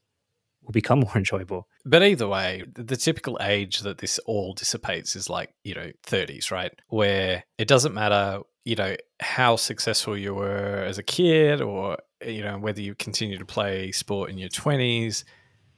will 0.64 0.72
become 0.72 1.00
more 1.02 1.16
enjoyable. 1.16 1.68
But 1.86 2.04
either 2.04 2.28
way, 2.28 2.64
the, 2.74 2.96
typical 2.96 3.38
age 3.42 3.82
that 3.82 3.98
this 3.98 4.20
all 4.20 4.54
dissipates 4.54 5.16
is 5.16 5.30
like, 5.30 5.54
you 5.64 5.76
know, 5.76 5.92
30s, 6.08 6.52
right? 6.52 6.74
Where 6.88 7.44
it 7.58 7.68
doesn't 7.68 7.94
matter, 7.94 8.40
you 8.64 8.76
know, 8.76 8.96
how 9.20 9.58
successful 9.58 10.18
you 10.18 10.34
were 10.34 10.84
as 10.88 10.98
a 10.98 11.04
kid 11.04 11.62
or, 11.62 11.98
you 12.26 12.44
know, 12.44 12.58
whether 12.58 12.82
you 12.82 12.96
continue 12.96 13.38
to 13.38 13.46
play 13.46 13.92
sport 13.92 14.30
in 14.30 14.38
your 14.38 14.50
20s. 14.50 15.24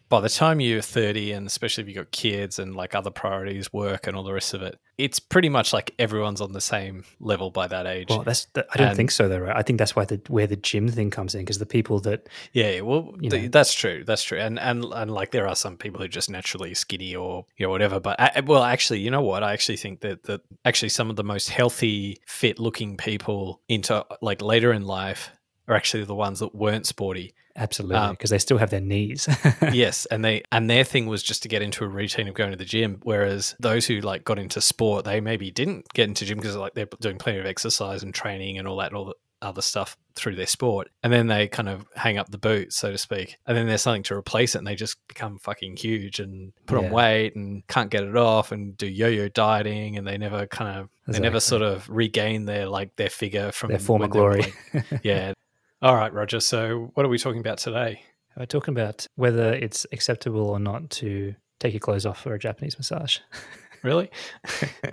By 0.07 0.21
the 0.21 0.29
time 0.29 0.59
you're 0.59 0.81
30, 0.81 1.31
and 1.31 1.47
especially 1.47 1.81
if 1.83 1.87
you've 1.87 1.95
got 1.97 2.11
kids 2.11 2.59
and 2.59 2.75
like 2.75 2.93
other 2.93 3.09
priorities, 3.09 3.73
work 3.73 4.05
and 4.05 4.15
all 4.15 4.23
the 4.23 4.33
rest 4.33 4.53
of 4.53 4.61
it, 4.61 4.77
it's 4.97 5.19
pretty 5.19 5.49
much 5.49 5.73
like 5.73 5.93
everyone's 5.97 6.41
on 6.41 6.53
the 6.53 6.61
same 6.61 7.03
level 7.19 7.49
by 7.49 7.67
that 7.67 7.87
age. 7.87 8.07
Well, 8.09 8.21
that's 8.23 8.45
the, 8.53 8.65
I 8.71 8.77
don't 8.77 8.87
And- 8.89 8.95
think 8.97 9.11
so, 9.11 9.27
though. 9.27 9.39
Right? 9.39 9.55
I 9.55 9.61
think 9.63 9.79
that's 9.79 9.95
why 9.95 10.05
the 10.05 10.21
where 10.27 10.45
the 10.47 10.55
gym 10.55 10.87
thing 10.89 11.09
comes 11.09 11.33
in 11.33 11.41
because 11.41 11.57
the 11.57 11.65
people 11.65 11.99
that 12.01 12.29
Yeah, 12.53 12.81
well, 12.81 13.15
You 13.19 13.29
th- 13.31 13.41
know. 13.43 13.47
that's 13.49 13.73
true. 13.73 14.03
That's 14.05 14.21
true. 14.23 14.37
And 14.39 14.59
and 14.59 14.85
and 14.93 15.09
like 15.11 15.31
there 15.31 15.47
are 15.47 15.55
some 15.55 15.75
people 15.75 15.97
who 15.99 16.05
are 16.05 16.07
just 16.07 16.29
naturally 16.29 16.75
skinny 16.75 17.15
or 17.15 17.45
you 17.57 17.65
know 17.65 17.71
whatever. 17.71 17.99
But 17.99 18.19
I, 18.19 18.41
well, 18.41 18.63
actually, 18.63 18.99
you 18.99 19.09
know 19.11 19.21
what? 19.23 19.43
I 19.43 19.53
actually 19.53 19.77
think 19.77 20.01
that 20.01 20.23
that 20.23 20.41
actually 20.63 20.89
some 20.89 21.09
of 21.09 21.15
the 21.15 21.23
most 21.23 21.49
healthy, 21.49 22.19
fit-looking 22.27 22.95
people 22.97 23.61
into 23.67 24.05
like 24.21 24.41
later 24.41 24.71
in 24.71 24.85
life 24.85 25.31
are 25.67 25.75
actually 25.75 26.03
the 26.05 26.13
ones 26.15 26.39
that 26.41 26.53
weren't 26.53 26.85
sporty. 26.85 27.33
Absolutely 27.55 27.97
Um, 27.97 28.11
because 28.11 28.29
they 28.29 28.37
still 28.39 28.57
have 28.57 28.69
their 28.69 28.81
knees. 28.81 29.27
yes, 29.71 30.05
and 30.07 30.23
they 30.23 30.43
and 30.51 30.69
their 30.69 30.83
thing 30.83 31.07
was 31.07 31.23
just 31.23 31.43
to 31.43 31.49
get 31.49 31.61
into 31.61 31.83
a 31.83 31.87
routine 31.87 32.27
of 32.27 32.33
going 32.35 32.51
to 32.51 32.57
the 32.57 32.65
gym. 32.65 32.99
Whereas 33.03 33.55
those 33.59 33.85
who 33.85 33.99
like 34.01 34.23
got 34.23 34.39
into 34.39 34.61
sport, 34.61 35.05
they 35.05 35.21
maybe 35.21 35.51
didn't 35.51 35.87
get 35.93 36.07
into 36.07 36.25
gym 36.25 36.37
because 36.37 36.55
like 36.55 36.73
they're 36.73 36.87
doing 36.99 37.17
plenty 37.17 37.39
of 37.39 37.45
exercise 37.45 38.03
and 38.03 38.13
training 38.13 38.57
and 38.57 38.67
all 38.67 38.77
that, 38.77 38.87
and 38.87 38.97
all 38.97 39.05
the 39.05 39.15
other 39.41 39.61
stuff 39.61 39.95
through 40.15 40.33
their 40.35 40.47
sport, 40.47 40.89
and 41.03 41.11
then 41.13 41.27
they 41.27 41.47
kind 41.47 41.67
of 41.69 41.85
hang 41.95 42.17
up 42.17 42.29
the 42.31 42.37
boot, 42.37 42.71
so 42.73 42.89
to 42.91 42.97
speak, 42.97 43.37
and 43.45 43.55
then 43.55 43.67
there's 43.67 43.81
something 43.81 44.01
to 44.01 44.15
replace 44.15 44.55
it, 44.55 44.59
and 44.59 44.65
they 44.65 44.75
just 44.75 44.95
become 45.09 45.37
fucking 45.37 45.75
huge 45.75 46.19
and 46.19 46.53
put 46.65 46.79
Yeah. 46.79 46.87
on 46.87 46.91
weight 46.93 47.35
and 47.35 47.67
can't 47.67 47.91
get 47.91 48.03
it 48.05 48.15
off 48.15 48.51
and 48.53 48.75
do 48.77 48.87
yo-yo 48.87 49.27
dieting, 49.27 49.97
and 49.97 50.07
they 50.07 50.17
never 50.17 50.47
kind 50.47 50.79
of 50.79 50.89
they 51.07 51.19
never 51.19 51.39
sort 51.41 51.61
of 51.61 51.87
regain 51.89 52.45
their 52.45 52.65
like 52.67 52.95
their 52.95 53.09
figure 53.09 53.51
from 53.51 53.69
their 53.71 53.77
former 53.79 54.07
when 54.07 54.11
they 54.11 54.19
were, 54.19 54.29
glory. 54.31 54.53
like- 54.73 54.85
yeah. 55.03 55.33
All 55.81 55.95
right, 55.95 56.13
Roger. 56.13 56.39
So 56.39 56.91
what 56.93 57.05
are 57.05 57.09
we 57.09 57.17
talking 57.17 57.41
about 57.41 57.57
today? 57.57 58.01
We're 58.37 58.45
talking 58.45 58.73
about 58.73 59.07
whether 59.15 59.53
it's 59.53 59.85
acceptable 59.91 60.49
or 60.49 60.59
not 60.59 60.89
to 60.91 61.35
take 61.59 61.73
your 61.73 61.79
clothes 61.79 62.05
off 62.05 62.21
for 62.21 62.33
a 62.33 62.39
Japanese 62.39 62.77
massage. 62.77 63.19
Really? 63.85 64.09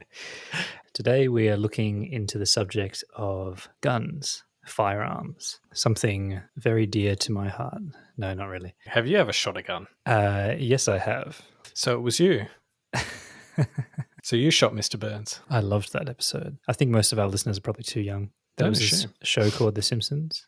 Today, 0.92 1.28
we 1.28 1.48
are 1.48 1.56
looking 1.56 2.04
into 2.12 2.36
the 2.36 2.44
subject 2.44 3.02
of 3.16 3.66
guns, 3.80 4.44
firearms, 4.66 5.60
something 5.72 6.42
very 6.56 6.84
dear 6.84 7.16
to 7.16 7.32
my 7.32 7.48
heart. 7.48 7.80
No, 8.18 8.34
not 8.34 8.48
really. 8.48 8.74
Have 8.84 9.06
you 9.06 9.16
ever 9.16 9.32
shot 9.32 9.56
a 9.56 9.62
gun? 9.62 9.86
Uh, 10.04 10.52
yes, 10.58 10.88
I 10.88 10.98
have. 10.98 11.40
So 11.72 11.94
it 11.94 12.02
was 12.02 12.20
you. 12.20 12.44
so 14.22 14.36
you 14.36 14.50
shot 14.50 14.74
Mr. 14.74 15.00
Burns. 15.00 15.40
I 15.48 15.60
loved 15.60 15.94
that 15.94 16.10
episode. 16.10 16.58
I 16.68 16.74
think 16.74 16.90
most 16.90 17.14
of 17.14 17.18
our 17.18 17.28
listeners 17.28 17.56
are 17.56 17.62
probably 17.62 17.84
too 17.84 18.02
young. 18.02 18.28
There 18.58 18.68
was 18.68 19.06
a 19.06 19.24
show 19.24 19.50
called 19.50 19.74
The 19.74 19.80
Simpsons, 19.80 20.46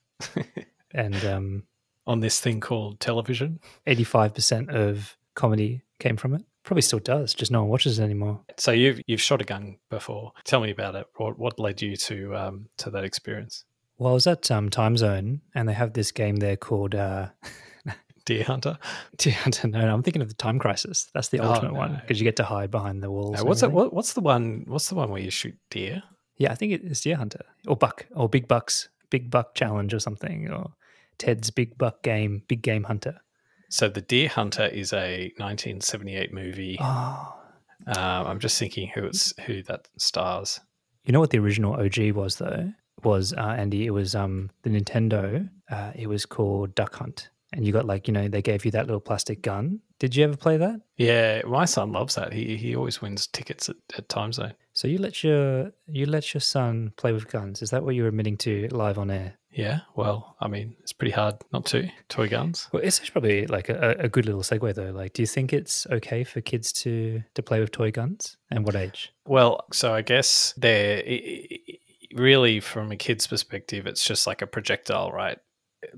and 0.92 1.24
um, 1.24 1.62
on 2.06 2.20
this 2.20 2.40
thing 2.40 2.60
called 2.60 3.00
television. 3.00 3.60
85% 3.86 4.68
of 4.74 5.16
comedy 5.34 5.82
came 5.98 6.16
from 6.16 6.34
it. 6.34 6.42
Probably 6.62 6.82
still 6.82 6.98
does, 6.98 7.34
just 7.34 7.50
no 7.52 7.60
one 7.60 7.68
watches 7.68 7.98
it 7.98 8.04
anymore. 8.04 8.40
So 8.56 8.72
you've 8.72 8.98
you've 9.06 9.20
shot 9.20 9.42
a 9.42 9.44
gun 9.44 9.76
before. 9.90 10.32
Tell 10.44 10.60
me 10.60 10.70
about 10.70 10.94
it. 10.94 11.06
What 11.16 11.38
what 11.38 11.58
led 11.58 11.82
you 11.82 11.94
to 11.96 12.34
um 12.34 12.68
to 12.78 12.90
that 12.90 13.04
experience? 13.04 13.64
Well, 13.98 14.10
I 14.12 14.14
was 14.14 14.26
at 14.26 14.50
um, 14.50 14.70
Timezone, 14.70 15.40
and 15.54 15.68
they 15.68 15.74
have 15.74 15.92
this 15.92 16.10
game 16.10 16.36
there 16.36 16.56
called 16.56 16.94
uh, 16.94 17.28
Deer 18.24 18.44
hunter. 18.44 18.78
Deer 19.18 19.34
Hunter. 19.34 19.68
No, 19.68 19.82
know. 19.82 19.92
I'm 19.94 20.02
thinking 20.02 20.22
of 20.22 20.28
the 20.28 20.34
Time 20.34 20.58
Crisis. 20.58 21.10
That's 21.12 21.28
the 21.28 21.40
Oh, 21.40 21.52
ultimate 21.52 21.74
one 21.74 21.98
because 22.00 22.18
you 22.18 22.24
get 22.24 22.36
to 22.36 22.44
hide 22.44 22.70
behind 22.70 23.02
the 23.02 23.10
walls. 23.10 23.36
No, 23.36 23.44
what's 23.44 23.62
everything. 23.62 23.76
What, 23.76 23.92
what's 23.92 24.14
the 24.14 24.22
one? 24.22 24.64
What's 24.66 24.88
the 24.88 24.94
one 24.94 25.10
where 25.10 25.20
you 25.20 25.30
shoot 25.30 25.54
deer? 25.70 26.02
Yeah, 26.38 26.50
I 26.50 26.54
think 26.54 26.72
it's 26.72 27.02
Deer 27.02 27.16
Hunter 27.16 27.44
or 27.68 27.76
Buck 27.76 28.06
or 28.16 28.28
Big 28.28 28.48
Bucks, 28.48 28.88
Big 29.14 29.30
Buck 29.30 29.54
Challenge 29.54 29.94
or 29.94 30.00
something, 30.00 30.50
or 30.50 30.72
Ted's 31.18 31.48
Big 31.50 31.78
Buck 31.78 32.02
Game, 32.02 32.42
Big 32.48 32.62
Game 32.62 32.82
Hunter. 32.82 33.20
So 33.70 33.88
the 33.88 34.00
Deer 34.00 34.28
Hunter 34.28 34.66
is 34.66 34.92
a 34.92 35.30
1978 35.38 36.32
movie. 36.34 36.76
Oh, 36.80 37.36
Um, 37.86 38.26
I'm 38.26 38.40
just 38.40 38.58
thinking 38.58 38.88
who 38.92 39.04
it's 39.04 39.32
who 39.46 39.62
that 39.64 39.86
stars. 39.98 40.58
you 41.04 41.12
know 41.12 41.20
what 41.20 41.30
the 41.30 41.38
original 41.38 41.74
OG 41.74 42.10
was 42.12 42.36
though? 42.36 42.72
Was 43.04 43.32
uh, 43.34 43.54
Andy? 43.62 43.86
It 43.86 43.90
was 43.90 44.14
um 44.16 44.50
the 44.64 44.70
Nintendo. 44.70 45.48
Uh, 45.70 45.92
it 45.94 46.08
was 46.08 46.26
called 46.26 46.74
Duck 46.74 46.94
Hunt, 46.96 47.28
and 47.56 47.66
you 47.66 47.72
got 47.72 47.86
like 47.86 48.08
you 48.08 48.14
know 48.14 48.28
they 48.28 48.42
gave 48.42 48.64
you 48.64 48.70
that 48.72 48.86
little 48.86 49.00
plastic 49.00 49.42
gun. 49.42 49.80
Did 49.98 50.14
you 50.14 50.24
ever 50.24 50.36
play 50.36 50.56
that? 50.56 50.80
Yeah, 50.96 51.42
my 51.46 51.64
son 51.64 51.92
loves 51.92 52.14
that. 52.16 52.32
He 52.32 52.56
he 52.56 52.76
always 52.76 53.00
wins 53.00 53.26
tickets 53.26 53.68
at, 53.68 53.76
at 53.96 54.08
Timezone. 54.08 54.54
So 54.72 54.88
you 54.88 54.98
let 54.98 55.22
your 55.22 55.72
you 55.86 56.06
let 56.06 56.34
your 56.34 56.40
son 56.40 56.92
play 56.96 57.12
with 57.12 57.28
guns? 57.28 57.62
Is 57.62 57.70
that 57.70 57.84
what 57.84 57.94
you're 57.94 58.08
admitting 58.08 58.36
to 58.38 58.68
live 58.68 58.98
on 58.98 59.10
air? 59.10 59.34
Yeah, 59.50 59.80
well, 59.94 60.34
I 60.40 60.48
mean, 60.48 60.74
it's 60.80 60.92
pretty 60.92 61.12
hard 61.12 61.36
not 61.52 61.64
to 61.66 61.88
toy 62.08 62.28
guns. 62.28 62.68
Well, 62.72 62.82
it's 62.82 63.08
probably 63.08 63.46
like 63.46 63.68
a, 63.68 63.94
a 64.00 64.08
good 64.08 64.26
little 64.26 64.42
segue 64.42 64.74
though. 64.74 64.90
Like, 64.90 65.12
do 65.12 65.22
you 65.22 65.28
think 65.28 65.52
it's 65.52 65.86
okay 65.92 66.24
for 66.24 66.40
kids 66.40 66.72
to 66.72 67.22
to 67.34 67.42
play 67.42 67.60
with 67.60 67.70
toy 67.70 67.92
guns? 67.92 68.36
And 68.50 68.66
what 68.66 68.74
age? 68.74 69.12
Well, 69.26 69.64
so 69.72 69.94
I 69.94 70.02
guess 70.02 70.54
they're 70.56 71.02
really 72.14 72.60
from 72.60 72.92
a 72.92 72.96
kid's 72.96 73.26
perspective, 73.26 73.86
it's 73.86 74.04
just 74.04 74.26
like 74.26 74.40
a 74.40 74.46
projectile, 74.46 75.10
right? 75.10 75.38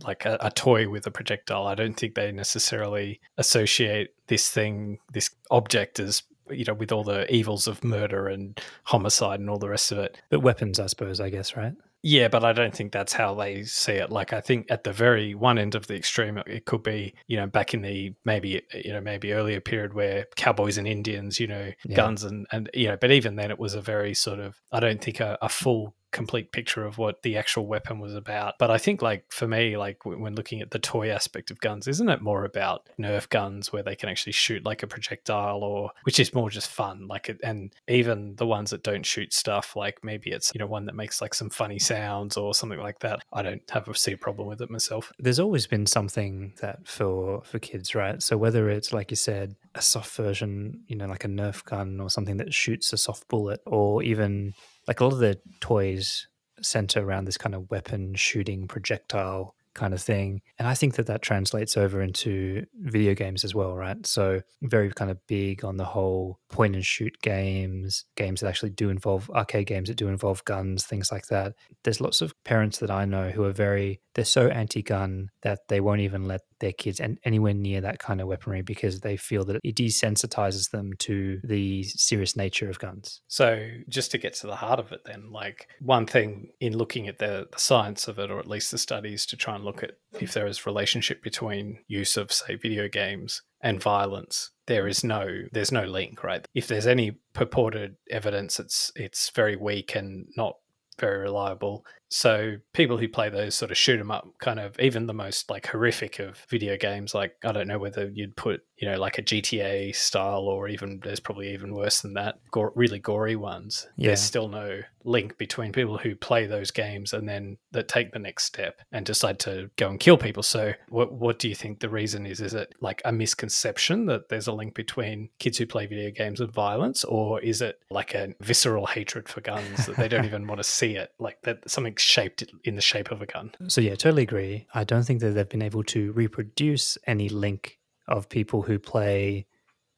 Like 0.02 0.24
a, 0.24 0.38
a 0.40 0.50
toy 0.50 0.88
with 0.88 1.06
a 1.06 1.10
projectile. 1.10 1.66
I 1.66 1.74
don't 1.74 1.94
think 1.94 2.14
they 2.14 2.32
necessarily 2.32 3.20
associate 3.38 4.10
this 4.28 4.50
thing, 4.50 4.98
this 5.12 5.30
object, 5.50 6.00
as 6.00 6.22
you 6.50 6.64
know, 6.64 6.74
with 6.74 6.92
all 6.92 7.04
the 7.04 7.32
evils 7.32 7.66
of 7.66 7.82
murder 7.82 8.28
and 8.28 8.60
homicide 8.84 9.40
and 9.40 9.50
all 9.50 9.58
the 9.58 9.68
rest 9.68 9.90
of 9.92 9.98
it. 9.98 10.20
But 10.30 10.40
weapons, 10.40 10.78
I 10.78 10.86
suppose. 10.86 11.20
I 11.20 11.30
guess 11.30 11.56
right. 11.56 11.72
Yeah, 12.02 12.28
but 12.28 12.44
I 12.44 12.52
don't 12.52 12.72
think 12.72 12.92
that's 12.92 13.12
how 13.14 13.34
they 13.34 13.64
see 13.64 13.94
it. 13.94 14.10
Like, 14.10 14.32
I 14.32 14.40
think 14.40 14.66
at 14.70 14.84
the 14.84 14.92
very 14.92 15.34
one 15.34 15.58
end 15.58 15.74
of 15.74 15.88
the 15.88 15.96
extreme, 15.96 16.38
it 16.46 16.64
could 16.64 16.84
be, 16.84 17.14
you 17.26 17.36
know, 17.36 17.48
back 17.48 17.74
in 17.74 17.82
the 17.82 18.14
maybe, 18.24 18.62
you 18.84 18.92
know, 18.92 19.00
maybe 19.00 19.32
earlier 19.32 19.60
period 19.60 19.92
where 19.92 20.26
cowboys 20.36 20.78
and 20.78 20.86
Indians, 20.86 21.40
you 21.40 21.48
know, 21.48 21.72
Yeah. 21.84 21.96
guns 21.96 22.22
and, 22.22 22.46
and, 22.52 22.70
you 22.74 22.86
know, 22.86 22.96
but 23.00 23.10
even 23.10 23.34
then 23.34 23.50
it 23.50 23.58
was 23.58 23.74
a 23.74 23.80
very 23.80 24.14
sort 24.14 24.38
of, 24.38 24.60
I 24.70 24.78
don't 24.78 25.00
think 25.02 25.18
a, 25.18 25.36
a 25.42 25.48
full 25.48 25.96
complete 26.16 26.50
picture 26.50 26.86
of 26.86 26.96
what 26.96 27.22
the 27.22 27.36
actual 27.36 27.66
weapon 27.66 28.00
was 28.00 28.14
about. 28.14 28.54
But 28.58 28.70
I 28.70 28.78
think, 28.78 29.02
like 29.02 29.30
for 29.30 29.46
me, 29.46 29.76
like 29.76 30.04
when 30.06 30.34
looking 30.34 30.62
at 30.62 30.70
the 30.70 30.78
toy 30.78 31.10
aspect 31.10 31.50
of 31.50 31.60
guns, 31.60 31.86
isn't 31.86 32.08
it 32.08 32.22
more 32.22 32.44
about 32.44 32.88
Nerf 32.98 33.28
guns 33.28 33.70
where 33.70 33.82
they 33.82 33.94
can 33.94 34.08
actually 34.08 34.32
shoot 34.32 34.64
like 34.64 34.82
a 34.82 34.86
projectile, 34.86 35.62
or 35.62 35.90
which 36.04 36.18
is 36.18 36.32
more 36.32 36.48
just 36.48 36.70
fun, 36.70 37.06
like 37.06 37.28
it, 37.28 37.38
and 37.44 37.74
even 37.86 38.34
the 38.36 38.46
ones 38.46 38.70
that 38.70 38.82
don't 38.82 39.04
shoot 39.04 39.34
stuff, 39.34 39.76
like 39.76 40.02
maybe 40.02 40.30
it's 40.30 40.50
you 40.54 40.58
know 40.58 40.66
one 40.66 40.86
that 40.86 40.94
makes 40.94 41.20
like 41.20 41.34
some 41.34 41.50
funny 41.50 41.78
sounds 41.78 42.38
or 42.38 42.54
something 42.54 42.80
like 42.80 43.00
that. 43.00 43.22
I 43.30 43.42
don't 43.42 43.68
have 43.70 43.86
a 43.86 43.94
see 43.94 44.12
a 44.12 44.16
problem 44.16 44.48
with 44.48 44.62
it 44.62 44.70
myself. 44.70 45.12
There's 45.18 45.38
always 45.38 45.66
been 45.66 45.86
something 45.86 46.54
that 46.62 46.88
for 46.88 47.42
for 47.42 47.58
kids, 47.58 47.94
right? 47.94 48.22
So 48.22 48.38
whether 48.38 48.70
it's 48.70 48.92
like 48.92 49.10
you 49.10 49.16
said, 49.16 49.54
a 49.74 49.82
soft 49.82 50.16
version, 50.16 50.80
you 50.86 50.96
know, 50.96 51.06
like 51.06 51.24
a 51.24 51.28
Nerf 51.28 51.62
gun 51.64 52.00
or 52.00 52.08
something 52.08 52.38
that 52.38 52.54
shoots 52.54 52.92
a 52.94 52.96
soft 52.96 53.28
bullet, 53.28 53.60
or 53.66 54.02
even 54.02 54.54
like 54.86 55.00
a 55.00 55.04
lot 55.04 55.12
of 55.12 55.18
the 55.18 55.38
toys 55.60 56.28
center 56.62 57.04
around 57.04 57.26
this 57.26 57.36
kind 57.36 57.54
of 57.54 57.70
weapon 57.70 58.14
shooting 58.14 58.66
projectile 58.66 59.54
kind 59.76 59.92
of 59.92 60.02
thing. 60.02 60.40
And 60.58 60.66
I 60.66 60.74
think 60.74 60.94
that 60.94 61.06
that 61.06 61.22
translates 61.22 61.76
over 61.76 62.00
into 62.00 62.64
video 62.80 63.14
games 63.14 63.44
as 63.44 63.54
well, 63.54 63.76
right? 63.76 64.04
So, 64.06 64.40
very 64.62 64.90
kind 64.90 65.10
of 65.10 65.24
big 65.28 65.64
on 65.64 65.76
the 65.76 65.84
whole 65.84 66.40
point 66.48 66.74
and 66.74 66.84
shoot 66.84 67.14
games, 67.22 68.06
games 68.16 68.40
that 68.40 68.48
actually 68.48 68.70
do 68.70 68.88
involve 68.88 69.30
arcade 69.30 69.66
games 69.66 69.88
that 69.88 69.98
do 69.98 70.08
involve 70.08 70.44
guns, 70.44 70.84
things 70.84 71.12
like 71.12 71.26
that. 71.26 71.54
There's 71.84 72.00
lots 72.00 72.22
of 72.22 72.32
parents 72.42 72.78
that 72.78 72.90
I 72.90 73.04
know 73.04 73.30
who 73.30 73.44
are 73.44 73.52
very, 73.52 74.00
they're 74.16 74.24
so 74.24 74.48
anti 74.48 74.80
gun 74.80 75.28
that 75.42 75.68
they 75.68 75.78
won't 75.78 76.00
even 76.00 76.26
let 76.26 76.40
their 76.58 76.72
kids 76.72 77.00
and 77.00 77.18
anywhere 77.24 77.52
near 77.52 77.82
that 77.82 77.98
kind 77.98 78.18
of 78.18 78.26
weaponry 78.26 78.62
because 78.62 79.00
they 79.00 79.14
feel 79.14 79.44
that 79.44 79.60
it 79.62 79.76
desensitizes 79.76 80.70
them 80.70 80.94
to 80.98 81.38
the 81.44 81.82
serious 81.82 82.34
nature 82.34 82.70
of 82.70 82.78
guns. 82.78 83.20
So, 83.28 83.68
just 83.90 84.10
to 84.12 84.18
get 84.18 84.32
to 84.36 84.46
the 84.46 84.56
heart 84.56 84.80
of 84.80 84.90
it, 84.90 85.02
then, 85.04 85.30
like 85.30 85.68
one 85.80 86.06
thing 86.06 86.48
in 86.60 86.76
looking 86.76 87.08
at 87.08 87.18
the, 87.18 87.46
the 87.52 87.58
science 87.58 88.08
of 88.08 88.18
it, 88.18 88.30
or 88.30 88.38
at 88.38 88.48
least 88.48 88.70
the 88.70 88.78
studies 88.78 89.26
to 89.26 89.36
try 89.36 89.54
and 89.54 89.64
look 89.64 89.82
at 89.82 89.92
if 90.18 90.32
there 90.32 90.46
is 90.46 90.64
relationship 90.64 91.22
between 91.22 91.80
use 91.86 92.16
of, 92.16 92.32
say, 92.32 92.54
video 92.56 92.88
games 92.88 93.42
and 93.60 93.82
violence, 93.82 94.50
there 94.66 94.88
is 94.88 95.04
no 95.04 95.42
there's 95.52 95.72
no 95.72 95.84
link, 95.84 96.24
right? 96.24 96.48
If 96.54 96.68
there's 96.68 96.86
any 96.86 97.18
purported 97.34 97.96
evidence, 98.10 98.58
it's 98.58 98.90
it's 98.96 99.28
very 99.28 99.56
weak 99.56 99.94
and 99.94 100.26
not 100.38 100.56
very 100.98 101.18
reliable. 101.18 101.84
So 102.08 102.56
people 102.72 102.98
who 102.98 103.08
play 103.08 103.28
those 103.28 103.54
sort 103.54 103.70
of 103.70 103.76
shoot 103.76 103.98
'em 104.00 104.10
up, 104.10 104.28
kind 104.38 104.60
of 104.60 104.78
even 104.78 105.06
the 105.06 105.14
most 105.14 105.50
like 105.50 105.66
horrific 105.66 106.18
of 106.18 106.44
video 106.48 106.76
games, 106.76 107.14
like 107.14 107.36
I 107.44 107.52
don't 107.52 107.68
know 107.68 107.78
whether 107.78 108.08
you'd 108.08 108.36
put 108.36 108.62
you 108.76 108.88
know 108.88 108.98
like 108.98 109.18
a 109.18 109.22
GTA 109.22 109.94
style 109.94 110.42
or 110.42 110.68
even 110.68 111.00
there's 111.02 111.20
probably 111.20 111.52
even 111.52 111.74
worse 111.74 112.00
than 112.02 112.14
that, 112.14 112.38
gore, 112.50 112.72
really 112.76 112.98
gory 112.98 113.36
ones. 113.36 113.86
Yeah. 113.96 114.08
There's 114.08 114.22
still 114.22 114.48
no 114.48 114.80
link 115.04 115.38
between 115.38 115.72
people 115.72 115.96
who 115.98 116.16
play 116.16 116.46
those 116.46 116.72
games 116.72 117.12
and 117.12 117.28
then 117.28 117.56
that 117.70 117.86
take 117.86 118.12
the 118.12 118.18
next 118.18 118.44
step 118.44 118.80
and 118.90 119.06
decide 119.06 119.38
to 119.38 119.70
go 119.76 119.88
and 119.88 120.00
kill 120.00 120.18
people. 120.18 120.42
So 120.42 120.72
what 120.88 121.12
what 121.12 121.38
do 121.38 121.48
you 121.48 121.54
think 121.54 121.80
the 121.80 121.88
reason 121.88 122.26
is? 122.26 122.40
Is 122.40 122.54
it 122.54 122.74
like 122.80 123.02
a 123.04 123.12
misconception 123.12 124.06
that 124.06 124.28
there's 124.28 124.46
a 124.46 124.52
link 124.52 124.74
between 124.74 125.30
kids 125.38 125.58
who 125.58 125.66
play 125.66 125.86
video 125.86 126.10
games 126.10 126.40
and 126.40 126.52
violence, 126.52 127.04
or 127.04 127.40
is 127.40 127.62
it 127.62 127.78
like 127.90 128.14
a 128.14 128.34
visceral 128.40 128.86
hatred 128.86 129.28
for 129.28 129.40
guns 129.40 129.86
that 129.86 129.96
they 129.96 130.08
don't 130.08 130.24
even 130.26 130.46
want 130.46 130.58
to 130.58 130.64
see 130.64 130.96
it, 130.96 131.10
like 131.18 131.40
that 131.42 131.68
something 131.68 131.95
shaped 131.98 132.44
in 132.64 132.76
the 132.76 132.82
shape 132.82 133.10
of 133.10 133.22
a 133.22 133.26
gun? 133.26 133.52
So 133.68 133.80
yeah, 133.80 133.94
totally 133.94 134.22
agree. 134.22 134.66
I 134.74 134.84
don't 134.84 135.04
think 135.04 135.20
that 135.20 135.30
they've 135.30 135.48
been 135.48 135.62
able 135.62 135.84
to 135.84 136.12
reproduce 136.12 136.98
any 137.06 137.28
link 137.28 137.78
of 138.08 138.28
people 138.28 138.62
who 138.62 138.78
play 138.78 139.46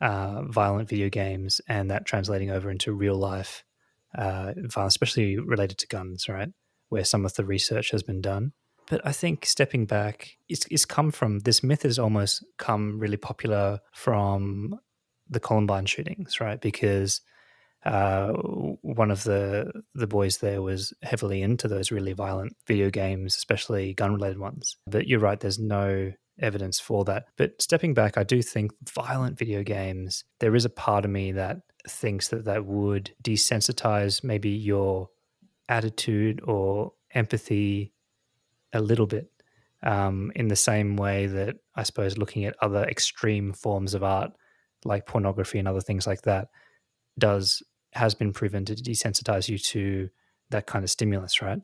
uh, 0.01 0.43
violent 0.45 0.89
video 0.89 1.09
games 1.09 1.61
and 1.69 1.91
that 1.91 2.07
translating 2.07 2.51
over 2.51 2.71
into 2.71 2.93
real 2.93 3.17
life 3.17 3.65
uh, 4.17 4.53
violence, 4.57 4.93
especially 4.93 5.39
related 5.39 5.79
to 5.79 5.87
guns, 5.87 6.29
right? 6.29 6.49
Where 6.89 7.05
some 7.05 7.25
of 7.25 7.35
the 7.35 7.45
research 7.45 7.91
has 7.91 8.03
been 8.03 8.21
done. 8.21 8.53
But 8.89 9.03
I 9.05 9.13
think 9.13 9.45
stepping 9.45 9.85
back, 9.85 10.39
it's, 10.49 10.67
it's 10.71 10.87
come 10.87 11.11
from 11.11 11.41
this 11.41 11.63
myth 11.63 11.83
has 11.83 11.99
almost 11.99 12.43
come 12.57 12.99
really 12.99 13.19
popular 13.19 13.81
from 13.93 14.79
the 15.29 15.41
Columbine 15.41 15.85
shootings, 15.85 16.41
right? 16.41 16.59
Because 16.59 17.21
uh, 17.85 18.33
one 18.33 19.11
of 19.11 19.25
the 19.25 19.71
the 19.95 20.07
boys 20.07 20.39
there 20.39 20.63
was 20.63 20.93
heavily 21.03 21.43
into 21.43 21.69
those 21.69 21.91
really 21.91 22.13
violent 22.13 22.57
video 22.67 22.91
games, 22.91 23.37
especially 23.37 23.95
gun 23.95 24.15
related 24.15 24.39
ones. 24.39 24.77
But 24.87 25.07
you're 25.07 25.21
right, 25.21 25.39
there's 25.39 25.59
no 25.59 26.13
evidence 26.41 26.81
for 26.81 27.05
that. 27.05 27.27
But 27.37 27.61
stepping 27.61 27.95
back, 27.95 28.19
I 28.19 28.25
do 28.25 28.43
think 28.43 28.73
violent 28.91 29.39
video 29.39 29.63
games. 29.63 30.25
There 30.41 30.55
is 30.55 30.65
a 30.65 30.71
part 30.71 31.05
of 31.05 31.11
me 31.11 31.33
that 31.33 31.59
thinks 31.89 32.29
that 32.29 32.45
that 32.45 32.67
would 32.67 33.15
desensitize 33.23 34.25
maybe 34.25 34.51
your 34.51 35.09
attitude 35.69 36.41
or 36.45 36.93
empathy 37.15 37.93
a 38.73 38.81
little 38.81 39.07
bit. 39.07 39.31
Um, 39.85 40.33
in 40.35 40.49
the 40.49 40.57
same 40.57 40.97
way 40.97 41.27
that 41.27 41.55
I 41.77 41.85
suppose 41.85 42.19
looking 42.19 42.45
at 42.45 42.57
other 42.61 42.83
extreme 42.83 43.53
forms 43.53 43.95
of 43.95 44.03
art, 44.03 44.33
like 44.85 45.07
pornography 45.07 45.61
and 45.61 45.69
other 45.69 45.81
things 45.81 46.05
like 46.05 46.23
that, 46.23 46.49
does 47.19 47.63
has 47.93 48.15
been 48.15 48.33
proven 48.33 48.65
to 48.67 48.75
desensitize 48.75 49.49
you 49.49 49.59
to 49.59 50.11
that 50.51 50.67
kind 50.67 50.85
of 50.85 50.91
stimulus, 50.91 51.43
right? 51.43 51.61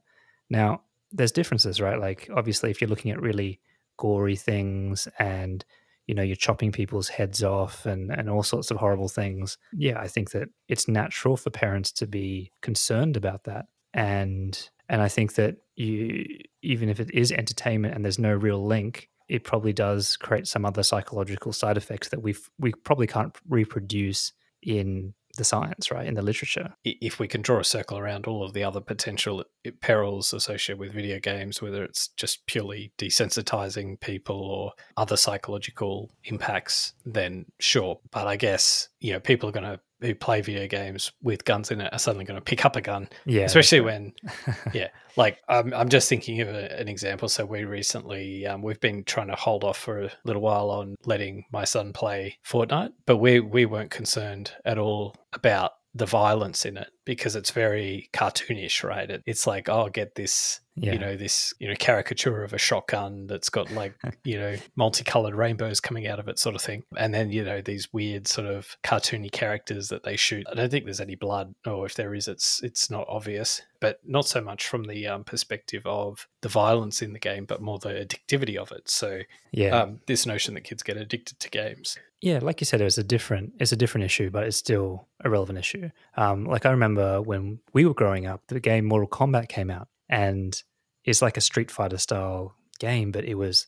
Now, 0.51 0.83
there's 1.13 1.33
differences, 1.33 1.81
right? 1.81 1.99
Like 1.99 2.29
obviously 2.35 2.71
if 2.71 2.81
you're 2.81 2.91
looking 2.91 3.11
at 3.11 3.21
really 3.21 3.61
gory 3.97 4.37
things 4.37 5.07
and 5.19 5.65
you 6.07 6.15
know 6.15 6.23
you're 6.23 6.37
chopping 6.37 6.73
people's 6.73 7.09
heads 7.09 7.43
off 7.43 7.87
and 7.87 8.11
and 8.11 8.29
all 8.29 8.43
sorts 8.43 8.71
of 8.71 8.77
horrible 8.77 9.09
things. 9.09 9.57
Yeah, 9.73 9.99
I 9.99 10.09
think 10.09 10.33
that 10.33 10.49
it's 10.69 10.89
natural 10.89 11.37
for 11.37 11.51
parents 11.51 11.93
to 11.93 12.07
be 12.07 12.51
concerned 12.61 13.17
about 13.17 13.45
that. 13.45 13.67
And 13.95 14.69
and 14.89 15.01
I 15.01 15.09
think 15.09 15.35
that 15.37 15.57
you 15.77 16.27
even 16.63 16.89
if 16.89 17.01
it 17.01 17.11
is 17.13 17.33
entertainment 17.33 17.95
and 17.95 18.05
there's 18.05 18.19
no 18.19 18.35
real 18.35 18.65
link, 18.65 19.09
it 19.29 19.45
probably 19.45 19.73
does 19.73 20.17
create 20.17 20.47
some 20.47 20.67
other 20.67 20.83
psychological 20.83 21.53
side 21.53 21.77
effects 21.77 22.09
that 22.11 22.23
we 22.23 22.35
we 22.59 22.73
probably 22.73 23.07
can't 23.07 23.35
reproduce 23.49 24.33
in 24.63 25.15
the 25.35 25.45
science, 25.45 25.91
right, 25.91 26.07
in 26.07 26.15
the 26.15 26.23
literature. 26.23 26.75
if 26.85 27.19
we 27.19 27.29
can 27.29 27.43
draw 27.43 27.61
a 27.61 27.65
circle 27.65 27.99
around 27.99 28.27
all 28.27 28.43
of 28.45 28.53
the 28.53 28.65
other 28.65 28.81
potential 28.81 29.45
perils 29.81 30.33
associated 30.33 30.79
with 30.79 30.93
video 30.93 31.19
games, 31.19 31.61
whether 31.63 31.85
it's 31.85 32.09
just 32.09 32.47
purely 32.47 32.93
desensitizing 32.99 33.99
people 34.01 34.37
or 34.37 34.73
other 34.97 35.17
psychological 35.17 36.11
impacts, 36.25 36.95
then 37.05 37.47
sure. 37.59 38.01
But 38.11 38.27
I 38.27 38.37
guess, 38.37 38.89
you 39.01 39.13
know, 39.13 39.21
people 39.21 39.49
are 39.49 39.53
going 39.53 39.65
to, 39.65 39.81
who 40.05 40.15
play 40.15 40.41
video 40.41 40.67
games 40.67 41.13
with 41.23 41.45
guns 41.45 41.71
in 41.71 41.81
it 41.81 41.93
are 41.93 41.99
suddenly 41.99 42.25
going 42.25 42.39
to 42.39 42.45
pick 42.45 42.65
up 42.65 42.77
a 42.77 42.81
gun, 42.81 43.09
Yeah, 43.25 43.45
especially 43.45 43.81
when, 43.81 44.13
yeah, 44.73 44.89
like 45.17 45.39
I'm, 45.49 45.73
I'm 45.73 45.89
just 45.89 46.09
thinking 46.09 46.41
of 46.41 46.49
a, 46.49 46.79
an 46.79 46.89
example. 46.89 47.29
So 47.29 47.45
we 47.45 47.65
recently, 47.65 48.47
um, 48.47 48.63
we've 48.63 48.81
been 48.81 49.05
trying 49.05 49.29
to 49.29 49.37
hold 49.37 49.65
off 49.65 49.79
for 49.79 50.03
a 50.03 50.13
little 50.25 50.43
while 50.43 50.71
on 50.71 50.97
letting 51.05 51.45
my 51.51 51.65
son 51.65 51.93
play 51.93 52.39
Fortnite, 52.47 52.93
but 53.07 53.17
we, 53.17 53.41
we 53.41 53.67
weren't 53.67 53.91
concerned 53.91 54.53
at 54.65 54.79
all 54.79 55.15
about 55.33 55.73
the 55.95 56.07
violence 56.07 56.65
in 56.65 56.77
it 56.77 56.89
because 57.05 57.37
it's 57.37 57.51
very 57.51 58.09
cartoonish, 58.13 58.83
right? 58.83 59.11
It, 59.11 59.23
it's 59.27 59.47
like, 59.47 59.69
oh, 59.69 59.89
get 59.89 60.15
this, 60.15 60.61
Yeah. 60.77 60.93
you 60.95 60.99
know, 60.99 61.17
this, 61.17 61.53
you 61.59 61.69
know, 61.69 61.75
caricature 61.79 62.43
of 62.43 62.53
a 62.53 62.59
shotgun 62.59 63.27
that's 63.27 63.49
got 63.49 63.71
like, 63.73 63.95
you 64.25 64.39
know, 64.39 64.57
multicolored 64.77 65.35
rainbows 65.35 65.81
coming 65.81 66.07
out 66.07 66.19
of 66.19 66.29
it, 66.29 66.39
sort 66.39 66.55
of 66.55 66.63
thing. 66.63 66.83
And 66.97 67.13
then, 67.13 67.31
you 67.31 67.45
know, 67.45 67.61
these 67.61 67.93
weird 67.93 68.27
sort 68.27 68.47
of 68.49 68.77
cartoony 68.83 69.31
characters 69.31 69.89
that 69.89 70.03
they 70.03 70.17
shoot. 70.17 70.47
I 70.51 70.55
don't 70.55 70.71
think 70.71 70.85
there's 70.85 71.01
any 71.01 71.15
blood, 71.15 71.55
or 71.67 71.87
if 71.87 71.95
there 71.95 72.15
is, 72.15 72.27
it's 72.29 72.63
it's 72.63 72.91
not 72.91 73.07
obvious. 73.09 73.63
But 73.81 74.01
not 74.07 74.27
so 74.27 74.41
much 74.41 74.67
from 74.67 74.85
the 74.85 75.07
um, 75.09 75.25
perspective 75.25 75.83
of 75.85 76.27
the 76.41 76.49
violence 76.49 77.03
in 77.03 77.13
the 77.13 77.19
game, 77.19 77.45
but 77.45 77.61
more 77.61 77.79
the 77.79 77.91
addictivity 77.91 78.57
of 78.57 78.73
it. 78.73 78.89
So, 78.89 79.21
yeah. 79.53 79.79
um, 79.83 80.01
this 80.07 80.25
notion 80.25 80.55
that 80.55 80.63
kids 80.63 80.83
get 80.83 80.97
addicted 80.97 81.39
to 81.41 81.51
games. 81.51 81.99
Yeah, 82.23 82.39
like 82.41 82.63
you 82.63 82.65
said, 82.65 82.81
it 82.81 82.85
was 82.85 82.97
a 82.97 83.05
different 83.05 83.53
it's 83.61 83.73
a 83.73 83.77
different 83.77 84.07
issue, 84.07 84.31
but 84.31 84.45
it's 84.45 84.57
still 84.57 85.07
a 85.23 85.29
relevant 85.29 85.59
issue. 85.59 85.91
Um, 86.17 86.47
like 86.47 86.65
I 86.65 86.71
remember 86.71 86.94
when 86.97 87.61
we 87.73 87.85
were 87.85 87.95
growing 87.95 88.27
up, 88.27 88.43
the 88.49 88.61
game 88.61 88.85
Mortal 88.85 89.09
Kombat 89.09 89.49
came 89.49 89.71
out, 89.71 89.89
and 90.09 90.61
it's 91.05 91.23
like 91.23 91.37
a 91.37 91.43
Street 91.43 91.71
Fighter 91.71 91.99
style 91.99 92.55
game, 92.79 93.13
but 93.13 93.25
it 93.25 93.35
was 93.35 93.67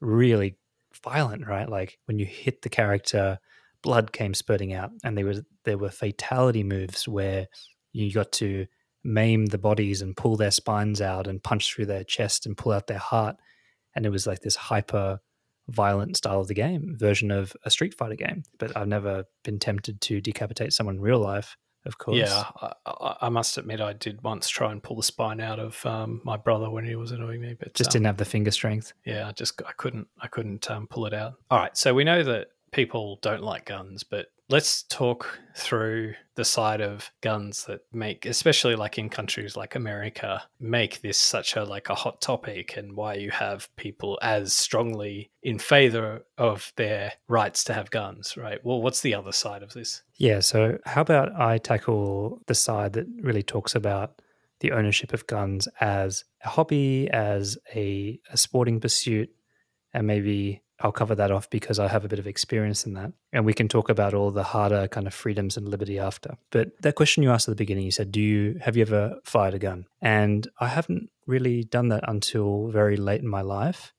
really 0.00 0.56
violent, 1.02 1.46
right? 1.46 1.68
Like 1.68 1.98
when 2.06 2.18
you 2.18 2.26
hit 2.26 2.62
the 2.62 2.68
character, 2.68 3.38
blood 3.82 4.12
came 4.12 4.34
spurting 4.34 4.72
out, 4.72 4.90
and 5.02 5.16
there 5.16 5.26
was 5.26 5.42
there 5.64 5.78
were 5.78 5.90
fatality 5.90 6.62
moves 6.62 7.08
where 7.08 7.46
you 7.92 8.12
got 8.12 8.32
to 8.32 8.66
maim 9.02 9.46
the 9.46 9.58
bodies 9.58 10.00
and 10.02 10.16
pull 10.16 10.36
their 10.36 10.50
spines 10.50 11.00
out 11.00 11.26
and 11.26 11.42
punch 11.42 11.72
through 11.72 11.86
their 11.86 12.04
chest 12.04 12.46
and 12.46 12.56
pull 12.56 12.72
out 12.72 12.86
their 12.86 12.98
heart, 12.98 13.36
and 13.94 14.06
it 14.06 14.10
was 14.10 14.26
like 14.26 14.40
this 14.40 14.56
hyper 14.56 15.20
violent 15.68 16.16
style 16.16 16.40
of 16.40 16.48
the 16.48 16.54
game 16.54 16.94
version 16.98 17.30
of 17.30 17.54
a 17.64 17.70
Street 17.70 17.94
Fighter 17.94 18.16
game. 18.16 18.42
But 18.58 18.76
I've 18.76 18.88
never 18.88 19.24
been 19.44 19.58
tempted 19.58 20.00
to 20.02 20.20
decapitate 20.20 20.72
someone 20.72 20.96
in 20.96 21.00
real 21.00 21.18
life, 21.20 21.56
of 21.86 21.98
course. 21.98 22.16
Yeah, 22.16 22.44
I, 22.86 23.16
I, 23.22 23.28
must 23.28 23.58
admit, 23.58 23.80
I 23.80 23.92
did 23.92 24.22
once 24.22 24.48
try 24.48 24.72
and 24.72 24.82
pull 24.82 24.96
the 24.96 25.02
spine 25.02 25.40
out 25.40 25.58
of 25.58 25.84
um, 25.84 26.20
my 26.24 26.36
brother 26.36 26.70
when 26.70 26.84
he 26.84 26.96
was 26.96 27.12
annoying 27.12 27.40
me, 27.40 27.54
but 27.58 27.74
just 27.74 27.90
um, 27.90 27.92
didn't 27.92 28.06
have 28.06 28.16
the 28.16 28.24
finger 28.24 28.50
strength. 28.50 28.92
yeah, 29.04 29.28
I 29.28 29.32
just 29.32 29.60
I 29.66 29.72
couldn't 29.72 30.08
I 30.20 30.28
couldn't 30.28 30.70
um, 30.70 30.86
pull 30.86 31.06
it 31.06 31.14
out. 31.14 31.34
All 31.50 31.58
right, 31.58 31.76
so 31.76 31.92
we 31.94 32.04
know 32.04 32.22
that 32.22 32.48
people 32.72 33.18
don't 33.22 33.42
like 33.42 33.66
guns, 33.66 34.02
but 34.02 34.26
let's 34.48 34.82
talk 34.84 35.38
through 35.56 36.14
the 36.36 36.44
side 36.44 36.80
of 36.80 37.10
guns 37.20 37.64
that 37.64 37.80
make 37.92 38.26
especially 38.26 38.74
like 38.74 38.98
in 38.98 39.08
countries 39.08 39.56
like 39.56 39.76
america 39.76 40.42
make 40.58 41.00
this 41.00 41.16
such 41.16 41.54
a 41.54 41.64
like 41.64 41.88
a 41.88 41.94
hot 41.94 42.20
topic 42.20 42.76
and 42.76 42.96
why 42.96 43.14
you 43.14 43.30
have 43.30 43.74
people 43.76 44.18
as 44.20 44.52
strongly 44.52 45.30
in 45.44 45.58
favor 45.58 46.24
of 46.36 46.72
their 46.76 47.12
rights 47.28 47.62
to 47.64 47.72
have 47.72 47.90
guns 47.90 48.36
right? 48.36 48.58
Well 48.64 48.82
what's 48.82 49.00
the 49.00 49.14
other 49.14 49.32
side 49.32 49.62
of 49.62 49.72
this? 49.72 50.02
Yeah, 50.16 50.40
so 50.40 50.78
how 50.84 51.02
about 51.02 51.32
I 51.40 51.58
tackle 51.58 52.40
the 52.46 52.54
side 52.54 52.92
that 52.94 53.06
really 53.20 53.42
talks 53.42 53.74
about 53.74 54.20
the 54.60 54.72
ownership 54.72 55.12
of 55.12 55.26
guns 55.26 55.68
as 55.80 56.24
a 56.44 56.48
hobby, 56.48 57.08
as 57.10 57.58
a, 57.74 58.20
a 58.30 58.36
sporting 58.36 58.80
pursuit, 58.80 59.30
and 59.92 60.06
maybe 60.06 60.62
I'll 60.80 60.92
cover 60.92 61.14
that 61.14 61.30
off 61.30 61.48
because 61.50 61.78
I 61.78 61.88
have 61.88 62.04
a 62.04 62.08
bit 62.08 62.18
of 62.18 62.26
experience 62.26 62.84
in 62.84 62.94
that. 62.94 63.12
And 63.32 63.44
we 63.44 63.54
can 63.54 63.68
talk 63.68 63.88
about 63.88 64.12
all 64.12 64.30
the 64.30 64.42
harder 64.42 64.88
kind 64.88 65.06
of 65.06 65.14
freedoms 65.14 65.56
and 65.56 65.68
liberty 65.68 65.98
after. 65.98 66.36
But 66.50 66.70
that 66.82 66.96
question 66.96 67.22
you 67.22 67.30
asked 67.30 67.48
at 67.48 67.52
the 67.52 67.56
beginning, 67.56 67.84
you 67.84 67.90
said, 67.90 68.10
Do 68.10 68.20
you 68.20 68.58
have 68.60 68.76
you 68.76 68.82
ever 68.82 69.18
fired 69.24 69.54
a 69.54 69.58
gun? 69.58 69.86
And 70.02 70.48
I 70.58 70.68
haven't 70.68 71.10
really 71.26 71.64
done 71.64 71.88
that 71.88 72.04
until 72.08 72.68
very 72.68 72.96
late 72.96 73.20
in 73.20 73.28
my 73.28 73.42
life. 73.42 73.92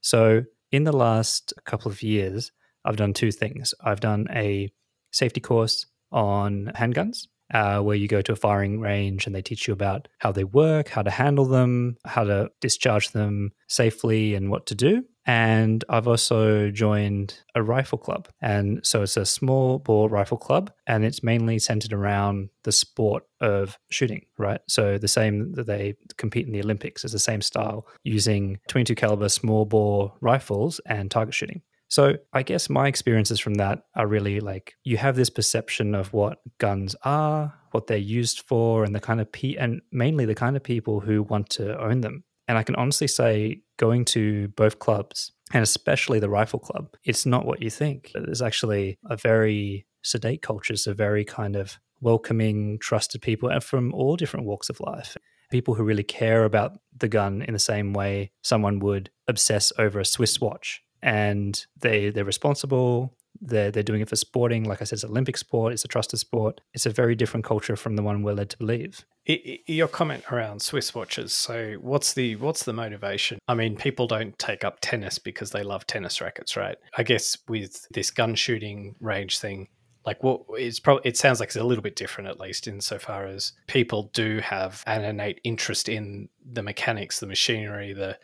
So 0.00 0.44
in 0.72 0.84
the 0.84 0.96
last 0.96 1.52
couple 1.64 1.90
of 1.90 2.02
years, 2.02 2.52
I've 2.84 2.96
done 2.96 3.12
two 3.12 3.32
things. 3.32 3.74
I've 3.80 4.00
done 4.00 4.26
a 4.30 4.70
safety 5.12 5.40
course 5.40 5.86
on 6.12 6.72
handguns, 6.76 7.26
uh, 7.52 7.80
where 7.80 7.96
you 7.96 8.08
go 8.08 8.22
to 8.22 8.32
a 8.32 8.36
firing 8.36 8.80
range 8.80 9.26
and 9.26 9.34
they 9.34 9.42
teach 9.42 9.66
you 9.66 9.72
about 9.72 10.08
how 10.18 10.32
they 10.32 10.44
work, 10.44 10.88
how 10.88 11.02
to 11.02 11.10
handle 11.10 11.44
them, 11.44 11.96
how 12.04 12.24
to 12.24 12.50
discharge 12.60 13.10
them 13.10 13.52
safely, 13.68 14.34
and 14.34 14.50
what 14.50 14.66
to 14.66 14.74
do. 14.74 15.04
And 15.26 15.84
I've 15.88 16.06
also 16.06 16.70
joined 16.70 17.34
a 17.54 17.62
rifle 17.62 17.98
club. 17.98 18.28
And 18.40 18.80
so 18.86 19.02
it's 19.02 19.16
a 19.16 19.26
small 19.26 19.80
bore 19.80 20.08
rifle 20.08 20.38
club, 20.38 20.70
and 20.86 21.04
it's 21.04 21.22
mainly 21.22 21.58
centered 21.58 21.92
around 21.92 22.50
the 22.62 22.72
sport 22.72 23.24
of 23.40 23.78
shooting, 23.90 24.24
right? 24.38 24.60
So 24.68 24.98
the 24.98 25.08
same 25.08 25.52
that 25.52 25.66
they 25.66 25.94
compete 26.16 26.46
in 26.46 26.52
the 26.52 26.62
Olympics 26.62 27.04
is 27.04 27.12
the 27.12 27.18
same 27.18 27.42
style 27.42 27.86
using 28.04 28.58
22 28.68 28.94
caliber 28.94 29.28
small 29.28 29.64
bore 29.64 30.14
rifles 30.20 30.80
and 30.86 31.10
target 31.10 31.34
shooting. 31.34 31.62
So 31.88 32.14
I 32.32 32.42
guess 32.42 32.68
my 32.68 32.88
experiences 32.88 33.38
from 33.38 33.54
that 33.54 33.82
are 33.94 34.06
really 34.06 34.40
like 34.40 34.74
you 34.84 34.96
have 34.96 35.16
this 35.16 35.30
perception 35.30 35.94
of 35.94 36.12
what 36.12 36.38
guns 36.58 36.96
are, 37.04 37.54
what 37.70 37.86
they're 37.86 37.96
used 37.96 38.40
for, 38.40 38.84
and 38.84 38.94
the 38.94 39.00
kind 39.00 39.20
of 39.20 39.30
pe- 39.30 39.54
and 39.54 39.80
mainly 39.92 40.24
the 40.24 40.34
kind 40.34 40.56
of 40.56 40.62
people 40.62 41.00
who 41.00 41.22
want 41.22 41.48
to 41.50 41.80
own 41.80 42.00
them. 42.00 42.24
And 42.48 42.58
I 42.58 42.62
can 42.62 42.76
honestly 42.76 43.08
say, 43.08 43.60
going 43.76 44.04
to 44.06 44.48
both 44.48 44.78
clubs 44.78 45.32
and 45.52 45.62
especially 45.62 46.18
the 46.18 46.28
rifle 46.28 46.58
club, 46.58 46.96
it's 47.04 47.26
not 47.26 47.46
what 47.46 47.62
you 47.62 47.70
think. 47.70 48.12
There's 48.14 48.42
actually 48.42 48.98
a 49.08 49.16
very 49.16 49.86
sedate 50.02 50.42
culture. 50.42 50.72
It's 50.72 50.86
a 50.86 50.94
very 50.94 51.24
kind 51.24 51.56
of 51.56 51.78
welcoming, 52.00 52.78
trusted 52.78 53.22
people 53.22 53.48
and 53.48 53.62
from 53.62 53.92
all 53.94 54.16
different 54.16 54.46
walks 54.46 54.68
of 54.68 54.80
life. 54.80 55.16
People 55.50 55.74
who 55.74 55.84
really 55.84 56.02
care 56.02 56.44
about 56.44 56.78
the 56.96 57.08
gun 57.08 57.42
in 57.42 57.52
the 57.52 57.58
same 57.58 57.92
way 57.92 58.30
someone 58.42 58.80
would 58.80 59.10
obsess 59.28 59.72
over 59.78 60.00
a 60.00 60.04
Swiss 60.04 60.40
watch 60.40 60.82
and 61.02 61.66
they 61.80 62.10
they're 62.10 62.24
responsible. 62.24 63.16
They're 63.40 63.70
they're 63.70 63.82
doing 63.82 64.00
it 64.00 64.08
for 64.08 64.16
sporting. 64.16 64.64
Like 64.64 64.80
I 64.80 64.84
said, 64.84 64.96
it's 64.96 65.04
an 65.04 65.10
Olympic 65.10 65.36
sport. 65.36 65.72
It's 65.72 65.84
a 65.84 65.88
trusted 65.88 66.18
sport. 66.20 66.60
It's 66.74 66.86
a 66.86 66.90
very 66.90 67.14
different 67.14 67.44
culture 67.44 67.76
from 67.76 67.96
the 67.96 68.02
one 68.02 68.22
we're 68.22 68.32
led 68.34 68.50
to 68.50 68.58
believe. 68.58 69.04
I- 69.28 69.42
I- 69.68 69.72
your 69.72 69.88
comment 69.88 70.24
around 70.30 70.62
Swiss 70.62 70.94
watches. 70.94 71.32
So, 71.32 71.74
what's 71.80 72.14
the 72.14 72.36
what's 72.36 72.64
the 72.64 72.72
motivation? 72.72 73.38
I 73.48 73.54
mean, 73.54 73.76
people 73.76 74.06
don't 74.06 74.38
take 74.38 74.64
up 74.64 74.78
tennis 74.80 75.18
because 75.18 75.50
they 75.50 75.62
love 75.62 75.86
tennis 75.86 76.20
rackets, 76.20 76.56
right? 76.56 76.76
I 76.96 77.02
guess 77.02 77.36
with 77.48 77.86
this 77.92 78.10
gun 78.10 78.34
shooting 78.34 78.94
range 79.00 79.38
thing, 79.40 79.68
like 80.04 80.22
what 80.22 80.42
it's 80.50 80.78
probably 80.78 81.08
it 81.08 81.16
sounds 81.16 81.40
like 81.40 81.48
it's 81.48 81.56
a 81.56 81.64
little 81.64 81.82
bit 81.82 81.96
different, 81.96 82.30
at 82.30 82.38
least 82.38 82.68
insofar 82.68 83.26
as 83.26 83.52
people 83.66 84.10
do 84.14 84.38
have 84.38 84.82
an 84.86 85.02
innate 85.02 85.40
interest 85.42 85.88
in 85.88 86.28
the 86.48 86.62
mechanics, 86.62 87.18
the 87.18 87.26
machinery, 87.26 87.92
the 87.92 88.16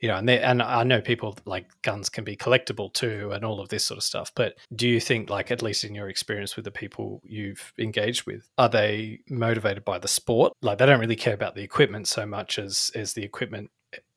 you 0.00 0.08
know, 0.08 0.16
and 0.16 0.28
they, 0.28 0.40
and 0.40 0.62
I 0.62 0.84
know 0.84 1.00
people 1.00 1.36
like 1.44 1.66
guns 1.82 2.08
can 2.08 2.24
be 2.24 2.36
collectible 2.36 2.92
too, 2.92 3.30
and 3.32 3.44
all 3.44 3.60
of 3.60 3.68
this 3.68 3.84
sort 3.84 3.98
of 3.98 4.04
stuff. 4.04 4.32
But 4.34 4.54
do 4.74 4.88
you 4.88 5.00
think, 5.00 5.30
like 5.30 5.50
at 5.50 5.62
least 5.62 5.84
in 5.84 5.94
your 5.94 6.08
experience 6.08 6.56
with 6.56 6.64
the 6.64 6.70
people 6.70 7.20
you've 7.24 7.72
engaged 7.78 8.26
with, 8.26 8.48
are 8.58 8.68
they 8.68 9.20
motivated 9.28 9.84
by 9.84 9.98
the 9.98 10.08
sport? 10.08 10.52
Like 10.62 10.78
they 10.78 10.86
don't 10.86 11.00
really 11.00 11.16
care 11.16 11.34
about 11.34 11.54
the 11.54 11.62
equipment 11.62 12.06
so 12.06 12.26
much 12.26 12.58
as 12.58 12.90
as 12.94 13.14
the 13.14 13.24
equipment, 13.24 13.70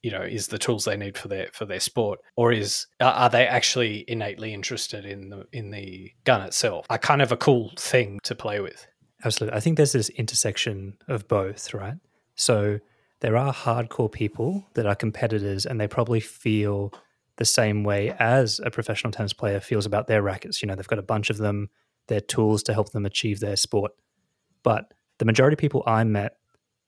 you 0.04 0.12
know, 0.12 0.22
is 0.22 0.48
the 0.48 0.60
tools 0.60 0.86
they 0.86 0.98
need 0.98 1.18
for 1.18 1.28
their 1.28 1.48
for 1.52 1.66
their 1.66 1.80
sport, 1.80 2.20
or 2.36 2.52
is 2.52 2.86
are 3.00 3.30
they 3.30 3.48
actually 3.48 4.06
innately 4.08 4.54
interested 4.54 5.06
in 5.06 5.30
the 5.30 5.48
in 5.52 5.72
the 5.72 6.12
gun 6.26 6.42
itself? 6.42 6.86
A 6.90 7.00
kind 7.00 7.22
of 7.22 7.32
a 7.32 7.38
cool 7.38 7.72
thing 7.78 8.20
to 8.24 8.36
play 8.36 8.60
with. 8.60 8.86
Absolutely. 9.24 9.58
I 9.58 9.60
think 9.60 9.78
there's 9.78 9.92
this 9.92 10.10
intersection 10.10 10.98
of 11.08 11.28
both, 11.28 11.74
right? 11.74 11.96
So 12.36 12.80
there 13.22 13.38
are 13.38 13.54
hardcore 13.54 14.12
people 14.12 14.66
that 14.74 14.86
are 14.86 14.96
competitors 14.96 15.66
and 15.66 15.80
they 15.80 15.88
probably 15.88 16.20
feel 16.20 16.94
the 17.38 17.46
same 17.46 17.84
way 17.84 18.14
as 18.20 18.60
a 18.64 18.70
professional 18.70 19.12
tennis 19.12 19.34
player 19.34 19.60
feels 19.60 19.86
about 19.86 20.08
their 20.08 20.22
rackets. 20.22 20.62
You 20.62 20.68
know, 20.68 20.76
they've 20.76 20.88
got 20.88 21.00
a 21.00 21.04
bunch 21.04 21.30
of 21.30 21.38
them, 21.38 21.70
their 22.08 22.22
tools 22.22 22.62
to 22.64 22.74
help 22.74 22.92
them 22.92 23.06
achieve 23.06 23.40
their 23.40 23.56
sport. 23.56 23.92
But 24.64 24.94
the 25.20 25.26
majority 25.26 25.54
of 25.54 25.60
people 25.60 25.84
I 25.86 26.04
met 26.04 26.38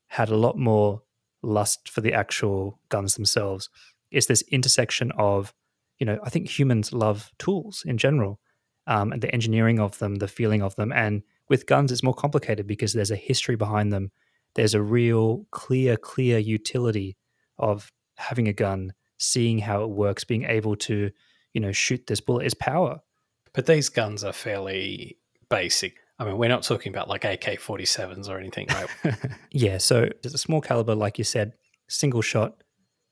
had 0.07 0.29
a 0.29 0.37
lot 0.37 0.57
more 0.57 1.01
lust 1.41 1.89
for 1.89 2.01
the 2.01 2.13
actual 2.13 2.79
guns 2.89 3.15
themselves. 3.15 3.69
It's 4.11 4.27
this 4.27 4.43
intersection 4.43 5.11
of, 5.17 5.53
you 5.99 6.05
know, 6.05 6.19
I 6.23 6.29
think 6.29 6.49
humans 6.49 6.93
love 6.93 7.31
tools 7.37 7.83
in 7.85 7.97
general 7.97 8.39
um, 8.87 9.11
and 9.11 9.21
the 9.21 9.33
engineering 9.33 9.79
of 9.79 9.97
them, 9.99 10.15
the 10.15 10.27
feeling 10.27 10.61
of 10.61 10.75
them. 10.75 10.91
And 10.91 11.23
with 11.49 11.67
guns, 11.67 11.91
it's 11.91 12.03
more 12.03 12.13
complicated 12.13 12.67
because 12.67 12.93
there's 12.93 13.11
a 13.11 13.15
history 13.15 13.55
behind 13.55 13.93
them. 13.93 14.11
There's 14.55 14.73
a 14.73 14.81
real 14.81 15.45
clear, 15.51 15.97
clear 15.97 16.37
utility 16.37 17.17
of 17.57 17.91
having 18.17 18.47
a 18.47 18.53
gun, 18.53 18.93
seeing 19.17 19.59
how 19.59 19.83
it 19.83 19.89
works, 19.89 20.23
being 20.23 20.43
able 20.43 20.75
to, 20.75 21.11
you 21.53 21.61
know, 21.61 21.71
shoot 21.71 22.07
this 22.07 22.21
bullet 22.21 22.45
is 22.45 22.53
power. 22.53 22.99
But 23.53 23.65
these 23.65 23.89
guns 23.89 24.23
are 24.23 24.33
fairly 24.33 25.17
basic. 25.49 25.95
I 26.19 26.25
mean, 26.25 26.37
we're 26.37 26.49
not 26.49 26.63
talking 26.63 26.91
about 26.91 27.09
like 27.09 27.25
AK 27.25 27.59
47s 27.59 28.29
or 28.29 28.39
anything, 28.39 28.67
right? 28.69 29.15
Yeah, 29.51 29.77
so 29.77 30.03
it's 30.23 30.33
a 30.33 30.37
small 30.37 30.61
caliber, 30.61 30.95
like 30.95 31.17
you 31.17 31.23
said, 31.23 31.53
single 31.89 32.21
shot, 32.21 32.63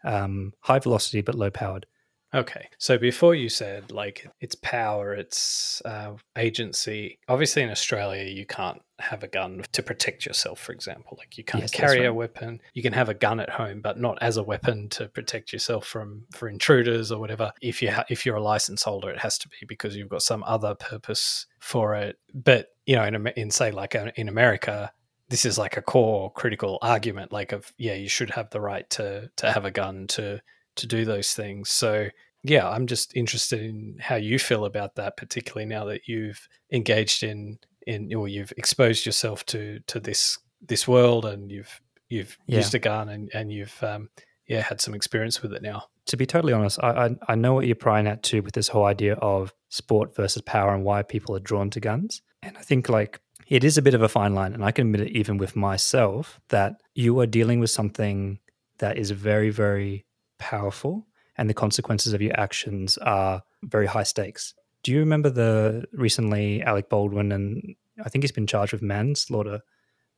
um, 0.04 0.54
high 0.62 0.80
velocity 0.80 1.22
but 1.22 1.36
low 1.36 1.50
powered. 1.50 1.86
Okay. 2.34 2.70
So 2.78 2.98
before 2.98 3.36
you 3.36 3.50
said 3.50 3.92
like 3.92 4.28
it's 4.40 4.56
power, 4.56 5.14
it's 5.14 5.82
uh, 5.84 6.14
agency. 6.38 7.20
Obviously, 7.28 7.62
in 7.62 7.70
Australia, 7.70 8.24
you 8.24 8.46
can't 8.46 8.82
have 9.02 9.24
a 9.24 9.28
gun 9.28 9.64
to 9.72 9.84
protect 9.84 10.26
yourself, 10.26 10.60
for 10.60 10.72
example. 10.72 11.18
Like 11.18 11.38
you 11.38 11.44
can't 11.44 11.64
Yes, 11.64 11.72
carry 11.72 12.06
a 12.06 12.14
weapon. 12.14 12.62
You 12.74 12.82
can 12.82 12.94
have 12.94 13.10
a 13.10 13.14
gun 13.14 13.40
at 13.40 13.50
home, 13.50 13.82
but 13.82 14.00
not 14.00 14.18
as 14.22 14.38
a 14.38 14.44
weapon 14.44 14.90
to 14.90 15.08
protect 15.08 15.54
yourself 15.54 15.86
from 15.86 16.26
for 16.32 16.48
intruders 16.48 17.12
or 17.12 17.20
whatever. 17.20 17.52
If 17.62 17.82
you 17.82 17.92
ha- 17.92 18.06
if 18.10 18.26
you're 18.26 18.38
a 18.38 18.44
license 18.44 18.84
holder, 18.84 19.10
it 19.10 19.20
has 19.20 19.38
to 19.40 19.50
be 19.50 19.58
because 19.68 19.96
you've 19.96 20.10
got 20.10 20.22
some 20.22 20.44
other 20.44 20.76
purpose 20.76 21.46
for 21.60 21.96
it. 21.96 22.18
But 22.34 22.70
you 22.86 22.96
know, 22.96 23.04
in 23.04 23.28
in 23.36 23.52
say 23.52 23.72
like 23.72 23.96
uh, 23.96 24.12
in 24.16 24.30
America, 24.30 24.92
this 25.32 25.46
is 25.46 25.58
like 25.58 25.78
a 25.78 25.82
core 25.82 26.32
critical 26.34 26.78
argument 26.82 27.32
like 27.32 27.54
of 27.54 27.72
yeah 27.78 27.94
you 27.94 28.10
should 28.10 28.30
have 28.30 28.50
the 28.50 28.60
right 28.60 28.88
to 28.90 29.32
to 29.38 29.50
have 29.50 29.64
a 29.64 29.72
gun 29.72 30.06
to 30.06 30.40
to 30.76 30.86
do 30.86 31.06
those 31.06 31.34
things 31.34 31.70
so 31.70 32.08
yeah 32.44 32.70
i'm 32.70 32.86
just 32.86 33.16
interested 33.16 33.62
in 33.62 33.96
how 34.00 34.16
you 34.16 34.38
feel 34.38 34.66
about 34.66 34.96
that 34.96 35.16
particularly 35.16 35.66
now 35.66 35.86
that 35.86 36.02
you've 36.06 36.50
engaged 36.72 37.24
in 37.24 37.58
in 37.88 38.14
or 38.14 38.28
you've 38.28 38.54
exposed 38.58 39.06
yourself 39.06 39.46
to 39.48 39.80
to 39.88 40.00
this 40.00 40.38
this 40.68 40.88
world 40.88 41.26
and 41.26 41.52
you've 41.52 41.82
you've 42.10 42.38
Yeah. 42.48 42.58
used 42.58 42.76
a 42.76 42.80
gun 42.80 43.10
and 43.10 43.30
and 43.34 43.52
you've 43.52 43.82
um 43.84 44.10
yeah 44.48 44.62
had 44.62 44.82
some 44.82 44.94
experience 44.94 45.42
with 45.42 45.54
it 45.54 45.62
now 45.62 45.84
To 46.08 46.18
be 46.18 46.26
totally 46.26 46.54
honest, 46.54 46.80
I, 46.84 46.90
I 47.06 47.10
I 47.34 47.36
know 47.36 47.54
what 47.54 47.66
you're 47.68 47.76
prying 47.90 48.08
at 48.08 48.22
too 48.24 48.42
with 48.42 48.54
this 48.54 48.68
whole 48.70 48.86
idea 48.86 49.14
of 49.16 49.54
sport 49.70 50.16
versus 50.16 50.42
power 50.42 50.74
and 50.76 50.84
why 50.84 51.04
people 51.04 51.36
are 51.36 51.40
drawn 51.50 51.70
to 51.72 51.80
guns. 51.80 52.22
And 52.44 52.58
I 52.58 52.62
think 52.62 52.90
like 52.90 53.20
it 53.48 53.64
is 53.64 53.78
a 53.78 53.82
bit 53.82 53.94
of 53.94 54.02
a 54.02 54.10
fine 54.10 54.34
line, 54.36 54.54
and 54.54 54.64
I 54.64 54.72
can 54.72 54.88
admit 54.88 55.02
it 55.08 55.18
even 55.18 55.38
with 55.38 55.56
myself 55.56 56.40
that 56.50 56.74
you 56.96 57.20
are 57.20 57.28
dealing 57.28 57.60
with 57.62 57.70
something 57.70 58.40
that 58.78 58.98
is 58.98 59.12
very, 59.12 59.50
very 59.52 60.06
powerful, 60.40 61.06
and 61.38 61.50
the 61.50 61.54
consequences 61.54 62.14
of 62.14 62.22
your 62.22 62.38
actions 62.40 62.98
are 62.98 63.44
very 63.64 63.88
high 63.88 64.04
stakes. 64.06 64.54
Do 64.84 64.92
you 64.92 65.00
remember 65.00 65.30
the 65.30 65.86
recently 65.94 66.62
Alec 66.64 66.90
Baldwin 66.90 67.32
and 67.32 67.76
I 68.04 68.10
think 68.10 68.24
he's 68.24 68.32
been 68.32 68.48
charged 68.48 68.74
with 68.74 68.82
manslaughter 68.82 69.62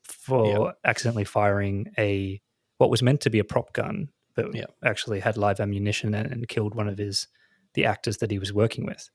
for 0.04 0.74
accidentally 0.86 1.24
firing 1.26 1.88
a 1.98 2.42
what 2.78 2.90
was 2.90 3.02
meant 3.02 3.22
to 3.22 3.30
be 3.30 3.40
a 3.40 3.44
prop 3.44 3.74
gun, 3.74 4.10
but 4.36 4.54
Yeah. 4.54 4.66
actually 4.84 5.20
had 5.20 5.38
live 5.38 5.60
ammunition 5.60 6.14
and, 6.14 6.32
and 6.32 6.48
killed 6.48 6.76
one 6.76 6.88
of 6.88 6.98
his 6.98 7.28
the 7.74 7.86
actors 7.86 8.18
that 8.18 8.30
he 8.32 8.40
was 8.40 8.54
working 8.54 8.86
with. 8.86 9.10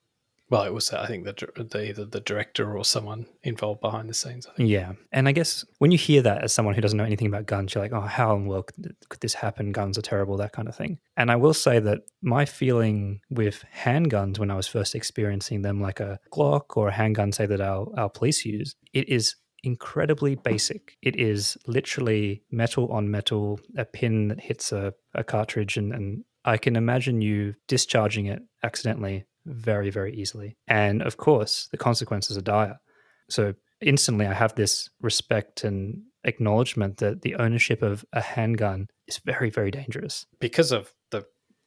Well, 0.51 0.65
it 0.65 0.73
was 0.73 0.93
I 0.93 1.07
think 1.07 1.25
the, 1.25 1.65
the 1.71 1.89
either 1.89 2.05
the 2.05 2.21
director 2.21 2.77
or 2.77 2.85
someone 2.85 3.27
involved 3.43 3.81
behind 3.81 4.09
the 4.09 4.15
scenes. 4.15 4.47
Yeah. 4.57 4.93
And 5.13 5.29
I 5.29 5.33
guess 5.33 5.65
when 5.79 5.91
you 5.91 5.99
hear 5.99 6.23
that 6.23 6.43
as 6.43 6.53
someone 6.53 6.75
who 6.75 6.81
doesn't 6.81 6.97
know 6.97 7.05
anything 7.05 7.27
about 7.27 7.47
guns, 7.47 7.75
you're 7.75 7.85
like, 7.85 7.93
oh, 7.93 8.01
how 8.01 8.35
in 8.35 8.45
the 8.45 8.49
world 8.49 8.67
could, 8.67 8.97
could 9.09 9.21
this 9.21 9.35
happen? 9.35 9.73
Guns 9.73 9.99
are 9.99 10.03
terrible, 10.03 10.37
that 10.39 10.53
kind 10.53 10.69
of 10.69 10.75
thing. 10.75 10.99
And 11.17 11.31
I 11.31 11.37
will 11.37 11.55
say 11.55 11.79
that 11.81 12.01
my 12.23 12.45
feeling 12.45 13.21
with 13.31 13.65
handguns 13.75 14.39
when 14.39 14.51
I 14.51 14.57
was 14.57 14.67
first 14.67 14.95
experiencing 14.95 15.63
them, 15.63 15.81
like 15.81 16.01
a 16.01 16.19
Glock 16.33 16.77
or 16.77 16.89
a 16.89 16.93
handgun, 16.93 17.33
say 17.33 17.47
that 17.47 17.61
our, 17.61 17.87
our 17.97 18.09
police 18.09 18.45
use, 18.45 18.75
it 18.93 19.09
is 19.09 19.37
incredibly 19.63 20.35
basic. 20.37 20.97
It 21.03 21.17
is 21.17 21.59
literally 21.67 22.43
metal 22.51 22.91
on 22.93 23.11
metal, 23.11 23.61
a 23.77 23.85
pin 23.85 24.29
that 24.29 24.41
hits 24.41 24.73
a, 24.73 24.95
a 25.15 25.25
cartridge, 25.25 25.77
and, 25.77 25.93
and 25.93 26.25
I 26.45 26.57
can 26.57 26.77
imagine 26.77 27.21
you 27.21 27.55
discharging 27.67 28.27
it 28.27 28.41
accidentally 28.63 29.27
very, 29.49 29.91
very 29.91 30.15
easily. 30.15 30.57
And 30.67 31.03
of 31.03 31.17
course, 31.17 31.69
the 31.71 31.79
consequences 31.79 32.37
are 32.37 32.43
dire. 32.43 32.79
So 33.31 33.55
instantly, 33.81 34.27
I 34.27 34.35
have 34.35 34.55
this 34.55 34.89
respect 35.01 35.65
and 35.65 36.03
acknowledgement 36.25 36.99
that 36.99 37.23
the 37.23 37.37
ownership 37.37 37.83
of 37.83 38.05
a 38.13 38.21
handgun 38.21 38.89
is 39.07 39.19
very, 39.25 39.51
very 39.51 39.71
dangerous. 39.71 40.27
because 40.41 40.73
of 40.73 40.93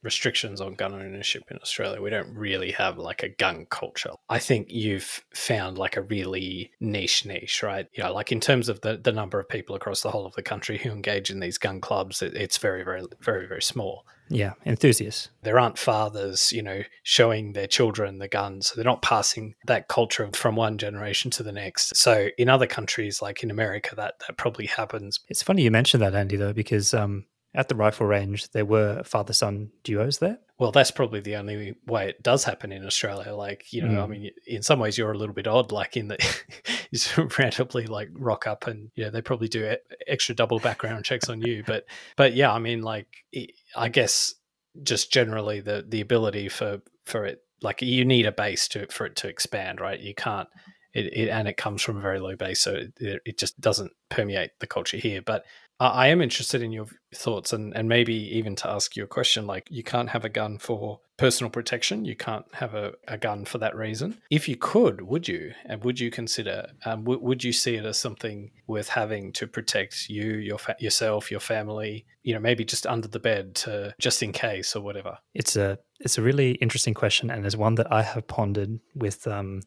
restrictions 0.02 0.60
on 0.60 0.74
gun 0.74 0.94
ownership 0.94 1.44
in 1.50 1.58
Australia, 1.58 2.00
we 2.00 2.10
don't 2.10 2.34
really 2.34 2.72
have 2.72 2.98
like 2.98 3.22
a 3.22 3.28
gun 3.28 3.66
culture. 3.70 4.10
I 4.28 4.38
think 4.38 4.68
you've 4.70 5.24
found 5.34 5.78
like 5.78 5.96
a 5.96 6.02
really 6.02 6.72
niche 6.80 7.24
niche, 7.24 7.62
right? 7.62 7.86
You 7.94 8.04
know, 8.04 8.12
like 8.12 8.32
in 8.32 8.40
terms 8.40 8.68
of 8.68 8.80
the, 8.80 8.96
the 8.96 9.12
number 9.12 9.38
of 9.38 9.48
people 9.48 9.76
across 9.76 10.02
the 10.02 10.10
whole 10.10 10.26
of 10.26 10.34
the 10.34 10.42
country 10.42 10.78
who 10.78 10.90
engage 10.90 11.30
in 11.30 11.40
these 11.40 11.58
gun 11.58 11.80
clubs, 11.80 12.22
it, 12.22 12.34
it's 12.34 12.58
very, 12.58 12.84
very, 12.84 13.02
very, 13.20 13.46
very 13.46 13.62
small. 13.62 14.04
Yeah, 14.28 14.54
enthusiasts. 14.64 15.28
There 15.42 15.58
aren't 15.58 15.78
fathers, 15.78 16.52
you 16.52 16.62
know, 16.62 16.82
showing 17.02 17.52
their 17.52 17.66
children 17.66 18.18
the 18.18 18.28
guns. 18.28 18.72
They're 18.74 18.84
not 18.84 19.02
passing 19.02 19.54
that 19.66 19.88
culture 19.88 20.28
from 20.32 20.56
one 20.56 20.78
generation 20.78 21.30
to 21.32 21.42
the 21.42 21.52
next. 21.52 21.96
So 21.96 22.28
in 22.38 22.48
other 22.48 22.66
countries, 22.66 23.20
like 23.20 23.42
in 23.42 23.50
America, 23.50 23.94
that, 23.96 24.14
that 24.26 24.38
probably 24.38 24.66
happens. 24.66 25.20
It's 25.28 25.42
funny 25.42 25.62
you 25.62 25.70
mentioned 25.70 26.02
that, 26.02 26.14
Andy, 26.14 26.36
though, 26.36 26.54
because 26.54 26.94
um, 26.94 27.26
at 27.54 27.68
the 27.68 27.74
rifle 27.74 28.06
range, 28.06 28.48
there 28.50 28.64
were 28.64 29.02
father 29.04 29.32
son 29.32 29.70
duos 29.84 30.18
there. 30.18 30.38
Well, 30.58 30.70
that's 30.72 30.90
probably 30.92 31.20
the 31.20 31.36
only 31.36 31.74
way 31.86 32.08
it 32.08 32.22
does 32.22 32.44
happen 32.44 32.70
in 32.72 32.86
Australia. 32.86 33.34
Like, 33.34 33.72
you 33.72 33.82
know, 33.82 34.02
I 34.02 34.06
Mm. 34.06 34.08
mean, 34.10 34.30
in 34.46 34.62
some 34.62 34.78
ways, 34.78 34.96
you're 34.96 35.10
a 35.12 35.18
little 35.18 35.34
bit 35.34 35.46
odd, 35.48 35.72
like 35.72 35.96
in 35.96 36.08
that 36.08 36.20
you 36.90 36.98
sort 36.98 37.26
of 37.32 37.38
randomly 37.38 37.86
like 37.86 38.08
rock 38.14 38.46
up 38.46 38.66
and, 38.66 38.90
you 38.94 39.04
know, 39.04 39.10
they 39.10 39.20
probably 39.22 39.48
do 39.48 39.74
extra 40.06 40.34
double 40.34 40.60
background 40.60 41.04
checks 41.04 41.28
on 41.28 41.42
you. 41.42 41.64
But, 41.66 41.84
but 42.16 42.34
yeah, 42.34 42.52
I 42.52 42.58
mean, 42.58 42.82
like, 42.82 43.08
I- 43.34 43.48
I 43.76 43.88
guess 43.88 44.34
just 44.82 45.12
generally 45.12 45.60
the 45.60 45.84
the 45.86 46.00
ability 46.00 46.48
for 46.48 46.80
for 47.04 47.26
it, 47.26 47.40
like, 47.60 47.82
you 47.82 48.04
need 48.04 48.26
a 48.26 48.32
base 48.32 48.68
to 48.68 48.86
for 48.86 49.04
it 49.06 49.16
to 49.16 49.28
expand, 49.28 49.80
right? 49.80 49.98
You 50.00 50.14
can't. 50.14 50.48
It, 50.94 51.06
it 51.14 51.28
and 51.30 51.48
it 51.48 51.56
comes 51.56 51.80
from 51.82 51.96
a 51.96 52.00
very 52.02 52.20
low 52.20 52.36
base, 52.36 52.62
so 52.62 52.74
it, 52.74 53.22
it 53.24 53.38
just 53.38 53.58
doesn't 53.60 53.92
permeate 54.10 54.50
the 54.60 54.66
culture 54.66 54.98
here. 54.98 55.22
But 55.22 55.44
I 55.88 56.08
am 56.08 56.20
interested 56.20 56.62
in 56.62 56.72
your 56.72 56.86
thoughts 57.14 57.52
and, 57.52 57.76
and 57.76 57.88
maybe 57.88 58.14
even 58.36 58.56
to 58.56 58.70
ask 58.70 58.96
you 58.96 59.04
a 59.04 59.08
question 59.08 59.46
like 59.46 59.68
you 59.70 59.82
can't 59.82 60.08
have 60.10 60.24
a 60.24 60.28
gun 60.28 60.58
for 60.58 61.00
personal 61.16 61.50
protection. 61.50 62.04
You 62.04 62.16
can't 62.16 62.44
have 62.54 62.74
a, 62.74 62.92
a 63.08 63.18
gun 63.18 63.44
for 63.44 63.58
that 63.58 63.76
reason. 63.76 64.18
If 64.30 64.48
you 64.48 64.56
could 64.56 65.02
would 65.02 65.28
you? 65.28 65.52
And 65.66 65.84
would 65.84 66.00
you 66.00 66.10
consider 66.10 66.66
um, 66.84 67.04
w- 67.04 67.20
would 67.20 67.44
you 67.44 67.52
see 67.52 67.76
it 67.76 67.84
as 67.84 67.98
something 67.98 68.50
worth 68.66 68.88
having 68.88 69.32
to 69.34 69.46
protect 69.46 70.08
you 70.08 70.34
your 70.34 70.58
fa- 70.58 70.76
yourself 70.78 71.30
your 71.30 71.40
family 71.40 72.06
you 72.22 72.34
know 72.34 72.40
maybe 72.40 72.64
just 72.64 72.86
under 72.86 73.08
the 73.08 73.18
bed 73.18 73.54
to 73.54 73.94
just 73.98 74.22
in 74.22 74.32
case 74.32 74.74
or 74.76 74.82
whatever? 74.82 75.18
It's 75.34 75.56
a 75.56 75.78
it's 76.00 76.18
a 76.18 76.22
really 76.22 76.52
interesting 76.52 76.94
question, 76.94 77.30
and 77.30 77.46
it's 77.46 77.56
one 77.56 77.76
that 77.76 77.92
I 77.92 78.02
have 78.02 78.26
pondered 78.26 78.80
with 78.94 79.26
um, 79.26 79.62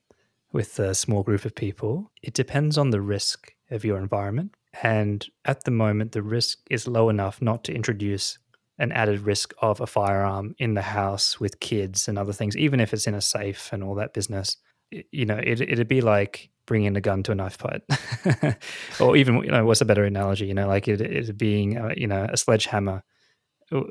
with 0.52 0.80
a 0.80 0.96
small 0.96 1.24
group 1.24 1.46
of 1.46 1.56
people. 1.56 2.12
It 2.22 2.34
depends 2.34 2.78
on 2.78 2.90
the 2.90 3.02
risk 3.02 3.54
of 3.72 3.84
your 3.84 3.98
environment, 3.98 4.54
and 4.84 5.26
at 5.46 5.64
the 5.64 5.72
moment, 5.72 6.12
the 6.12 6.22
risk 6.24 6.60
is 6.70 6.88
low 6.88 7.10
enough 7.10 7.42
not 7.42 7.64
to 7.66 7.74
introduce 7.74 8.38
an 8.78 8.92
added 8.92 9.22
risk 9.22 9.54
of 9.62 9.80
a 9.80 9.88
firearm 9.88 10.54
in 10.58 10.74
the 10.74 10.82
house 10.82 11.40
with 11.40 11.60
kids 11.62 12.08
and 12.08 12.18
other 12.20 12.34
things, 12.34 12.58
even 12.58 12.80
if 12.80 12.94
it's 12.94 13.08
in 13.08 13.14
a 13.16 13.22
safe 13.22 13.70
and 13.72 13.84
all 13.84 13.96
that 13.96 14.14
business. 14.14 14.58
It- 14.92 15.08
you 15.12 15.26
know, 15.26 15.38
it, 15.38 15.62
it'd 15.62 15.88
be 15.88 16.02
like 16.02 16.50
bringing 16.68 16.96
a 16.98 17.02
gun 17.02 17.24
to 17.24 17.32
a 17.32 17.36
knife 17.36 17.58
fight, 17.58 17.82
or 19.00 19.16
even 19.16 19.36
you 19.44 19.52
know, 19.52 19.66
what's 19.66 19.82
a 19.82 19.86
better 19.86 20.04
analogy? 20.04 20.46
You 20.48 20.54
know, 20.54 20.68
like 20.68 20.88
it, 20.88 21.00
it 21.02 21.38
being 21.38 21.78
uh, 21.78 21.94
you 21.96 22.08
know 22.08 22.28
a 22.32 22.38
sledgehammer 22.38 23.04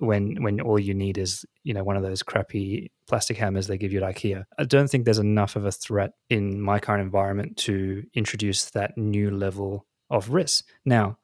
when 0.01 0.42
when 0.42 0.61
all 0.61 0.79
you 0.79 0.94
need 0.94 1.18
is 1.18 1.44
you 1.64 1.75
know 1.75 1.83
one 1.83 1.97
of 1.97 2.03
those 2.03 2.23
crappy 2.23 2.92
plastic 3.09 3.37
hammers 3.37 3.66
they 3.66 3.77
give 3.79 3.92
you 3.92 4.03
at 4.03 4.14
IKEA. 4.14 4.44
I 4.59 4.64
don't 4.64 4.88
think 4.88 5.05
there's 5.05 5.18
enough 5.18 5.57
of 5.57 5.64
a 5.66 5.73
threat 5.73 6.12
in 6.31 6.61
my 6.61 6.79
current 6.79 7.03
environment 7.03 7.57
to 7.59 8.05
introduce 8.14 8.70
that 8.70 8.97
new 8.97 9.31
level 9.31 9.87
of 10.11 10.31
risk. 10.31 10.67
Now, 10.85 11.19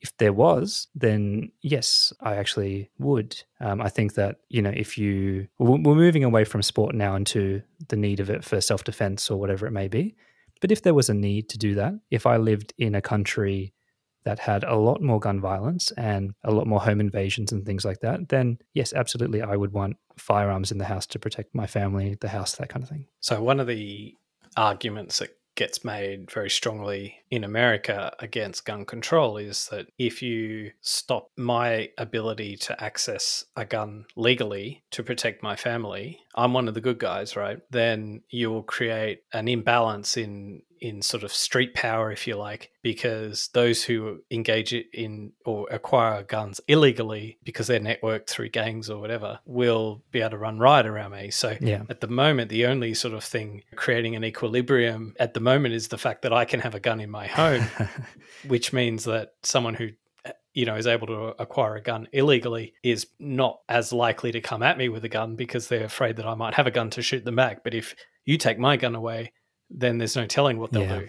if 0.00 0.16
there 0.16 0.32
was, 0.32 0.88
then 0.94 1.52
yes, 1.60 2.12
I 2.20 2.36
actually 2.36 2.90
would. 2.98 3.42
Um, 3.60 3.82
I 3.82 3.88
think 3.88 4.14
that 4.14 4.36
you 4.48 4.62
know 4.62 4.72
if 4.74 4.96
you 4.96 5.48
we're 5.58 5.76
moving 5.78 6.24
away 6.24 6.44
from 6.44 6.62
sport 6.62 6.94
now 6.94 7.14
into 7.16 7.62
the 7.88 7.96
need 7.96 8.20
of 8.20 8.30
it 8.30 8.44
for 8.44 8.60
self 8.60 8.84
defense 8.84 9.30
or 9.30 9.38
whatever 9.38 9.66
it 9.66 9.72
may 9.72 9.88
be. 9.88 10.16
But 10.60 10.72
if 10.72 10.82
there 10.82 10.94
was 10.94 11.08
a 11.08 11.14
need 11.14 11.48
to 11.50 11.58
do 11.58 11.74
that, 11.76 11.94
if 12.10 12.26
I 12.26 12.36
lived 12.36 12.72
in 12.78 12.94
a 12.94 13.00
country 13.00 13.72
that 14.24 14.38
had 14.38 14.64
a 14.64 14.76
lot 14.76 15.00
more 15.00 15.18
gun 15.18 15.40
violence 15.40 15.90
and 15.92 16.34
a 16.44 16.50
lot 16.50 16.66
more 16.66 16.80
home 16.80 17.00
invasions 17.00 17.52
and 17.52 17.64
things 17.64 17.84
like 17.84 18.00
that, 18.00 18.28
then 18.28 18.58
yes, 18.74 18.92
absolutely, 18.92 19.40
I 19.40 19.56
would 19.56 19.72
want 19.72 19.96
firearms 20.18 20.70
in 20.70 20.78
the 20.78 20.84
house 20.84 21.06
to 21.08 21.18
protect 21.18 21.54
my 21.54 21.66
family, 21.66 22.16
the 22.20 22.28
house, 22.28 22.56
that 22.56 22.68
kind 22.68 22.82
of 22.82 22.88
thing. 22.88 23.06
So 23.20 23.42
one 23.42 23.60
of 23.60 23.66
the 23.66 24.14
arguments 24.56 25.20
that 25.20 25.30
gets 25.60 25.84
made 25.84 26.30
very 26.30 26.48
strongly 26.48 27.16
in 27.30 27.44
America 27.44 28.10
against 28.18 28.64
gun 28.64 28.86
control 28.86 29.36
is 29.36 29.68
that 29.70 29.86
if 29.98 30.22
you 30.22 30.70
stop 30.80 31.28
my 31.36 31.90
ability 31.98 32.56
to 32.56 32.82
access 32.82 33.44
a 33.56 33.66
gun 33.66 34.06
legally 34.16 34.82
to 34.90 35.02
protect 35.02 35.42
my 35.42 35.54
family, 35.54 36.18
I'm 36.34 36.54
one 36.54 36.66
of 36.66 36.72
the 36.72 36.80
good 36.80 36.98
guys, 36.98 37.36
right? 37.36 37.58
Then 37.68 38.22
you 38.30 38.48
will 38.48 38.62
create 38.62 39.22
an 39.34 39.48
imbalance 39.48 40.16
in 40.16 40.62
in 40.80 41.02
sort 41.02 41.22
of 41.22 41.32
street 41.32 41.74
power, 41.74 42.10
if 42.10 42.26
you 42.26 42.36
like, 42.36 42.70
because 42.82 43.50
those 43.52 43.84
who 43.84 44.20
engage 44.30 44.72
in 44.72 45.32
or 45.44 45.66
acquire 45.70 46.22
guns 46.22 46.60
illegally 46.68 47.38
because 47.44 47.66
they're 47.66 47.80
networked 47.80 48.28
through 48.28 48.48
gangs 48.48 48.88
or 48.88 48.98
whatever 49.00 49.38
will 49.44 50.02
be 50.10 50.20
able 50.20 50.30
to 50.30 50.38
run 50.38 50.58
riot 50.58 50.86
around 50.86 51.12
me. 51.12 51.30
So 51.30 51.56
Yeah. 51.60 51.82
at 51.90 52.00
the 52.00 52.08
moment, 52.08 52.48
the 52.50 52.66
only 52.66 52.94
sort 52.94 53.14
of 53.14 53.22
thing 53.22 53.62
creating 53.76 54.16
an 54.16 54.24
equilibrium 54.24 55.14
at 55.20 55.34
the 55.34 55.40
moment 55.40 55.74
is 55.74 55.88
the 55.88 55.98
fact 55.98 56.22
that 56.22 56.32
I 56.32 56.44
can 56.44 56.60
have 56.60 56.74
a 56.74 56.80
gun 56.80 57.00
in 57.00 57.10
my 57.10 57.26
home, 57.26 57.66
which 58.46 58.72
means 58.72 59.04
that 59.04 59.34
someone 59.42 59.74
who 59.74 59.90
you 60.52 60.66
know 60.66 60.74
is 60.74 60.86
able 60.86 61.06
to 61.06 61.34
acquire 61.40 61.76
a 61.76 61.80
gun 61.82 62.08
illegally 62.12 62.74
is 62.82 63.06
not 63.20 63.60
as 63.68 63.92
likely 63.92 64.32
to 64.32 64.40
come 64.40 64.62
at 64.64 64.76
me 64.76 64.88
with 64.88 65.04
a 65.04 65.08
gun 65.08 65.36
because 65.36 65.68
they're 65.68 65.84
afraid 65.84 66.16
that 66.16 66.26
I 66.26 66.34
might 66.34 66.54
have 66.54 66.66
a 66.66 66.72
gun 66.72 66.90
to 66.90 67.02
shoot 67.02 67.24
them 67.24 67.36
back. 67.36 67.62
But 67.62 67.72
if 67.74 67.94
you 68.24 68.36
take 68.36 68.58
my 68.58 68.76
gun 68.76 68.94
away, 68.96 69.32
then 69.70 69.98
there's 69.98 70.16
no 70.16 70.26
telling 70.26 70.58
what 70.58 70.72
they'll 70.72 70.82
Yeah. 70.82 70.98
do. 71.00 71.08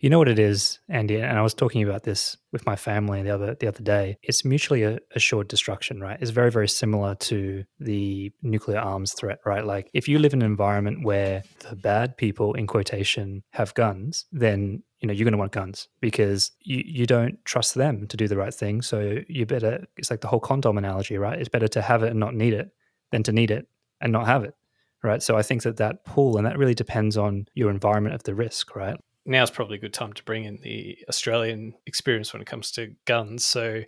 You 0.00 0.10
know 0.10 0.18
what 0.18 0.28
it 0.28 0.38
is, 0.38 0.78
Andy, 0.88 1.16
and 1.16 1.38
I 1.38 1.42
was 1.42 1.54
talking 1.54 1.82
about 1.82 2.02
this 2.04 2.36
with 2.52 2.66
my 2.66 2.76
family 2.76 3.22
the 3.22 3.30
other 3.30 3.54
the 3.54 3.66
other 3.66 3.82
day. 3.82 4.18
It's 4.22 4.44
mutually 4.44 4.98
assured 5.14 5.48
destruction, 5.48 6.00
right? 6.00 6.18
It's 6.20 6.30
very 6.30 6.50
very 6.50 6.68
similar 6.68 7.14
to 7.16 7.64
the 7.80 8.32
nuclear 8.42 8.78
arms 8.78 9.12
threat, 9.14 9.40
right? 9.44 9.64
Like 9.64 9.90
if 9.94 10.06
you 10.08 10.18
live 10.18 10.32
in 10.34 10.42
an 10.42 10.46
environment 10.46 11.04
where 11.04 11.42
the 11.68 11.76
bad 11.76 12.16
people 12.16 12.54
in 12.54 12.66
quotation 12.66 13.42
have 13.50 13.74
guns, 13.74 14.26
then 14.30 14.82
you 15.00 15.06
know 15.08 15.12
you're 15.14 15.24
going 15.24 15.32
to 15.32 15.38
want 15.38 15.52
guns 15.52 15.88
because 16.00 16.52
you, 16.60 16.82
you 16.86 17.06
don't 17.06 17.42
trust 17.44 17.74
them 17.74 18.06
to 18.06 18.16
do 18.16 18.28
the 18.28 18.36
right 18.36 18.54
thing. 18.54 18.82
So 18.82 19.20
you 19.28 19.46
better. 19.46 19.86
It's 19.96 20.10
like 20.10 20.20
the 20.20 20.28
whole 20.28 20.40
condom 20.40 20.78
analogy, 20.78 21.16
right? 21.18 21.38
It's 21.38 21.48
better 21.48 21.68
to 21.68 21.82
have 21.82 22.02
it 22.02 22.10
and 22.10 22.20
not 22.20 22.34
need 22.34 22.52
it 22.52 22.70
than 23.12 23.22
to 23.24 23.32
need 23.32 23.50
it 23.50 23.66
and 24.00 24.12
not 24.12 24.26
have 24.26 24.44
it, 24.44 24.54
right? 25.02 25.22
So 25.22 25.36
I 25.36 25.42
think 25.42 25.62
that 25.62 25.76
that 25.78 26.04
pull 26.04 26.36
and 26.36 26.46
that 26.46 26.58
really 26.58 26.74
depends 26.74 27.16
on 27.16 27.46
your 27.54 27.70
environment 27.70 28.14
of 28.14 28.22
the 28.24 28.34
risk, 28.34 28.74
right? 28.76 28.98
Now 29.24 29.42
is 29.42 29.50
probably 29.50 29.76
a 29.76 29.80
good 29.80 29.92
time 29.92 30.12
to 30.12 30.22
bring 30.22 30.44
in 30.44 30.58
the 30.62 30.98
Australian 31.08 31.74
experience 31.86 32.32
when 32.32 32.42
it 32.42 32.46
comes 32.46 32.70
to 32.72 32.94
guns. 33.06 33.44
So 33.44 33.82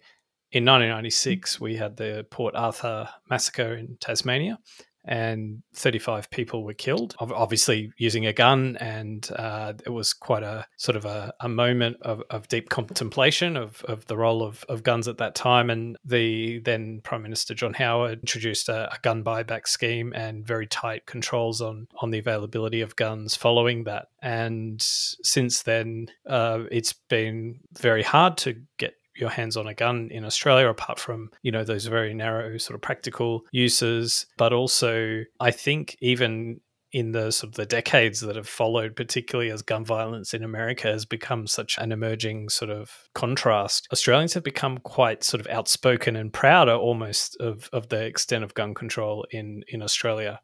in 0.51 0.65
1996, 0.65 1.55
mm-hmm. 1.55 1.65
we 1.65 1.77
had 1.77 1.97
the 1.97 2.27
Port 2.31 2.55
Arthur 2.55 3.09
massacre 3.29 3.75
in 3.75 3.97
Tasmania, 4.01 4.59
and 5.09 5.63
35 5.75 6.31
people 6.31 6.63
were 6.63 6.75
killed, 6.75 7.17
obviously 7.19 7.91
using 7.97 8.27
a 8.27 8.33
gun. 8.33 8.77
And 8.79 9.29
uh, 9.35 9.73
it 9.85 9.89
was 9.89 10.13
quite 10.13 10.43
a 10.43 10.67
sort 10.77 10.97
of 10.97 11.07
a, 11.07 11.33
a 11.41 11.49
moment 11.49 11.97
of, 12.03 12.23
of 12.31 12.47
deep 12.49 12.69
contemplation 12.69 13.57
of, 13.57 13.83
of 13.87 14.07
the 14.07 14.17
role 14.17 14.43
of, 14.43 14.65
of 14.69 14.83
guns 14.83 15.09
at 15.09 15.17
that 15.19 15.35
time. 15.35 15.71
And 15.71 15.97
the 16.05 16.61
then 16.61 17.01
Prime 17.03 17.23
Minister 17.23 17.55
John 17.55 17.73
Howard 17.75 18.21
introduced 18.21 18.69
a, 18.69 18.93
a 18.93 18.99
gun 19.01 19.25
buyback 19.25 19.67
scheme 19.67 20.13
and 20.15 20.47
very 20.47 20.67
tight 20.67 21.07
controls 21.07 21.63
on, 21.63 21.89
on 22.03 22.11
the 22.11 22.19
availability 22.19 22.83
of 22.83 22.95
guns 22.95 23.35
following 23.35 23.85
that. 23.85 24.09
And 24.21 24.81
since 24.83 25.63
then, 25.63 26.09
uh, 26.29 26.65
it's 26.71 26.93
been 26.93 27.61
very 27.73 28.03
hard 28.03 28.37
to 28.39 28.61
get 28.77 28.95
your 29.19 29.31
hands 29.31 29.57
on 29.57 29.67
a 29.67 29.75
gun 29.75 30.09
in 30.11 30.25
Australia, 30.25 30.69
apart 30.69 30.99
from 30.99 31.31
you 31.43 31.53
know 31.53 31.65
those 31.65 31.87
very 31.87 32.15
narrow 32.15 32.59
sort 32.59 32.75
of 32.75 32.83
practical 32.83 33.43
uses. 33.53 34.27
But 34.37 34.53
also, 34.53 35.25
I 35.41 35.51
think 35.51 35.97
even 36.01 36.61
in 36.93 37.13
the 37.13 37.31
sort 37.31 37.51
of 37.51 37.55
the 37.57 37.67
decades 37.67 38.21
that 38.21 38.37
have 38.37 38.49
followed, 38.49 38.97
particularly 38.97 39.51
as 39.51 39.63
gun 39.63 39.85
violence 39.85 40.33
in 40.33 40.43
America 40.43 40.89
has 40.89 41.05
become 41.05 41.47
such 41.47 41.77
an 41.79 41.93
emerging 41.93 42.49
sort 42.49 42.71
of 42.71 43.09
contrast, 43.15 43.87
Australians 43.93 44.35
have 44.35 44.43
become 44.43 44.79
quite 44.79 45.23
sort 45.23 45.41
of 45.41 45.47
outspoken 45.49 46.17
and 46.17 46.33
prouder 46.33 46.75
almost 46.75 47.37
of, 47.41 47.69
of 47.73 47.89
the 47.89 48.03
extent 48.05 48.43
of 48.43 48.55
gun 48.55 48.75
control 48.75 49.27
in, 49.31 49.63
in 49.69 49.83
Australia. 49.83 50.41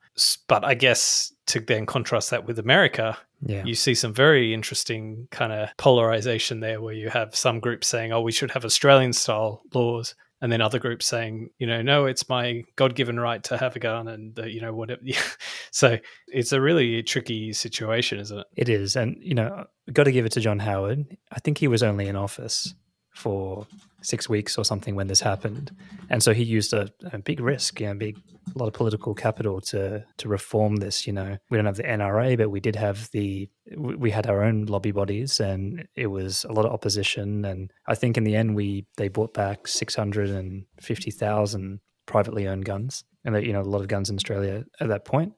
But 0.46 0.64
I 0.64 0.74
guess 0.74 1.32
to 1.46 1.60
then 1.60 1.86
contrast 1.86 2.30
that 2.30 2.46
with 2.46 2.58
America, 2.58 3.16
Yeah. 3.46 3.64
you 3.64 3.74
see 3.74 3.94
some 3.94 4.14
very 4.14 4.54
interesting 4.54 5.28
kind 5.30 5.52
of 5.52 5.68
polarization 5.76 6.60
there 6.60 6.80
where 6.80 6.94
you 6.94 7.10
have 7.10 7.36
some 7.36 7.60
groups 7.60 7.86
saying, 7.88 8.12
oh, 8.12 8.20
we 8.20 8.32
should 8.32 8.50
have 8.52 8.64
Australian 8.64 9.12
style 9.12 9.62
laws. 9.72 10.14
And 10.40 10.52
then 10.52 10.60
other 10.60 10.78
groups 10.78 11.06
saying, 11.06 11.48
you 11.58 11.66
know, 11.66 11.80
no, 11.80 12.04
it's 12.04 12.28
my 12.28 12.64
God 12.76 12.94
given 12.94 13.18
right 13.18 13.42
to 13.44 13.56
have 13.56 13.76
a 13.76 13.78
gun 13.78 14.08
and, 14.08 14.38
uh, 14.38 14.44
you 14.44 14.60
know, 14.60 14.74
whatever. 14.74 15.00
so 15.70 15.98
it's 16.28 16.52
a 16.52 16.60
really 16.60 17.02
tricky 17.02 17.52
situation, 17.52 18.18
isn't 18.18 18.38
it? 18.38 18.46
It 18.54 18.68
is, 18.68 18.94
and 18.94 19.16
you 19.20 19.34
know, 19.34 19.64
got 19.90 20.04
to 20.04 20.12
give 20.12 20.26
it 20.26 20.32
to 20.32 20.40
John 20.40 20.58
Howard. 20.58 21.16
I 21.32 21.40
think 21.40 21.58
he 21.58 21.68
was 21.68 21.82
only 21.82 22.08
in 22.08 22.16
office 22.16 22.74
for 23.14 23.66
six 24.02 24.28
weeks 24.28 24.58
or 24.58 24.64
something 24.64 24.94
when 24.94 25.06
this 25.06 25.20
happened, 25.20 25.70
and 26.10 26.22
so 26.22 26.34
he 26.34 26.42
used 26.42 26.72
a, 26.72 26.90
a 27.12 27.18
big 27.18 27.40
risk, 27.40 27.80
you 27.80 27.86
know, 27.86 27.94
big 27.94 28.18
a 28.54 28.58
lot 28.58 28.66
of 28.66 28.74
political 28.74 29.14
capital 29.14 29.60
to 29.60 30.04
to 30.18 30.28
reform 30.28 30.76
this. 30.76 31.06
You 31.06 31.12
know, 31.12 31.36
we 31.50 31.56
don't 31.56 31.66
have 31.66 31.76
the 31.76 31.82
NRA, 31.84 32.36
but 32.36 32.50
we 32.50 32.60
did 32.60 32.76
have 32.76 33.10
the 33.12 33.48
we 33.76 34.10
had 34.10 34.26
our 34.26 34.42
own 34.42 34.66
lobby 34.66 34.92
bodies, 34.92 35.40
and 35.40 35.86
it 35.96 36.08
was 36.08 36.44
a 36.44 36.52
lot 36.52 36.64
of 36.64 36.72
opposition. 36.72 37.44
And 37.44 37.70
I 37.86 37.94
think 37.94 38.16
in 38.16 38.24
the 38.24 38.36
end, 38.36 38.54
we 38.54 38.86
they 38.96 39.08
bought 39.08 39.34
back 39.34 39.66
six 39.66 39.94
hundred 39.94 40.30
and 40.30 40.64
fifty 40.80 41.10
thousand 41.10 41.80
privately 42.06 42.46
owned 42.46 42.64
guns, 42.64 43.04
and 43.24 43.34
that 43.34 43.44
you 43.44 43.52
know 43.52 43.62
a 43.62 43.62
lot 43.62 43.80
of 43.80 43.88
guns 43.88 44.10
in 44.10 44.16
Australia 44.16 44.64
at 44.80 44.88
that 44.88 45.04
point. 45.04 45.32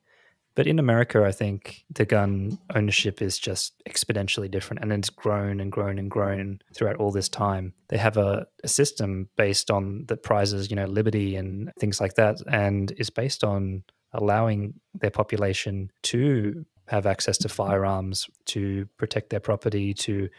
But 0.56 0.66
in 0.66 0.78
America, 0.78 1.22
I 1.22 1.32
think 1.32 1.84
the 1.90 2.06
gun 2.06 2.58
ownership 2.74 3.20
is 3.20 3.38
just 3.38 3.74
exponentially 3.84 4.50
different 4.50 4.82
and 4.82 4.90
it's 4.90 5.10
grown 5.10 5.60
and 5.60 5.70
grown 5.70 5.98
and 5.98 6.10
grown 6.10 6.60
throughout 6.74 6.96
all 6.96 7.12
this 7.12 7.28
time. 7.28 7.74
They 7.88 7.98
have 7.98 8.16
a, 8.16 8.46
a 8.64 8.68
system 8.68 9.28
based 9.36 9.70
on 9.70 10.06
that 10.08 10.22
prizes, 10.22 10.70
you 10.70 10.76
know, 10.76 10.86
liberty 10.86 11.36
and 11.36 11.70
things 11.78 12.00
like 12.00 12.14
that, 12.14 12.38
and 12.50 12.90
is 12.96 13.10
based 13.10 13.44
on 13.44 13.84
allowing 14.14 14.80
their 14.94 15.10
population 15.10 15.90
to 16.04 16.64
have 16.88 17.04
access 17.04 17.36
to 17.38 17.50
firearms, 17.50 18.26
to 18.46 18.88
protect 18.96 19.28
their 19.28 19.40
property, 19.40 19.92
to 19.92 20.30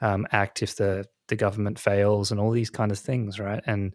um, 0.00 0.26
act 0.32 0.64
if 0.64 0.74
the, 0.76 1.04
the 1.28 1.36
government 1.36 1.78
fails, 1.78 2.32
and 2.32 2.40
all 2.40 2.50
these 2.50 2.70
kind 2.70 2.90
of 2.90 2.98
things, 2.98 3.38
right? 3.38 3.62
And 3.66 3.94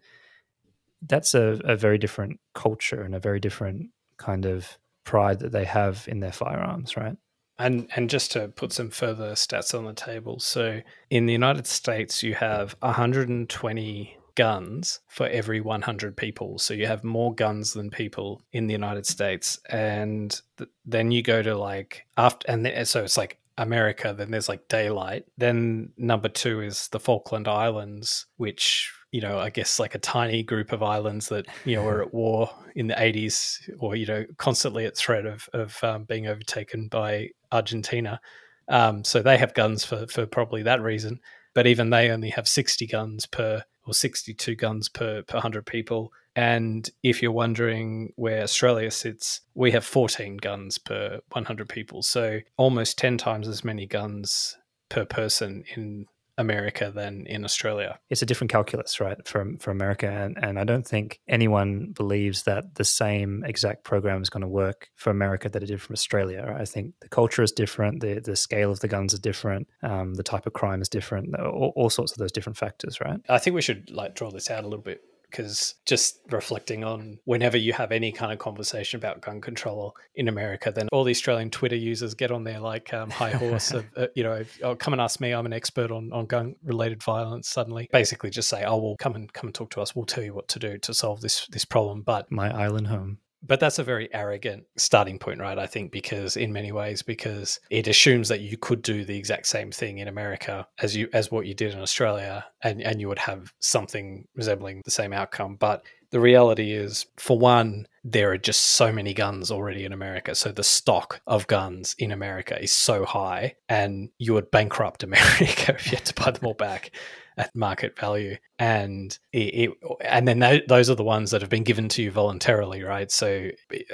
that's 1.02 1.34
a, 1.34 1.60
a 1.64 1.76
very 1.76 1.98
different 1.98 2.40
culture 2.54 3.02
and 3.02 3.14
a 3.14 3.20
very 3.20 3.40
different 3.40 3.90
kind 4.16 4.46
of 4.46 4.78
pride 5.06 5.38
that 5.38 5.52
they 5.52 5.64
have 5.64 6.04
in 6.08 6.20
their 6.20 6.32
firearms, 6.32 6.96
right? 6.96 7.16
And 7.58 7.88
and 7.96 8.10
just 8.10 8.32
to 8.32 8.48
put 8.48 8.72
some 8.72 8.90
further 8.90 9.32
stats 9.32 9.76
on 9.76 9.86
the 9.86 9.94
table, 9.94 10.38
so 10.40 10.82
in 11.08 11.24
the 11.24 11.32
United 11.32 11.66
States, 11.66 12.22
you 12.22 12.34
have 12.34 12.76
120 12.80 14.18
guns 14.34 15.00
for 15.08 15.26
every 15.28 15.62
100 15.62 16.14
people. 16.14 16.58
So 16.58 16.74
you 16.74 16.86
have 16.86 17.02
more 17.02 17.34
guns 17.34 17.72
than 17.72 17.88
people 17.88 18.42
in 18.52 18.66
the 18.66 18.74
United 18.74 19.06
States, 19.06 19.58
and 19.70 20.38
th- 20.58 20.68
then 20.84 21.10
you 21.10 21.22
go 21.22 21.40
to 21.40 21.56
like 21.56 22.06
after, 22.18 22.44
and 22.50 22.66
th- 22.66 22.86
so 22.86 23.02
it's 23.02 23.16
like 23.16 23.38
America. 23.58 24.14
Then 24.16 24.30
there's 24.30 24.50
like 24.50 24.68
daylight. 24.68 25.24
Then 25.38 25.92
number 25.96 26.28
two 26.28 26.60
is 26.60 26.88
the 26.88 27.00
Falkland 27.00 27.48
Islands, 27.48 28.26
which 28.36 28.92
you 29.16 29.22
know, 29.22 29.38
I 29.38 29.48
guess 29.48 29.80
like 29.80 29.94
a 29.94 29.98
tiny 29.98 30.42
group 30.42 30.72
of 30.72 30.82
islands 30.82 31.30
that 31.30 31.46
you 31.64 31.76
know 31.76 31.84
were 31.84 32.02
at 32.02 32.12
war 32.22 32.50
in 32.74 32.86
the 32.86 32.94
80s, 32.94 33.66
or 33.78 33.96
you 33.96 34.04
know, 34.04 34.26
constantly 34.36 34.84
at 34.84 34.94
threat 34.94 35.24
of 35.24 35.48
of 35.54 35.82
um, 35.82 36.04
being 36.04 36.26
overtaken 36.26 36.88
by 36.88 37.30
Argentina. 37.50 38.20
Um, 38.68 39.04
so 39.04 39.22
they 39.22 39.38
have 39.38 39.54
guns 39.54 39.86
for 39.86 40.06
for 40.08 40.26
probably 40.26 40.62
that 40.64 40.82
reason. 40.82 41.20
But 41.54 41.66
even 41.66 41.88
they 41.88 42.10
only 42.10 42.28
have 42.28 42.46
60 42.46 42.86
guns 42.88 43.24
per 43.24 43.64
or 43.86 43.94
62 43.94 44.54
guns 44.54 44.90
per 44.90 45.22
per 45.22 45.36
100 45.36 45.64
people. 45.64 46.12
And 46.34 46.86
if 47.02 47.22
you're 47.22 47.32
wondering 47.32 48.12
where 48.16 48.42
Australia 48.42 48.90
sits, 48.90 49.40
we 49.54 49.70
have 49.70 49.86
14 49.86 50.36
guns 50.36 50.76
per 50.76 51.20
100 51.32 51.70
people. 51.70 52.02
So 52.02 52.40
almost 52.58 52.98
10 52.98 53.16
times 53.16 53.48
as 53.48 53.64
many 53.64 53.86
guns 53.86 54.58
per 54.90 55.06
person 55.06 55.64
in 55.74 56.04
America 56.38 56.92
than 56.94 57.26
in 57.26 57.44
Australia. 57.44 57.98
It's 58.10 58.22
a 58.22 58.26
different 58.26 58.50
calculus, 58.50 59.00
right, 59.00 59.16
for 59.26 59.52
for 59.58 59.70
America, 59.70 60.08
and 60.08 60.36
and 60.42 60.58
I 60.58 60.64
don't 60.64 60.86
think 60.86 61.20
anyone 61.28 61.92
believes 61.94 62.42
that 62.44 62.74
the 62.74 62.84
same 62.84 63.44
exact 63.44 63.84
program 63.84 64.22
is 64.22 64.30
going 64.30 64.42
to 64.42 64.48
work 64.48 64.88
for 64.94 65.10
America 65.10 65.48
that 65.48 65.62
it 65.62 65.66
did 65.66 65.82
from 65.82 65.94
Australia. 65.94 66.44
Right? 66.46 66.60
I 66.60 66.64
think 66.64 66.94
the 67.00 67.08
culture 67.08 67.42
is 67.42 67.52
different, 67.52 68.00
the 68.00 68.20
the 68.20 68.36
scale 68.36 68.70
of 68.70 68.80
the 68.80 68.88
guns 68.88 69.14
is 69.14 69.20
different, 69.20 69.68
um, 69.82 70.14
the 70.14 70.22
type 70.22 70.46
of 70.46 70.52
crime 70.52 70.82
is 70.82 70.88
different, 70.88 71.34
all, 71.36 71.72
all 71.76 71.90
sorts 71.90 72.12
of 72.12 72.18
those 72.18 72.32
different 72.32 72.56
factors, 72.56 73.00
right? 73.00 73.20
I 73.28 73.38
think 73.38 73.54
we 73.54 73.62
should 73.62 73.90
like 73.90 74.14
draw 74.14 74.30
this 74.30 74.50
out 74.50 74.64
a 74.64 74.68
little 74.68 74.84
bit 74.84 75.02
because 75.30 75.74
just 75.84 76.20
reflecting 76.30 76.84
on 76.84 77.18
whenever 77.24 77.56
you 77.56 77.72
have 77.72 77.92
any 77.92 78.12
kind 78.12 78.32
of 78.32 78.38
conversation 78.38 78.98
about 78.98 79.20
gun 79.20 79.40
control 79.40 79.94
in 80.14 80.28
America, 80.28 80.72
then 80.74 80.88
all 80.92 81.04
the 81.04 81.10
Australian 81.10 81.50
Twitter 81.50 81.76
users 81.76 82.14
get 82.14 82.30
on 82.30 82.44
their 82.44 82.60
like 82.60 82.92
um, 82.94 83.10
high 83.10 83.30
horse 83.30 83.70
of, 83.72 83.84
uh, 83.96 84.06
you 84.14 84.22
know, 84.22 84.44
oh, 84.62 84.74
come 84.74 84.92
and 84.92 85.00
ask 85.00 85.20
me, 85.20 85.32
I'm 85.32 85.46
an 85.46 85.52
expert 85.52 85.90
on, 85.90 86.12
on 86.12 86.26
gun 86.26 86.56
related 86.64 87.02
violence. 87.02 87.48
Suddenly, 87.48 87.88
basically, 87.92 88.30
just 88.30 88.48
say, 88.48 88.64
oh, 88.64 88.76
well, 88.76 88.96
come 88.98 89.14
and 89.14 89.32
come 89.32 89.48
and 89.48 89.54
talk 89.54 89.70
to 89.70 89.80
us. 89.80 89.94
We'll 89.94 90.06
tell 90.06 90.24
you 90.24 90.34
what 90.34 90.48
to 90.48 90.58
do 90.58 90.78
to 90.78 90.94
solve 90.94 91.20
this 91.20 91.46
this 91.48 91.64
problem. 91.64 92.02
But 92.02 92.30
My 92.30 92.50
island 92.50 92.88
home. 92.88 93.18
But 93.42 93.60
that's 93.60 93.78
a 93.78 93.84
very 93.84 94.12
arrogant 94.12 94.64
starting 94.76 95.18
point, 95.18 95.40
right? 95.40 95.58
I 95.58 95.66
think 95.66 95.92
because 95.92 96.36
in 96.36 96.52
many 96.52 96.72
ways, 96.72 97.02
because 97.02 97.60
it 97.70 97.86
assumes 97.86 98.28
that 98.28 98.40
you 98.40 98.56
could 98.56 98.82
do 98.82 99.04
the 99.04 99.16
exact 99.16 99.46
same 99.46 99.70
thing 99.70 99.98
in 99.98 100.08
America 100.08 100.66
as 100.80 100.96
you 100.96 101.08
as 101.12 101.30
what 101.30 101.46
you 101.46 101.54
did 101.54 101.72
in 101.72 101.80
Australia, 101.80 102.44
and 102.62 102.82
and 102.82 103.00
you 103.00 103.08
would 103.08 103.18
have 103.18 103.52
something 103.60 104.26
resembling 104.34 104.82
the 104.84 104.90
same 104.90 105.12
outcome. 105.12 105.56
But 105.56 105.84
the 106.10 106.20
reality 106.20 106.72
is, 106.72 107.06
for 107.16 107.38
one, 107.38 107.86
there 108.04 108.30
are 108.30 108.38
just 108.38 108.62
so 108.62 108.92
many 108.92 109.12
guns 109.12 109.50
already 109.50 109.84
in 109.84 109.92
America. 109.92 110.34
So 110.34 110.52
the 110.52 110.62
stock 110.64 111.20
of 111.26 111.46
guns 111.46 111.96
in 111.98 112.12
America 112.12 112.60
is 112.62 112.72
so 112.72 113.04
high, 113.04 113.56
and 113.68 114.10
you 114.18 114.34
would 114.34 114.50
bankrupt 114.50 115.02
America 115.02 115.74
if 115.74 115.86
you 115.86 115.96
had 115.96 116.06
to 116.06 116.14
buy 116.14 116.30
them 116.30 116.46
all 116.46 116.54
back 116.54 116.92
at 117.36 117.54
market 117.54 117.98
value. 117.98 118.36
And 118.58 119.16
it, 119.32 119.38
it 119.38 119.70
and 120.00 120.26
then 120.26 120.38
tho- 120.38 120.60
those 120.66 120.88
are 120.88 120.94
the 120.94 121.04
ones 121.04 121.30
that 121.30 121.42
have 121.42 121.50
been 121.50 121.64
given 121.64 121.88
to 121.90 122.02
you 122.02 122.10
voluntarily, 122.10 122.82
right? 122.82 123.10
So 123.10 123.50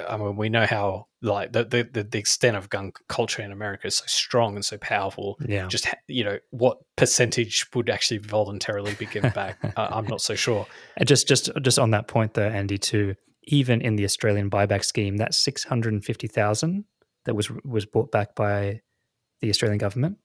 I 0.09 0.16
mean, 0.16 0.36
we 0.36 0.49
know 0.49 0.66
how 0.66 1.07
like 1.22 1.53
the 1.53 1.64
the, 1.64 2.05
the, 2.05 2.18
extent 2.18 2.57
of 2.57 2.68
gun 2.70 2.93
culture 3.09 3.43
in 3.43 3.51
America 3.51 3.88
is 3.88 3.97
so 3.97 4.05
strong 4.07 4.55
and 4.55 4.64
so 4.64 4.78
powerful. 4.78 5.38
Yeah. 5.47 5.66
Just 5.66 5.86
you 6.07 6.24
know, 6.24 6.38
what 6.51 6.78
percentage 6.97 7.66
would 7.74 7.90
actually 7.90 8.18
voluntarily 8.18 8.95
be 8.95 9.07
given 9.07 9.30
back? 9.30 9.59
uh, 9.76 9.88
I'm 9.90 10.07
not 10.07 10.20
so 10.20 10.34
sure. 10.34 10.66
And 10.97 11.09
just 11.09 11.26
just 11.26 11.51
just 11.62 11.78
on 11.78 11.90
that 11.90 12.07
point 12.07 12.34
though, 12.34 12.49
Andy, 12.49 12.78
too, 12.78 13.16
even 13.45 13.80
in 13.80 13.97
the 13.97 14.05
Australian 14.05 14.51
buyback 14.51 14.84
scheme, 14.84 15.16
that 15.16 15.34
six 15.34 15.64
hundred 15.64 15.93
and 15.93 16.05
fifty 16.05 16.28
thousand 16.28 16.84
that 17.24 17.34
was 17.34 17.51
was 17.64 17.86
bought 17.86 18.12
back 18.12 18.36
by 18.36 18.80
the 19.40 19.51
Australian 19.51 19.78
government 19.78 20.18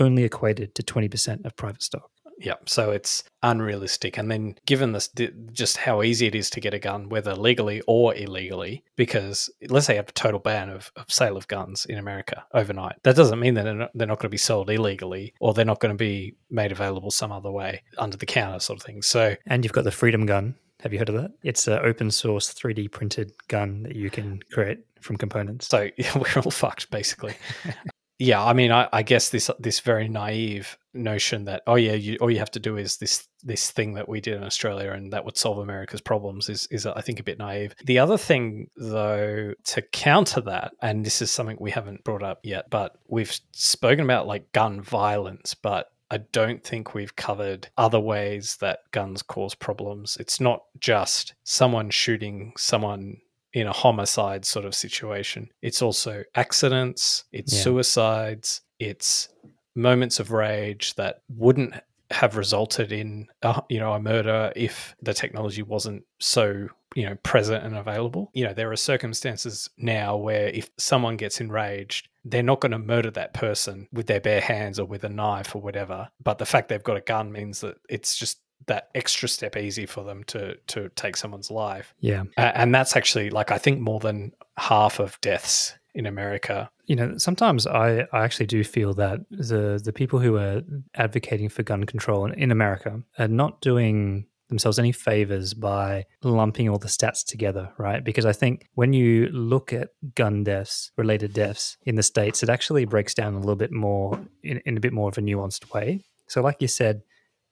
only 0.00 0.24
equated 0.24 0.74
to 0.74 0.82
twenty 0.82 1.08
percent 1.08 1.46
of 1.46 1.54
private 1.54 1.82
stock. 1.82 2.10
Yeah, 2.38 2.54
so 2.66 2.90
it's 2.90 3.24
unrealistic. 3.42 4.18
And 4.18 4.30
then, 4.30 4.56
given 4.66 4.92
this, 4.92 5.08
just 5.52 5.78
how 5.78 6.02
easy 6.02 6.26
it 6.26 6.34
is 6.34 6.50
to 6.50 6.60
get 6.60 6.74
a 6.74 6.78
gun, 6.78 7.08
whether 7.08 7.34
legally 7.34 7.82
or 7.86 8.14
illegally, 8.14 8.84
because 8.96 9.50
let's 9.68 9.86
say 9.86 9.94
you 9.94 9.98
have 9.98 10.08
a 10.08 10.12
total 10.12 10.40
ban 10.40 10.68
of, 10.68 10.92
of 10.96 11.10
sale 11.10 11.36
of 11.36 11.48
guns 11.48 11.86
in 11.86 11.98
America 11.98 12.44
overnight, 12.52 12.96
that 13.04 13.16
doesn't 13.16 13.40
mean 13.40 13.54
that 13.54 13.64
they're 13.64 13.74
not, 13.74 13.90
they're 13.94 14.06
not 14.06 14.18
going 14.18 14.28
to 14.28 14.34
be 14.34 14.36
sold 14.36 14.70
illegally 14.70 15.34
or 15.40 15.54
they're 15.54 15.64
not 15.64 15.80
going 15.80 15.94
to 15.94 15.98
be 15.98 16.34
made 16.50 16.72
available 16.72 17.10
some 17.10 17.32
other 17.32 17.50
way 17.50 17.82
under 17.98 18.16
the 18.16 18.26
counter, 18.26 18.60
sort 18.60 18.78
of 18.78 18.84
thing. 18.84 19.02
So, 19.02 19.34
And 19.46 19.64
you've 19.64 19.72
got 19.72 19.84
the 19.84 19.90
Freedom 19.90 20.26
Gun. 20.26 20.54
Have 20.82 20.92
you 20.92 20.98
heard 20.98 21.08
of 21.08 21.14
that? 21.14 21.32
It's 21.42 21.66
an 21.66 21.78
open 21.82 22.10
source 22.10 22.52
3D 22.52 22.92
printed 22.92 23.32
gun 23.48 23.84
that 23.84 23.96
you 23.96 24.10
can 24.10 24.40
create 24.52 24.80
from 25.00 25.16
components. 25.16 25.68
so 25.68 25.88
we're 26.14 26.42
all 26.42 26.50
fucked 26.50 26.90
basically. 26.90 27.34
yeah, 28.18 28.42
I 28.42 28.54
mean, 28.54 28.72
I, 28.72 28.88
I 28.92 29.02
guess 29.02 29.28
this 29.28 29.50
this 29.58 29.80
very 29.80 30.08
naive 30.08 30.78
notion 30.94 31.44
that 31.44 31.62
oh 31.66 31.74
yeah, 31.74 31.92
you, 31.92 32.16
all 32.20 32.30
you 32.30 32.38
have 32.38 32.50
to 32.52 32.60
do 32.60 32.76
is 32.76 32.96
this 32.96 33.28
this 33.42 33.70
thing 33.70 33.94
that 33.94 34.08
we 34.08 34.20
did 34.20 34.34
in 34.34 34.42
Australia 34.42 34.92
and 34.92 35.12
that 35.12 35.24
would 35.24 35.36
solve 35.36 35.58
America's 35.58 36.00
problems 36.00 36.48
is 36.48 36.66
is 36.70 36.86
I 36.86 37.02
think 37.02 37.20
a 37.20 37.24
bit 37.24 37.38
naive. 37.38 37.74
The 37.84 37.98
other 37.98 38.16
thing 38.16 38.68
though 38.76 39.52
to 39.64 39.82
counter 39.82 40.40
that, 40.42 40.72
and 40.80 41.04
this 41.04 41.20
is 41.20 41.30
something 41.30 41.58
we 41.60 41.70
haven't 41.70 42.04
brought 42.04 42.22
up 42.22 42.40
yet, 42.42 42.70
but 42.70 42.92
we've 43.06 43.38
spoken 43.52 44.04
about 44.04 44.26
like 44.26 44.52
gun 44.52 44.80
violence, 44.80 45.54
but 45.54 45.88
I 46.10 46.18
don't 46.18 46.62
think 46.62 46.94
we've 46.94 47.16
covered 47.16 47.68
other 47.76 48.00
ways 48.00 48.56
that 48.60 48.78
guns 48.92 49.22
cause 49.22 49.54
problems. 49.54 50.16
It's 50.20 50.40
not 50.40 50.62
just 50.78 51.34
someone 51.42 51.90
shooting 51.90 52.52
someone 52.56 53.18
in 53.56 53.66
a 53.66 53.72
homicide 53.72 54.44
sort 54.44 54.66
of 54.66 54.74
situation. 54.74 55.48
It's 55.62 55.80
also 55.80 56.22
accidents, 56.34 57.24
it's 57.32 57.54
Yeah. 57.54 57.62
suicides, 57.62 58.60
it's 58.78 59.30
moments 59.74 60.20
of 60.20 60.30
rage 60.30 60.94
that 60.96 61.22
wouldn't 61.30 61.72
have 62.10 62.36
resulted 62.36 62.92
in 62.92 63.26
a, 63.42 63.62
you 63.70 63.80
know 63.80 63.92
a 63.94 63.98
murder 64.00 64.52
if 64.54 64.94
the 65.02 65.12
technology 65.14 65.62
wasn't 65.62 66.04
so 66.20 66.68
you 66.94 67.04
know 67.06 67.16
present 67.22 67.64
and 67.64 67.76
available. 67.76 68.30
You 68.34 68.44
know, 68.44 68.52
there 68.54 68.70
are 68.70 68.76
circumstances 68.76 69.70
now 69.78 70.16
where 70.16 70.48
if 70.48 70.68
someone 70.78 71.16
gets 71.16 71.40
enraged, 71.40 72.08
they're 72.24 72.42
not 72.42 72.60
going 72.60 72.72
to 72.72 72.78
murder 72.78 73.10
that 73.12 73.32
person 73.34 73.88
with 73.92 74.06
their 74.06 74.20
bare 74.20 74.40
hands 74.42 74.78
or 74.78 74.84
with 74.86 75.02
a 75.04 75.08
knife 75.08 75.54
or 75.56 75.62
whatever. 75.62 76.08
But 76.22 76.38
the 76.38 76.46
fact 76.46 76.68
they've 76.68 76.82
got 76.90 76.96
a 76.98 77.00
gun 77.00 77.32
means 77.32 77.60
that 77.62 77.76
it's 77.88 78.16
just 78.16 78.38
that 78.66 78.88
extra 78.94 79.28
step 79.28 79.56
easy 79.56 79.86
for 79.86 80.04
them 80.04 80.24
to 80.24 80.56
to 80.68 80.88
take 80.90 81.16
someone's 81.16 81.50
life. 81.50 81.94
Yeah. 82.00 82.24
And 82.36 82.74
that's 82.74 82.96
actually 82.96 83.30
like 83.30 83.50
I 83.50 83.58
think 83.58 83.80
more 83.80 84.00
than 84.00 84.32
half 84.56 84.98
of 84.98 85.20
deaths 85.20 85.74
in 85.94 86.06
America. 86.06 86.70
You 86.84 86.96
know, 86.96 87.18
sometimes 87.18 87.66
I, 87.66 88.06
I 88.12 88.24
actually 88.24 88.46
do 88.46 88.62
feel 88.64 88.94
that 88.94 89.20
the 89.30 89.80
the 89.82 89.92
people 89.92 90.18
who 90.18 90.36
are 90.36 90.62
advocating 90.94 91.48
for 91.48 91.62
gun 91.62 91.84
control 91.84 92.26
in, 92.26 92.32
in 92.34 92.50
America 92.50 93.02
are 93.18 93.28
not 93.28 93.60
doing 93.60 94.26
themselves 94.48 94.78
any 94.78 94.92
favors 94.92 95.54
by 95.54 96.04
lumping 96.22 96.68
all 96.68 96.78
the 96.78 96.86
stats 96.86 97.24
together, 97.24 97.72
right? 97.78 98.04
Because 98.04 98.24
I 98.24 98.32
think 98.32 98.68
when 98.74 98.92
you 98.92 99.26
look 99.28 99.72
at 99.72 99.88
gun 100.14 100.44
deaths, 100.44 100.92
related 100.96 101.32
deaths 101.32 101.76
in 101.82 101.96
the 101.96 102.02
states, 102.02 102.42
it 102.44 102.48
actually 102.48 102.84
breaks 102.84 103.14
down 103.14 103.34
a 103.34 103.40
little 103.40 103.56
bit 103.56 103.72
more 103.72 104.20
in, 104.44 104.60
in 104.64 104.76
a 104.76 104.80
bit 104.80 104.92
more 104.92 105.08
of 105.08 105.18
a 105.18 105.20
nuanced 105.20 105.72
way. 105.74 106.04
So, 106.28 106.42
like 106.42 106.60
you 106.60 106.68
said, 106.68 107.02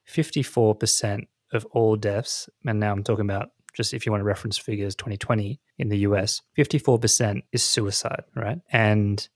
54% 0.07 1.27
of 1.53 1.65
all 1.71 1.95
deaths, 1.95 2.49
and 2.65 2.79
now 2.79 2.91
I'm 2.91 3.03
talking 3.03 3.25
about 3.25 3.51
just 3.73 3.93
if 3.93 4.05
you 4.05 4.11
want 4.11 4.21
to 4.21 4.25
reference 4.25 4.57
figures 4.57 4.95
2020 4.95 5.59
in 5.77 5.89
the 5.89 5.99
US, 5.99 6.41
54% 6.57 7.41
is 7.51 7.63
suicide, 7.63 8.23
right? 8.35 8.59
And 8.71 9.27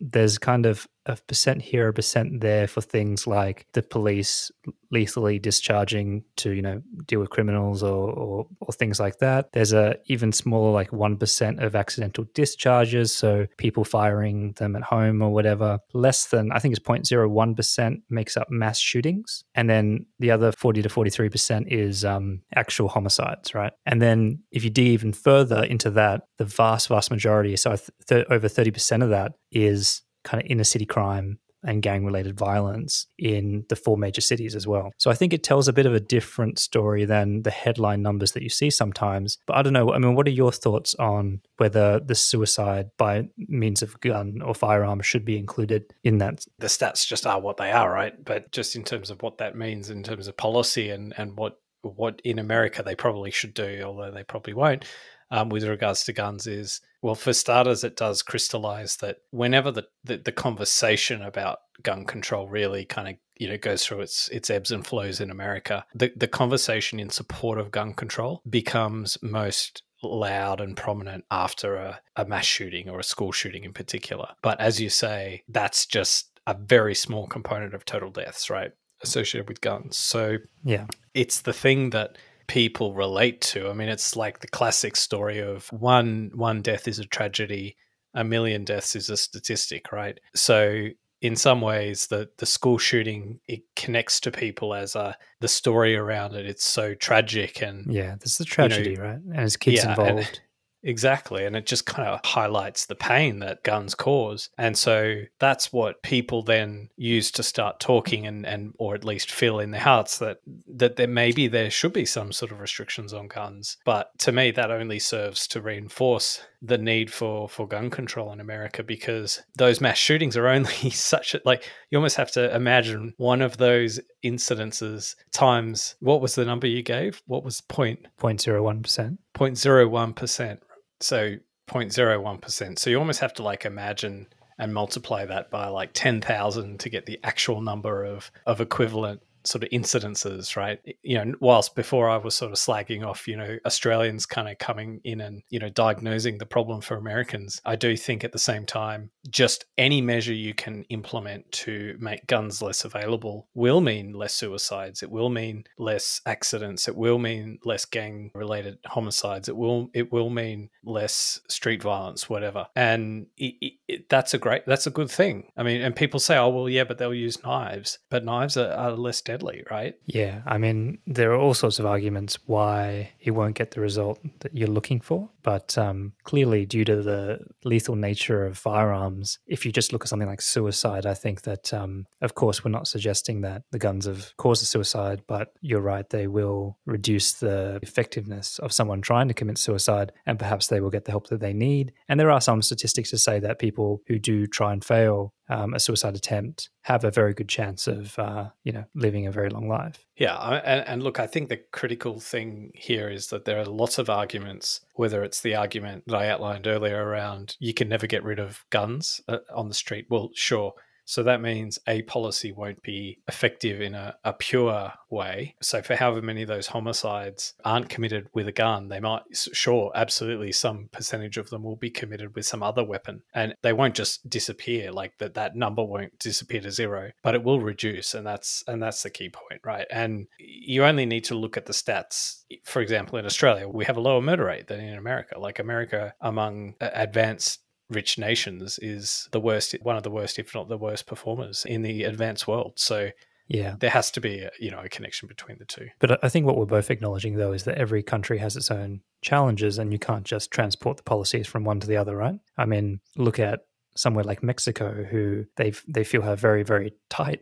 there's 0.00 0.38
kind 0.38 0.66
of 0.66 0.88
a 1.06 1.16
percent 1.16 1.62
here, 1.62 1.88
a 1.88 1.92
percent 1.92 2.40
there 2.40 2.66
for 2.66 2.80
things 2.80 3.26
like 3.26 3.66
the 3.72 3.82
police 3.82 4.50
lethally 4.90 5.38
discharging 5.38 6.22
to, 6.36 6.50
you 6.50 6.62
know, 6.62 6.80
deal 7.06 7.18
with 7.18 7.30
criminals 7.30 7.82
or, 7.82 8.10
or, 8.10 8.46
or 8.60 8.72
things 8.72 9.00
like 9.00 9.18
that. 9.18 9.50
There's 9.52 9.72
a 9.72 9.96
even 10.06 10.32
smaller, 10.32 10.70
like 10.70 10.90
1% 10.90 11.64
of 11.64 11.74
accidental 11.74 12.26
discharges. 12.34 13.12
So 13.12 13.46
people 13.56 13.84
firing 13.84 14.52
them 14.58 14.76
at 14.76 14.82
home 14.82 15.22
or 15.22 15.30
whatever. 15.30 15.78
Less 15.94 16.26
than, 16.26 16.52
I 16.52 16.58
think 16.58 16.76
it's 16.76 16.86
0.01% 16.86 18.02
makes 18.10 18.36
up 18.36 18.50
mass 18.50 18.78
shootings. 18.78 19.44
And 19.54 19.68
then 19.68 20.06
the 20.18 20.30
other 20.30 20.52
40 20.52 20.82
to 20.82 20.88
43% 20.88 21.64
is 21.68 22.04
um, 22.04 22.42
actual 22.54 22.88
homicides, 22.88 23.54
right? 23.54 23.72
And 23.86 24.00
then 24.00 24.40
if 24.52 24.62
you 24.62 24.70
dig 24.70 24.88
even 24.88 25.12
further 25.12 25.64
into 25.64 25.90
that, 25.90 26.22
the 26.36 26.44
vast, 26.44 26.88
vast 26.88 27.10
majority, 27.10 27.56
so 27.56 27.76
th- 28.08 28.26
over 28.28 28.48
30% 28.48 29.02
of 29.02 29.10
that 29.10 29.32
is 29.50 30.02
kind 30.24 30.42
of 30.42 30.50
inner 30.50 30.64
city 30.64 30.86
crime 30.86 31.38
and 31.64 31.82
gang 31.82 32.04
related 32.04 32.36
violence 32.36 33.06
in 33.18 33.64
the 33.68 33.76
four 33.76 33.96
major 33.96 34.20
cities 34.20 34.54
as 34.54 34.66
well. 34.66 34.92
So 34.98 35.10
I 35.10 35.14
think 35.14 35.32
it 35.32 35.42
tells 35.42 35.68
a 35.68 35.72
bit 35.72 35.86
of 35.86 35.94
a 35.94 36.00
different 36.00 36.58
story 36.58 37.04
than 37.04 37.42
the 37.42 37.50
headline 37.50 38.02
numbers 38.02 38.32
that 38.32 38.42
you 38.42 38.48
see 38.48 38.70
sometimes. 38.70 39.38
But 39.46 39.56
I 39.56 39.62
don't 39.62 39.72
know. 39.72 39.92
I 39.92 39.98
mean, 39.98 40.14
what 40.14 40.26
are 40.26 40.32
your 40.32 40.52
thoughts 40.52 40.94
on 40.96 41.40
whether 41.58 42.00
the 42.00 42.14
suicide 42.14 42.90
by 42.98 43.28
means 43.36 43.82
of 43.82 44.00
gun 44.00 44.40
or 44.42 44.54
firearm 44.54 45.00
should 45.02 45.24
be 45.24 45.38
included 45.38 45.84
in 46.02 46.18
that? 46.18 46.44
The 46.58 46.66
stats 46.66 47.06
just 47.06 47.26
are 47.26 47.40
what 47.40 47.58
they 47.58 47.70
are, 47.70 47.90
right? 47.90 48.12
But 48.22 48.50
just 48.50 48.74
in 48.74 48.82
terms 48.82 49.10
of 49.10 49.22
what 49.22 49.38
that 49.38 49.56
means 49.56 49.90
in 49.90 50.02
terms 50.02 50.28
of 50.28 50.36
policy 50.36 50.90
and, 50.90 51.14
and 51.16 51.36
what 51.36 51.58
what 51.84 52.20
in 52.24 52.38
America 52.38 52.80
they 52.82 52.94
probably 52.94 53.32
should 53.32 53.54
do, 53.54 53.82
although 53.84 54.12
they 54.12 54.22
probably 54.22 54.54
won't, 54.54 54.84
um, 55.32 55.48
with 55.48 55.64
regards 55.64 56.04
to 56.04 56.12
guns 56.12 56.46
is 56.46 56.80
well, 57.00 57.16
for 57.16 57.32
starters, 57.32 57.82
it 57.82 57.96
does 57.96 58.22
crystallize 58.22 58.98
that 58.98 59.16
whenever 59.32 59.72
the, 59.72 59.88
the, 60.04 60.18
the 60.18 60.30
conversation 60.30 61.20
about 61.22 61.58
gun 61.82 62.04
control 62.04 62.46
really 62.48 62.84
kind 62.84 63.08
of 63.08 63.16
you 63.38 63.48
know 63.48 63.56
goes 63.56 63.84
through 63.84 64.02
its 64.02 64.28
its 64.28 64.50
ebbs 64.50 64.70
and 64.70 64.86
flows 64.86 65.20
in 65.20 65.30
America, 65.30 65.84
the 65.94 66.12
the 66.16 66.28
conversation 66.28 67.00
in 67.00 67.10
support 67.10 67.58
of 67.58 67.72
gun 67.72 67.92
control 67.94 68.42
becomes 68.48 69.18
most 69.22 69.82
loud 70.04 70.60
and 70.60 70.76
prominent 70.76 71.24
after 71.30 71.76
a, 71.76 72.00
a 72.16 72.24
mass 72.24 72.44
shooting 72.44 72.88
or 72.88 73.00
a 73.00 73.04
school 73.04 73.32
shooting 73.32 73.64
in 73.64 73.72
particular. 73.72 74.28
But 74.42 74.60
as 74.60 74.80
you 74.80 74.90
say, 74.90 75.42
that's 75.48 75.86
just 75.86 76.28
a 76.46 76.54
very 76.54 76.94
small 76.94 77.26
component 77.26 77.72
of 77.72 77.84
total 77.84 78.10
deaths, 78.10 78.50
right? 78.50 78.72
Associated 79.02 79.48
with 79.48 79.60
guns. 79.60 79.96
So 79.96 80.38
Yeah. 80.64 80.86
it's 81.14 81.40
the 81.42 81.52
thing 81.52 81.90
that 81.90 82.18
people 82.52 82.92
relate 82.92 83.40
to. 83.40 83.70
I 83.70 83.72
mean, 83.72 83.88
it's 83.88 84.14
like 84.14 84.40
the 84.40 84.46
classic 84.46 84.94
story 84.94 85.38
of 85.38 85.68
one 85.72 86.30
one 86.34 86.60
death 86.60 86.86
is 86.86 86.98
a 86.98 87.06
tragedy, 87.06 87.78
a 88.12 88.22
million 88.22 88.62
deaths 88.62 88.94
is 88.94 89.08
a 89.08 89.16
statistic, 89.16 89.90
right? 89.90 90.20
So 90.34 90.88
in 91.22 91.34
some 91.34 91.62
ways 91.62 92.08
the 92.08 92.28
the 92.36 92.44
school 92.44 92.76
shooting 92.76 93.40
it 93.46 93.62
connects 93.74 94.20
to 94.20 94.30
people 94.30 94.74
as 94.74 94.94
a 94.94 95.16
the 95.40 95.48
story 95.48 95.96
around 95.96 96.34
it 96.34 96.44
it's 96.44 96.64
so 96.66 96.94
tragic 96.94 97.62
and 97.62 97.90
Yeah. 97.90 98.16
There's 98.18 98.36
the 98.36 98.44
tragedy, 98.44 98.96
right? 98.96 99.14
And 99.14 99.34
there's 99.34 99.56
kids 99.56 99.82
Yeah, 99.82 99.90
involved. 99.90 100.40
Exactly. 100.82 101.44
And 101.44 101.54
it 101.54 101.66
just 101.66 101.86
kind 101.86 102.08
of 102.08 102.20
highlights 102.24 102.86
the 102.86 102.94
pain 102.94 103.38
that 103.38 103.62
guns 103.62 103.94
cause. 103.94 104.50
And 104.58 104.76
so 104.76 105.22
that's 105.38 105.72
what 105.72 106.02
people 106.02 106.42
then 106.42 106.88
use 106.96 107.30
to 107.32 107.42
start 107.42 107.80
talking 107.80 108.26
and, 108.26 108.44
and 108.44 108.74
or 108.78 108.94
at 108.94 109.04
least 109.04 109.30
feel 109.30 109.60
in 109.60 109.70
their 109.70 109.80
hearts 109.80 110.18
that 110.18 110.38
that 110.66 110.96
there 110.96 111.06
maybe 111.06 111.46
there 111.46 111.70
should 111.70 111.92
be 111.92 112.04
some 112.04 112.32
sort 112.32 112.50
of 112.50 112.60
restrictions 112.60 113.12
on 113.12 113.28
guns. 113.28 113.76
But 113.84 114.10
to 114.20 114.32
me 114.32 114.50
that 114.52 114.70
only 114.70 114.98
serves 114.98 115.46
to 115.48 115.60
reinforce 115.60 116.42
the 116.60 116.78
need 116.78 117.12
for, 117.12 117.48
for 117.48 117.66
gun 117.66 117.90
control 117.90 118.32
in 118.32 118.40
America 118.40 118.82
because 118.82 119.42
those 119.56 119.80
mass 119.80 119.98
shootings 119.98 120.36
are 120.36 120.48
only 120.48 120.70
such 120.90 121.34
a 121.34 121.40
like 121.44 121.68
you 121.90 121.98
almost 121.98 122.16
have 122.16 122.32
to 122.32 122.54
imagine 122.54 123.14
one 123.16 123.42
of 123.42 123.56
those 123.56 124.00
incidences 124.24 125.14
times 125.32 125.94
what 126.00 126.20
was 126.20 126.34
the 126.34 126.44
number 126.44 126.66
you 126.66 126.82
gave? 126.82 127.22
What 127.26 127.44
was 127.44 127.60
point 127.60 128.06
0.01%. 128.18 129.18
0.01%. 129.34 130.58
So 131.02 131.36
0.01%. 131.68 132.78
So 132.78 132.90
you 132.90 132.98
almost 132.98 133.20
have 133.20 133.34
to 133.34 133.42
like 133.42 133.64
imagine 133.64 134.26
and 134.58 134.74
multiply 134.74 135.24
that 135.24 135.50
by 135.50 135.68
like 135.68 135.90
10,000 135.94 136.80
to 136.80 136.88
get 136.88 137.06
the 137.06 137.18
actual 137.24 137.60
number 137.60 138.04
of, 138.04 138.30
of 138.46 138.60
equivalent 138.60 139.22
sort 139.44 139.64
of 139.64 139.70
incidences, 139.70 140.56
right? 140.56 140.78
You 141.02 141.24
know, 141.24 141.34
whilst 141.40 141.74
before 141.74 142.08
I 142.08 142.16
was 142.16 142.34
sort 142.34 142.52
of 142.52 142.58
slagging 142.58 143.06
off, 143.06 143.26
you 143.26 143.36
know, 143.36 143.58
Australians 143.66 144.26
kind 144.26 144.48
of 144.48 144.58
coming 144.58 145.00
in 145.04 145.20
and, 145.20 145.42
you 145.50 145.58
know, 145.58 145.68
diagnosing 145.68 146.38
the 146.38 146.46
problem 146.46 146.80
for 146.80 146.96
Americans, 146.96 147.60
I 147.64 147.76
do 147.76 147.96
think 147.96 148.24
at 148.24 148.32
the 148.32 148.38
same 148.38 148.66
time, 148.66 149.10
just 149.28 149.64
any 149.78 150.00
measure 150.00 150.32
you 150.32 150.54
can 150.54 150.84
implement 150.84 151.50
to 151.52 151.96
make 151.98 152.26
guns 152.26 152.62
less 152.62 152.84
available 152.84 153.48
will 153.54 153.80
mean 153.80 154.12
less 154.12 154.34
suicides. 154.34 155.02
It 155.02 155.10
will 155.10 155.28
mean 155.28 155.64
less 155.78 156.20
accidents. 156.26 156.88
It 156.88 156.96
will 156.96 157.18
mean 157.18 157.58
less 157.64 157.84
gang 157.84 158.30
related 158.34 158.78
homicides. 158.86 159.48
It 159.48 159.56
will, 159.56 159.90
it 159.94 160.12
will 160.12 160.30
mean 160.30 160.70
less 160.84 161.40
street 161.48 161.82
violence, 161.82 162.28
whatever. 162.28 162.66
And 162.76 163.26
it, 163.36 163.74
it, 163.88 164.08
that's 164.08 164.34
a 164.34 164.38
great, 164.38 164.66
that's 164.66 164.86
a 164.86 164.90
good 164.90 165.10
thing. 165.10 165.50
I 165.56 165.62
mean, 165.62 165.82
and 165.82 165.94
people 165.94 166.20
say, 166.20 166.36
oh, 166.36 166.48
well, 166.48 166.68
yeah, 166.68 166.84
but 166.84 166.98
they'll 166.98 167.14
use 167.14 167.42
knives, 167.42 167.98
but 168.10 168.24
knives 168.24 168.56
are, 168.56 168.72
are 168.72 168.92
less 168.92 169.20
deadly, 169.32 169.64
right? 169.70 169.96
Yeah, 170.06 170.42
I 170.46 170.58
mean, 170.58 170.98
there 171.06 171.32
are 171.32 171.36
all 171.36 171.54
sorts 171.54 171.78
of 171.78 171.86
arguments 171.86 172.38
why 172.46 173.12
it 173.20 173.30
won't 173.30 173.54
get 173.54 173.70
the 173.70 173.80
result 173.80 174.20
that 174.40 174.54
you're 174.54 174.68
looking 174.68 175.00
for. 175.00 175.30
But 175.42 175.76
um, 175.76 176.12
clearly, 176.24 176.66
due 176.66 176.84
to 176.84 177.02
the 177.02 177.40
lethal 177.64 177.96
nature 177.96 178.46
of 178.46 178.58
firearms, 178.58 179.38
if 179.46 179.66
you 179.66 179.72
just 179.72 179.92
look 179.92 180.04
at 180.04 180.08
something 180.08 180.28
like 180.28 180.40
suicide, 180.40 181.06
I 181.06 181.14
think 181.14 181.42
that, 181.42 181.72
um, 181.72 182.06
of 182.20 182.34
course, 182.34 182.64
we're 182.64 182.70
not 182.70 182.86
suggesting 182.86 183.40
that 183.42 183.62
the 183.70 183.78
guns 183.78 184.06
have 184.06 184.36
caused 184.36 184.62
a 184.62 184.66
suicide, 184.66 185.22
but 185.26 185.52
you're 185.60 185.80
right, 185.80 186.08
they 186.08 186.26
will 186.26 186.78
reduce 186.86 187.32
the 187.34 187.78
effectiveness 187.82 188.58
of 188.58 188.72
someone 188.72 189.00
trying 189.00 189.28
to 189.28 189.34
commit 189.34 189.58
suicide, 189.58 190.12
and 190.26 190.38
perhaps 190.38 190.68
they 190.68 190.80
will 190.80 190.90
get 190.90 191.04
the 191.04 191.10
help 191.10 191.28
that 191.28 191.40
they 191.40 191.52
need. 191.52 191.92
And 192.08 192.18
there 192.18 192.30
are 192.30 192.40
some 192.40 192.62
statistics 192.62 193.10
to 193.10 193.18
say 193.18 193.40
that 193.40 193.58
people 193.58 194.02
who 194.06 194.18
do 194.18 194.46
try 194.46 194.72
and 194.72 194.84
fail 194.84 195.34
um, 195.48 195.74
a 195.74 195.80
suicide 195.80 196.16
attempt 196.16 196.70
have 196.82 197.04
a 197.04 197.10
very 197.10 197.34
good 197.34 197.48
chance 197.48 197.86
of, 197.86 198.18
uh, 198.18 198.48
you 198.64 198.72
know, 198.72 198.84
living 198.94 199.26
a 199.26 199.32
very 199.32 199.50
long 199.50 199.68
life. 199.68 200.06
Yeah, 200.22 200.38
and, 200.64 200.86
and 200.86 201.02
look, 201.02 201.18
I 201.18 201.26
think 201.26 201.48
the 201.48 201.56
critical 201.72 202.20
thing 202.20 202.70
here 202.76 203.10
is 203.10 203.26
that 203.30 203.44
there 203.44 203.58
are 203.58 203.64
lots 203.64 203.98
of 203.98 204.08
arguments. 204.08 204.82
Whether 204.94 205.24
it's 205.24 205.40
the 205.40 205.56
argument 205.56 206.04
that 206.06 206.14
I 206.14 206.28
outlined 206.28 206.68
earlier 206.68 207.04
around 207.04 207.56
you 207.58 207.74
can 207.74 207.88
never 207.88 208.06
get 208.06 208.22
rid 208.22 208.38
of 208.38 208.64
guns 208.70 209.20
uh, 209.26 209.38
on 209.52 209.66
the 209.66 209.74
street, 209.74 210.06
well, 210.08 210.30
sure. 210.32 210.74
So 211.04 211.22
that 211.22 211.40
means 211.40 211.78
a 211.86 212.02
policy 212.02 212.52
won't 212.52 212.82
be 212.82 213.18
effective 213.28 213.80
in 213.80 213.94
a, 213.94 214.16
a 214.24 214.32
pure 214.32 214.92
way. 215.10 215.56
So 215.60 215.82
for 215.82 215.96
however 215.96 216.22
many 216.22 216.42
of 216.42 216.48
those 216.48 216.68
homicides 216.68 217.54
aren't 217.64 217.88
committed 217.88 218.28
with 218.32 218.48
a 218.48 218.52
gun, 218.52 218.88
they 218.88 219.00
might, 219.00 219.22
sure, 219.32 219.90
absolutely, 219.94 220.52
some 220.52 220.88
percentage 220.92 221.36
of 221.36 221.50
them 221.50 221.62
will 221.62 221.76
be 221.76 221.90
committed 221.90 222.34
with 222.34 222.46
some 222.46 222.62
other 222.62 222.84
weapon, 222.84 223.22
and 223.34 223.54
they 223.62 223.72
won't 223.72 223.94
just 223.94 224.28
disappear. 224.28 224.92
Like 224.92 225.18
that, 225.18 225.34
that 225.34 225.56
number 225.56 225.84
won't 225.84 226.18
disappear 226.18 226.60
to 226.60 226.70
zero, 226.70 227.10
but 227.22 227.34
it 227.34 227.42
will 227.42 227.60
reduce, 227.60 228.14
and 228.14 228.26
that's 228.26 228.64
and 228.66 228.82
that's 228.82 229.02
the 229.02 229.10
key 229.10 229.28
point, 229.28 229.60
right? 229.64 229.86
And 229.90 230.26
you 230.38 230.84
only 230.84 231.06
need 231.06 231.24
to 231.24 231.34
look 231.34 231.56
at 231.56 231.66
the 231.66 231.72
stats. 231.72 232.44
For 232.64 232.80
example, 232.80 233.18
in 233.18 233.26
Australia, 233.26 233.68
we 233.68 233.84
have 233.84 233.96
a 233.96 234.00
lower 234.00 234.20
murder 234.20 234.44
rate 234.44 234.66
than 234.68 234.80
in 234.80 234.96
America. 234.96 235.38
Like 235.38 235.58
America, 235.58 236.14
among 236.20 236.74
advanced 236.80 237.60
rich 237.92 238.18
nations 238.18 238.78
is 238.82 239.28
the 239.32 239.40
worst 239.40 239.74
one 239.82 239.96
of 239.96 240.02
the 240.02 240.10
worst 240.10 240.38
if 240.38 240.54
not 240.54 240.68
the 240.68 240.78
worst 240.78 241.06
performers 241.06 241.64
in 241.64 241.82
the 241.82 242.04
advanced 242.04 242.46
world 242.48 242.72
so 242.76 243.10
Yeah. 243.48 243.74
There 243.80 243.90
has 243.90 244.10
to 244.12 244.20
be, 244.20 244.38
a, 244.40 244.50
you 244.58 244.70
know, 244.70 244.80
a 244.80 244.88
connection 244.88 245.28
between 245.28 245.58
the 245.58 245.66
two. 245.66 245.88
But 245.98 246.24
I- 246.24 246.28
think 246.30 246.46
what 246.46 246.56
we're 246.56 246.64
both 246.78 246.90
acknowledging, 246.90 247.36
though, 247.36 247.52
is 247.52 247.64
that 247.64 247.76
every 247.76 248.02
country 248.02 248.38
has 248.38 248.56
its 248.56 248.70
own 248.70 249.02
challenges 249.20 249.78
and 249.78 249.92
you 249.92 249.98
can't 249.98 250.24
just 250.24 250.50
transport 250.50 250.96
the 250.96 251.02
policies 251.02 251.46
from 251.46 251.64
one 251.64 251.80
to 251.80 251.86
the 251.86 251.96
other, 251.98 252.16
right? 252.16 252.38
I 252.56 252.64
mean, 252.64 253.00
look 253.16 253.38
at 253.38 253.60
somewhere 253.94 254.24
like 254.24 254.42
Mexico, 254.42 255.04
who 255.10 255.44
they 255.56 255.72
they 255.86 256.04
feel 256.04 256.22
have 256.22 256.40
very, 256.40 256.62
very 256.62 256.94
tight 257.10 257.40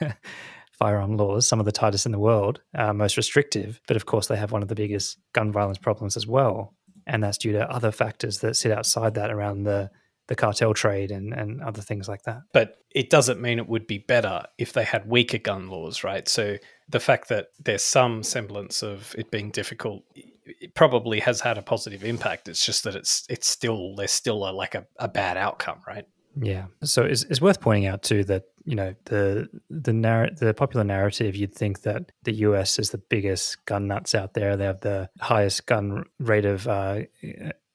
firearm 0.72 1.16
laws, 1.16 1.46
some 1.46 1.60
of 1.60 1.66
the 1.66 1.72
tightest 1.72 2.06
in 2.06 2.12
the 2.12 2.18
world, 2.18 2.60
uh, 2.74 2.92
most 2.92 3.16
restrictive. 3.16 3.80
But 3.86 3.96
of 3.96 4.06
course, 4.06 4.26
they 4.26 4.36
have 4.36 4.50
one 4.52 4.62
of 4.62 4.68
the 4.68 4.74
biggest 4.74 5.18
gun 5.32 5.52
violence 5.52 5.78
problems 5.78 6.16
as 6.16 6.26
well. 6.26 6.74
And 7.06 7.22
that's 7.22 7.38
due 7.38 7.52
to 7.52 7.70
other 7.70 7.92
factors 7.92 8.40
that 8.40 8.56
sit 8.56 8.72
outside 8.72 9.14
that 9.14 9.30
around 9.30 9.64
the, 9.64 9.90
the 10.28 10.34
cartel 10.34 10.74
trade 10.74 11.10
and, 11.10 11.32
and 11.32 11.62
other 11.62 11.82
things 11.82 12.08
like 12.08 12.22
that. 12.22 12.42
But 12.52 12.76
it 12.90 13.10
doesn't 13.10 13.40
mean 13.40 13.58
it 13.58 13.68
would 13.68 13.86
be 13.86 13.98
better 13.98 14.44
if 14.58 14.72
they 14.72 14.84
had 14.84 15.08
weaker 15.08 15.38
gun 15.38 15.68
laws, 15.68 16.02
right? 16.02 16.26
So 16.28 16.56
the 16.88 17.00
fact 17.00 17.28
that 17.28 17.48
there's 17.62 17.84
some 17.84 18.22
semblance 18.22 18.82
of 18.82 19.14
it 19.18 19.30
being 19.30 19.50
difficult 19.50 20.04
it 20.46 20.74
probably 20.74 21.20
has 21.20 21.40
had 21.40 21.58
a 21.58 21.62
positive 21.62 22.04
impact. 22.04 22.48
It's 22.48 22.64
just 22.64 22.84
that 22.84 22.94
it's 22.94 23.24
it's 23.28 23.48
still 23.48 23.94
there's 23.96 24.10
still 24.10 24.48
a, 24.48 24.52
like 24.52 24.74
a, 24.74 24.86
a 24.98 25.08
bad 25.08 25.36
outcome, 25.36 25.80
right? 25.86 26.06
Yeah. 26.40 26.66
So 26.82 27.02
it's, 27.04 27.24
it's 27.24 27.40
worth 27.40 27.60
pointing 27.60 27.86
out 27.86 28.02
too 28.02 28.24
that 28.24 28.44
you 28.64 28.74
know 28.74 28.94
the 29.04 29.48
the 29.68 29.92
narr- 29.92 30.30
the 30.30 30.54
popular 30.54 30.84
narrative 30.84 31.36
you'd 31.36 31.54
think 31.54 31.82
that 31.82 32.12
the 32.22 32.32
US 32.36 32.78
is 32.78 32.90
the 32.90 32.98
biggest 32.98 33.64
gun 33.66 33.86
nuts 33.86 34.14
out 34.14 34.34
there. 34.34 34.56
They 34.56 34.64
have 34.64 34.80
the 34.80 35.10
highest 35.20 35.66
gun 35.66 36.04
rate 36.18 36.46
of 36.46 36.66
uh, 36.66 37.02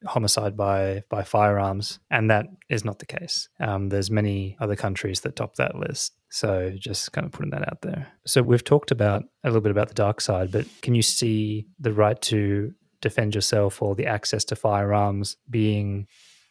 homicide 0.06 0.58
by 0.58 1.04
by 1.10 1.24
firearms, 1.24 2.00
and 2.10 2.30
that 2.30 2.48
is 2.70 2.84
not 2.84 3.00
the 3.00 3.06
case. 3.06 3.50
Um, 3.60 3.90
there's 3.90 4.12
many 4.12 4.58
other 4.60 4.76
countries 4.76 5.22
that 5.22 5.36
top 5.36 5.56
that 5.56 5.76
list. 5.76 6.14
So 6.30 6.72
just 6.78 7.12
kind 7.12 7.26
of 7.26 7.32
putting 7.32 7.52
that 7.52 7.68
out 7.68 7.82
there. 7.82 8.08
So 8.26 8.42
we've 8.42 8.64
talked 8.64 8.92
about 8.92 9.24
a 9.44 9.48
little 9.48 9.62
bit 9.62 9.72
about 9.72 9.88
the 9.88 9.96
dark 9.96 10.22
side, 10.22 10.52
but 10.52 10.66
can 10.82 10.94
you 10.94 11.02
see 11.02 11.68
the 11.80 11.94
right 11.94 12.20
to 12.24 12.74
defend 13.02 13.34
yourself 13.34 13.82
or 13.82 13.96
the 13.96 14.06
access 14.06 14.44
to 14.46 14.56
firearms 14.56 15.38
being 15.50 16.08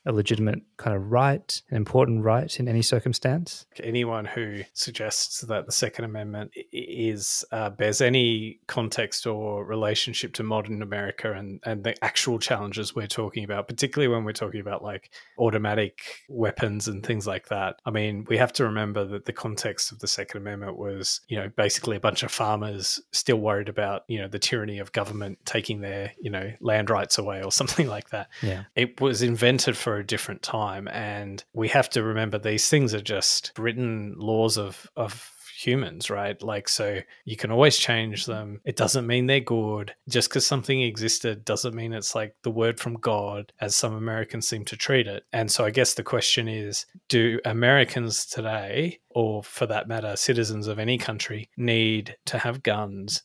a 0.06 0.12
legitimate 0.12 0.60
kind 0.76 0.96
of 0.96 1.10
right, 1.10 1.60
an 1.70 1.76
important 1.76 2.24
right 2.24 2.58
in 2.58 2.68
any 2.68 2.82
circumstance. 2.82 3.66
Anyone 3.82 4.24
who 4.24 4.62
suggests 4.72 5.40
that 5.42 5.66
the 5.66 5.72
Second 5.72 6.04
Amendment 6.04 6.52
is 6.72 7.44
uh, 7.52 7.70
bears 7.70 8.00
any 8.00 8.60
context 8.66 9.26
or 9.26 9.64
relationship 9.64 10.32
to 10.34 10.42
modern 10.42 10.82
America 10.82 11.32
and, 11.32 11.60
and 11.64 11.84
the 11.84 12.02
actual 12.02 12.38
challenges 12.38 12.94
we're 12.94 13.06
talking 13.06 13.44
about, 13.44 13.68
particularly 13.68 14.12
when 14.12 14.24
we're 14.24 14.32
talking 14.32 14.60
about 14.60 14.82
like 14.82 15.10
automatic 15.38 16.24
weapons 16.28 16.88
and 16.88 17.04
things 17.04 17.26
like 17.26 17.48
that. 17.48 17.80
I 17.84 17.90
mean, 17.90 18.24
we 18.28 18.38
have 18.38 18.52
to 18.54 18.64
remember 18.64 19.04
that 19.04 19.24
the 19.24 19.32
context 19.32 19.92
of 19.92 19.98
the 19.98 20.08
Second 20.08 20.40
Amendment 20.40 20.78
was, 20.78 21.20
you 21.28 21.36
know, 21.36 21.50
basically 21.56 21.96
a 21.96 22.00
bunch 22.00 22.22
of 22.22 22.30
farmers 22.30 23.00
still 23.12 23.38
worried 23.38 23.68
about, 23.68 24.02
you 24.08 24.20
know, 24.20 24.28
the 24.28 24.38
tyranny 24.38 24.78
of 24.78 24.92
government 24.92 25.38
taking 25.44 25.80
their, 25.80 26.12
you 26.20 26.30
know, 26.30 26.52
land 26.60 26.88
rights 26.88 27.18
away 27.18 27.42
or 27.42 27.52
something 27.58 27.88
like 27.88 28.10
that. 28.10 28.28
Yeah. 28.42 28.64
It 28.74 29.00
was 29.00 29.22
invented 29.22 29.76
for 29.76 29.87
a 29.96 30.06
different 30.06 30.42
time 30.42 30.88
and 30.88 31.44
we 31.52 31.68
have 31.68 31.88
to 31.90 32.02
remember 32.02 32.38
these 32.38 32.68
things 32.68 32.92
are 32.94 33.00
just 33.00 33.52
written 33.58 34.14
laws 34.18 34.58
of 34.58 34.86
of 34.96 35.32
humans 35.58 36.08
right? 36.08 36.40
Like 36.40 36.68
so 36.68 37.00
you 37.24 37.36
can 37.36 37.50
always 37.50 37.76
change 37.76 38.26
them. 38.26 38.60
It 38.64 38.76
doesn't 38.76 39.08
mean 39.08 39.26
they're 39.26 39.40
good. 39.40 39.92
Just 40.08 40.28
because 40.28 40.46
something 40.46 40.80
existed 40.80 41.44
doesn't 41.44 41.74
mean 41.74 41.92
it's 41.92 42.14
like 42.14 42.36
the 42.44 42.50
word 42.50 42.78
from 42.78 42.94
god 42.94 43.52
as 43.60 43.74
some 43.74 43.94
americans 43.94 44.48
seem 44.48 44.64
to 44.66 44.76
treat 44.76 45.06
it. 45.06 45.24
And 45.32 45.50
so 45.50 45.64
i 45.64 45.70
guess 45.70 45.94
the 45.94 46.02
question 46.02 46.46
is 46.48 46.86
do 47.08 47.40
americans 47.44 48.24
today 48.26 49.00
or 49.10 49.42
for 49.42 49.66
that 49.66 49.88
matter 49.88 50.14
citizens 50.16 50.68
of 50.68 50.78
any 50.78 50.98
country 50.98 51.48
need 51.56 52.16
to 52.26 52.38
have 52.38 52.62
guns 52.62 53.22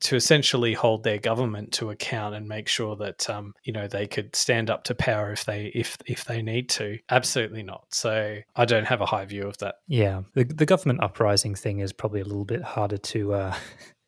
to 0.00 0.16
essentially 0.16 0.74
hold 0.74 1.04
their 1.04 1.18
government 1.18 1.72
to 1.72 1.90
account 1.90 2.34
and 2.34 2.48
make 2.48 2.68
sure 2.68 2.96
that 2.96 3.28
um, 3.28 3.52
you 3.64 3.72
know 3.72 3.86
they 3.86 4.06
could 4.06 4.34
stand 4.34 4.70
up 4.70 4.84
to 4.84 4.94
power 4.94 5.32
if 5.32 5.44
they 5.44 5.66
if 5.74 5.96
if 6.06 6.24
they 6.24 6.42
need 6.42 6.68
to. 6.70 6.98
Absolutely 7.10 7.62
not. 7.62 7.84
So 7.90 8.38
I 8.54 8.64
don't 8.64 8.86
have 8.86 9.00
a 9.00 9.06
high 9.06 9.24
view 9.24 9.44
of 9.44 9.58
that. 9.58 9.76
Yeah, 9.86 10.22
the 10.34 10.44
the 10.44 10.66
government 10.66 11.02
uprising 11.02 11.54
thing 11.54 11.80
is 11.80 11.92
probably 11.92 12.20
a 12.20 12.24
little 12.24 12.44
bit 12.44 12.62
harder 12.62 12.98
to 12.98 13.34
uh, 13.34 13.54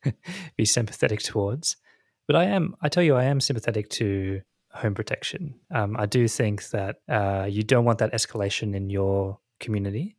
be 0.57 0.65
sympathetic 0.65 1.21
towards, 1.21 1.77
but 2.27 2.35
I 2.35 2.45
am. 2.45 2.75
I 2.81 2.89
tell 2.89 3.03
you, 3.03 3.15
I 3.15 3.25
am 3.25 3.39
sympathetic 3.39 3.89
to 3.91 4.41
home 4.71 4.93
protection. 4.93 5.55
Um, 5.71 5.95
I 5.97 6.05
do 6.05 6.27
think 6.27 6.69
that 6.69 6.97
uh, 7.07 7.47
you 7.49 7.63
don't 7.63 7.85
want 7.85 7.99
that 7.99 8.13
escalation 8.13 8.75
in 8.75 8.89
your 8.89 9.39
community 9.59 10.15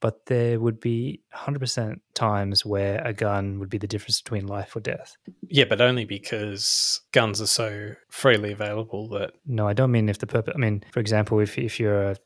but 0.00 0.26
there 0.26 0.60
would 0.60 0.80
be 0.80 1.20
100% 1.34 2.00
times 2.14 2.64
where 2.64 3.02
a 3.04 3.12
gun 3.12 3.58
would 3.58 3.70
be 3.70 3.78
the 3.78 3.86
difference 3.86 4.20
between 4.20 4.46
life 4.46 4.76
or 4.76 4.80
death. 4.80 5.16
Yeah, 5.48 5.64
but 5.64 5.80
only 5.80 6.04
because 6.04 7.00
guns 7.12 7.40
are 7.40 7.46
so 7.46 7.94
freely 8.08 8.52
available 8.52 9.08
that. 9.10 9.32
No, 9.46 9.66
I 9.66 9.72
don't 9.72 9.90
mean 9.90 10.08
if 10.08 10.18
the 10.18 10.26
purpose. 10.26 10.54
I 10.54 10.58
mean, 10.58 10.84
for 10.92 11.00
example, 11.00 11.40
if 11.40 11.58
if 11.58 11.80
you're 11.80 12.02
a, 12.02 12.16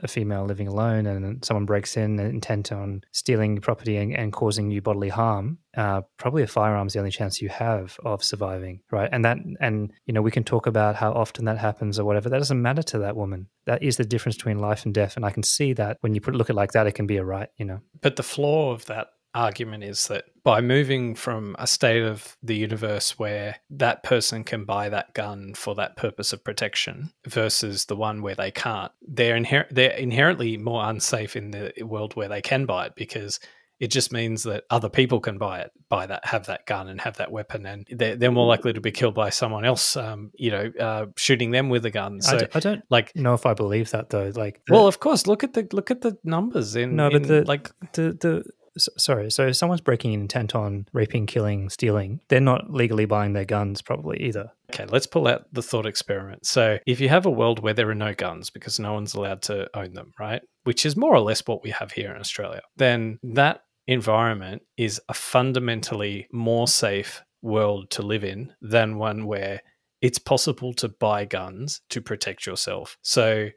a 0.00 0.08
female 0.08 0.44
living 0.44 0.68
alone 0.68 1.06
and 1.06 1.44
someone 1.44 1.64
breaks 1.64 1.96
in 1.96 2.18
intent 2.18 2.72
on 2.72 3.02
stealing 3.12 3.60
property 3.60 3.96
and, 3.96 4.14
and 4.14 4.32
causing 4.32 4.70
you 4.70 4.82
bodily 4.82 5.08
harm, 5.08 5.58
uh, 5.76 6.02
probably 6.16 6.42
a 6.42 6.46
firearm 6.46 6.86
is 6.86 6.92
the 6.92 6.98
only 6.98 7.10
chance 7.10 7.40
you 7.40 7.48
have 7.48 7.96
of 8.04 8.22
surviving, 8.22 8.80
right? 8.90 9.08
And 9.12 9.24
that, 9.24 9.38
and 9.60 9.92
you 10.06 10.12
know, 10.12 10.22
we 10.22 10.30
can 10.30 10.44
talk 10.44 10.66
about 10.66 10.96
how 10.96 11.12
often 11.12 11.44
that 11.44 11.58
happens 11.58 11.98
or 11.98 12.04
whatever. 12.04 12.28
That 12.28 12.38
doesn't 12.38 12.60
matter 12.60 12.82
to 12.82 12.98
that 13.00 13.16
woman. 13.16 13.48
That 13.66 13.82
is 13.82 13.96
the 13.96 14.04
difference 14.04 14.36
between 14.36 14.58
life 14.58 14.84
and 14.84 14.92
death. 14.92 15.16
And 15.16 15.24
I 15.24 15.30
can 15.30 15.42
see 15.42 15.72
that 15.74 15.98
when 16.00 16.14
you 16.14 16.20
put 16.20 16.34
look 16.34 16.50
at 16.50 16.54
it 16.54 16.56
like 16.56 16.72
that, 16.72 16.86
it 16.86 16.92
can 16.92 17.06
be 17.06 17.16
a 17.16 17.24
right, 17.24 17.48
you 17.56 17.64
know. 17.64 17.80
But 18.00 18.16
the 18.16 18.22
flaw 18.22 18.72
of 18.72 18.86
that 18.86 19.08
argument 19.34 19.84
is 19.84 20.08
that 20.08 20.24
by 20.42 20.60
moving 20.60 21.14
from 21.14 21.56
a 21.58 21.66
state 21.66 22.02
of 22.02 22.36
the 22.42 22.54
universe 22.54 23.18
where 23.18 23.56
that 23.70 24.02
person 24.02 24.44
can 24.44 24.64
buy 24.64 24.88
that 24.88 25.14
gun 25.14 25.54
for 25.54 25.74
that 25.74 25.96
purpose 25.96 26.32
of 26.32 26.44
protection 26.44 27.12
versus 27.26 27.86
the 27.86 27.96
one 27.96 28.22
where 28.22 28.34
they 28.34 28.50
can't, 28.50 28.92
they're 29.06 29.36
inher- 29.36 29.68
they're 29.70 29.92
inherently 29.92 30.56
more 30.56 30.88
unsafe 30.88 31.36
in 31.36 31.50
the 31.50 31.72
world 31.82 32.14
where 32.14 32.28
they 32.28 32.42
can 32.42 32.66
buy 32.66 32.86
it 32.86 32.94
because 32.94 33.40
it 33.80 33.88
just 33.88 34.12
means 34.12 34.44
that 34.44 34.64
other 34.70 34.88
people 34.88 35.18
can 35.20 35.36
buy 35.36 35.60
it, 35.60 35.72
buy 35.88 36.06
that, 36.06 36.24
have 36.24 36.46
that 36.46 36.64
gun, 36.64 36.88
and 36.88 37.00
have 37.00 37.16
that 37.16 37.32
weapon, 37.32 37.66
and 37.66 37.86
they're, 37.90 38.14
they're 38.14 38.30
more 38.30 38.46
likely 38.46 38.72
to 38.72 38.80
be 38.80 38.92
killed 38.92 39.14
by 39.14 39.30
someone 39.30 39.64
else, 39.64 39.96
um, 39.96 40.30
you 40.36 40.50
know, 40.50 40.70
uh, 40.78 41.06
shooting 41.16 41.50
them 41.50 41.68
with 41.68 41.84
a 41.84 41.90
gun. 41.90 42.20
So, 42.20 42.36
I, 42.36 42.38
d- 42.38 42.46
I 42.54 42.60
don't 42.60 42.82
like 42.88 43.14
know 43.16 43.34
if 43.34 43.46
I 43.46 43.52
believe 43.52 43.90
that 43.90 44.10
though. 44.10 44.30
Like, 44.34 44.62
the, 44.66 44.74
well, 44.74 44.86
of 44.86 45.00
course, 45.00 45.26
look 45.26 45.42
at 45.42 45.54
the 45.54 45.66
look 45.72 45.90
at 45.90 46.02
the 46.02 46.16
numbers 46.22 46.76
in 46.76 46.94
no, 46.94 47.10
but 47.10 47.22
in, 47.22 47.28
the 47.28 47.44
like 47.44 47.72
the 47.92 48.12
the 48.12 48.44
sorry. 48.76 49.30
So 49.30 49.48
if 49.48 49.56
someone's 49.56 49.80
breaking 49.80 50.12
in 50.12 50.22
intent 50.22 50.54
on 50.54 50.86
raping, 50.92 51.26
killing, 51.26 51.68
stealing, 51.70 52.20
they're 52.28 52.40
not 52.40 52.72
legally 52.72 53.04
buying 53.04 53.32
their 53.32 53.44
guns 53.44 53.82
probably 53.82 54.22
either. 54.22 54.50
Okay, 54.72 54.86
let's 54.86 55.06
pull 55.06 55.28
out 55.28 55.46
the 55.52 55.62
thought 55.62 55.86
experiment. 55.86 56.46
So, 56.46 56.78
if 56.86 57.00
you 57.00 57.08
have 57.08 57.26
a 57.26 57.30
world 57.30 57.60
where 57.60 57.74
there 57.74 57.88
are 57.90 57.94
no 57.94 58.14
guns 58.14 58.50
because 58.50 58.80
no 58.80 58.92
one's 58.94 59.14
allowed 59.14 59.42
to 59.42 59.68
own 59.76 59.92
them, 59.94 60.12
right? 60.18 60.42
Which 60.64 60.84
is 60.84 60.96
more 60.96 61.14
or 61.14 61.20
less 61.20 61.46
what 61.46 61.62
we 61.62 61.70
have 61.70 61.92
here 61.92 62.10
in 62.12 62.20
Australia, 62.20 62.62
then 62.76 63.18
that 63.22 63.64
environment 63.86 64.62
is 64.76 65.00
a 65.08 65.14
fundamentally 65.14 66.26
more 66.32 66.66
safe 66.66 67.22
world 67.42 67.90
to 67.90 68.02
live 68.02 68.24
in 68.24 68.52
than 68.62 68.96
one 68.96 69.26
where 69.26 69.60
it's 70.00 70.18
possible 70.18 70.72
to 70.74 70.88
buy 70.88 71.24
guns 71.24 71.82
to 71.90 72.00
protect 72.00 72.46
yourself. 72.46 72.96
So, 73.02 73.50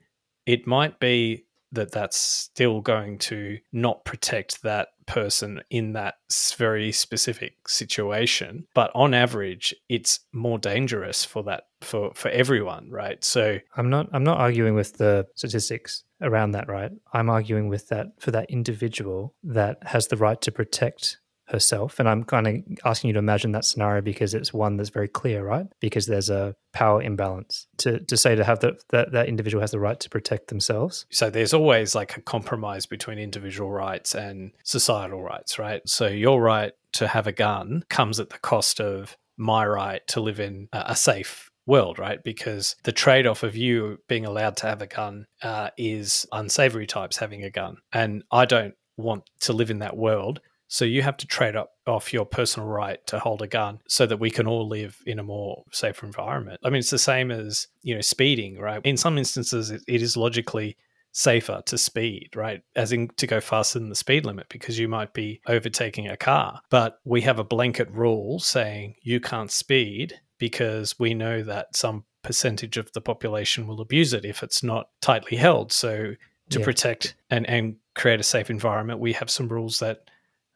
it 0.46 0.68
might 0.68 1.00
be 1.00 1.46
that 1.72 1.92
that's 1.92 2.18
still 2.18 2.82
going 2.82 3.18
to 3.18 3.58
not 3.74 4.06
protect 4.06 4.62
that 4.64 4.90
person 5.08 5.62
in 5.70 5.94
that 5.94 6.16
very 6.58 6.92
specific 6.92 7.68
situation 7.68 8.68
but 8.74 8.92
on 8.94 9.14
average 9.14 9.74
it's 9.90 10.20
more 10.34 10.60
dangerous 10.60 11.24
for 11.24 11.44
that 11.44 11.64
for 11.82 12.12
for 12.14 12.30
everyone 12.30 12.90
right 12.92 13.24
so 13.24 13.58
I'm 13.76 13.90
not 13.90 14.10
I'm 14.12 14.24
not 14.24 14.38
arguing 14.40 14.76
with 14.76 14.94
the 14.98 15.26
statistics 15.36 16.04
around 16.22 16.52
that, 16.52 16.68
right? 16.68 16.92
I'm 17.14 17.30
arguing 17.30 17.68
with 17.68 17.90
that 17.90 18.08
for 18.20 18.32
that 18.32 18.50
individual 18.50 19.34
that 19.44 19.78
has 19.84 20.08
the 20.08 20.18
right 20.18 20.40
to 20.42 20.52
protect 20.52 21.20
herself. 21.48 22.00
And 22.00 22.08
I'm 22.10 22.24
kind 22.24 22.48
of 22.48 22.56
asking 22.86 23.10
you 23.10 23.14
to 23.14 23.20
imagine 23.20 23.52
that 23.54 23.66
scenario 23.66 24.02
because 24.02 24.34
it's 24.34 24.54
one 24.54 24.78
that's 24.78 24.90
very 24.90 25.08
clear, 25.08 25.46
right? 25.46 25.68
Because 25.80 26.06
there's 26.06 26.30
a 26.30 26.56
power 26.74 27.02
imbalance. 27.02 27.68
To 27.78 28.00
to 28.00 28.18
say 28.18 28.36
to 28.36 28.44
have 28.44 28.60
that 28.60 28.84
that, 28.90 29.12
that 29.12 29.28
individual 29.28 29.62
has 29.62 29.72
the 29.72 29.80
right 29.80 30.00
to 30.00 30.10
protect 30.10 30.48
themselves. 30.48 31.06
so 31.10 31.30
there's 31.30 31.54
always 31.54 31.96
like 31.96 32.18
a 32.18 32.22
compromise 32.22 32.86
between 32.86 33.18
individual 33.18 33.72
rights 33.72 34.14
and 34.16 34.52
societal 34.64 35.22
rights 35.22 35.58
right 35.58 35.82
so 35.86 36.08
your 36.08 36.42
right 36.42 36.74
to 36.94 37.08
have 37.08 37.28
a 37.28 37.32
gun 37.32 37.84
comes 37.90 38.20
at 38.20 38.30
the 38.30 38.40
cost 38.40 38.80
of 38.80 39.18
my 39.38 39.66
right 39.66 40.06
to 40.08 40.20
live 40.20 40.40
in 40.40 40.70
a 40.74 40.86
a 40.88 40.96
safe 40.96 41.50
world, 41.68 42.00
right? 42.00 42.24
Because 42.24 42.76
the 42.84 42.92
trade 42.94 43.28
off 43.28 43.44
of 43.44 43.56
you 43.56 44.00
being 44.08 44.26
allowed 44.26 44.58
to 44.58 44.68
have 44.68 44.82
a 44.82 44.88
gun 44.88 45.28
uh, 45.44 45.70
is 45.78 46.26
unsavory 46.32 46.88
types 46.88 47.18
having 47.18 47.44
a 47.44 47.52
gun. 47.52 47.78
And 47.92 48.24
I 48.32 48.46
don't 48.46 48.74
want 48.96 49.30
to 49.42 49.54
live 49.54 49.70
in 49.70 49.80
that 49.80 49.98
world. 49.98 50.40
So 50.68 50.86
you 50.86 51.02
have 51.02 51.18
to 51.18 51.28
trade 51.28 51.56
up 51.56 51.72
off 51.86 52.14
your 52.14 52.26
personal 52.26 52.68
right 52.68 53.06
to 53.08 53.20
hold 53.20 53.42
a 53.42 53.48
gun 53.48 53.80
so 53.88 54.06
that 54.06 54.20
we 54.20 54.30
can 54.30 54.48
all 54.48 54.68
live 54.68 54.98
in 55.06 55.20
a 55.20 55.24
more 55.24 55.64
safer 55.72 56.06
environment. 56.06 56.60
I 56.64 56.70
mean, 56.70 56.80
it's 56.80 56.90
the 56.90 56.98
same 57.00 57.32
as, 57.32 57.68
you 57.84 57.96
know, 57.96 58.02
speeding, 58.02 58.60
right? 58.60 58.82
In 58.84 58.98
some 58.98 59.18
instances, 59.18 59.72
it, 59.72 59.82
it 59.88 60.02
is 60.02 60.18
logically 60.18 60.76
safer 61.14 61.62
to 61.66 61.78
speed, 61.78 62.30
right? 62.36 62.62
As 62.76 62.92
in 62.92 63.08
to 63.18 63.26
go 63.26 63.40
faster 63.40 63.80
than 63.80 63.90
the 63.90 63.96
speed 63.96 64.26
limit 64.26 64.48
because 64.50 64.78
you 64.78 64.88
might 64.88 65.14
be 65.14 65.42
overtaking 65.48 66.08
a 66.10 66.18
car. 66.18 66.60
But 66.70 67.00
we 67.06 67.22
have 67.22 67.40
a 67.40 67.44
blanket 67.44 67.90
rule 67.92 68.40
saying 68.40 68.96
you 69.02 69.20
can't 69.20 69.52
speed 69.52 70.20
because 70.38 71.00
we 71.00 71.14
know 71.14 71.42
that 71.44 71.76
some 71.76 72.04
percentage 72.24 72.78
of 72.78 72.92
the 72.92 73.02
population 73.02 73.68
will 73.68 73.82
abuse 73.82 74.14
it 74.14 74.26
if 74.26 74.44
it's 74.44 74.62
not 74.62 74.90
tightly 75.02 75.38
held. 75.38 75.72
So 75.72 76.14
to 76.50 76.60
Yeah. 76.60 76.66
protect 76.66 77.16
and, 77.30 77.50
and 77.50 77.78
create 77.96 78.20
a 78.20 78.24
safe 78.24 78.50
environment, 78.50 79.00
we 79.00 79.14
have 79.14 79.30
some 79.30 79.48
rules 79.48 79.80
that 79.80 80.02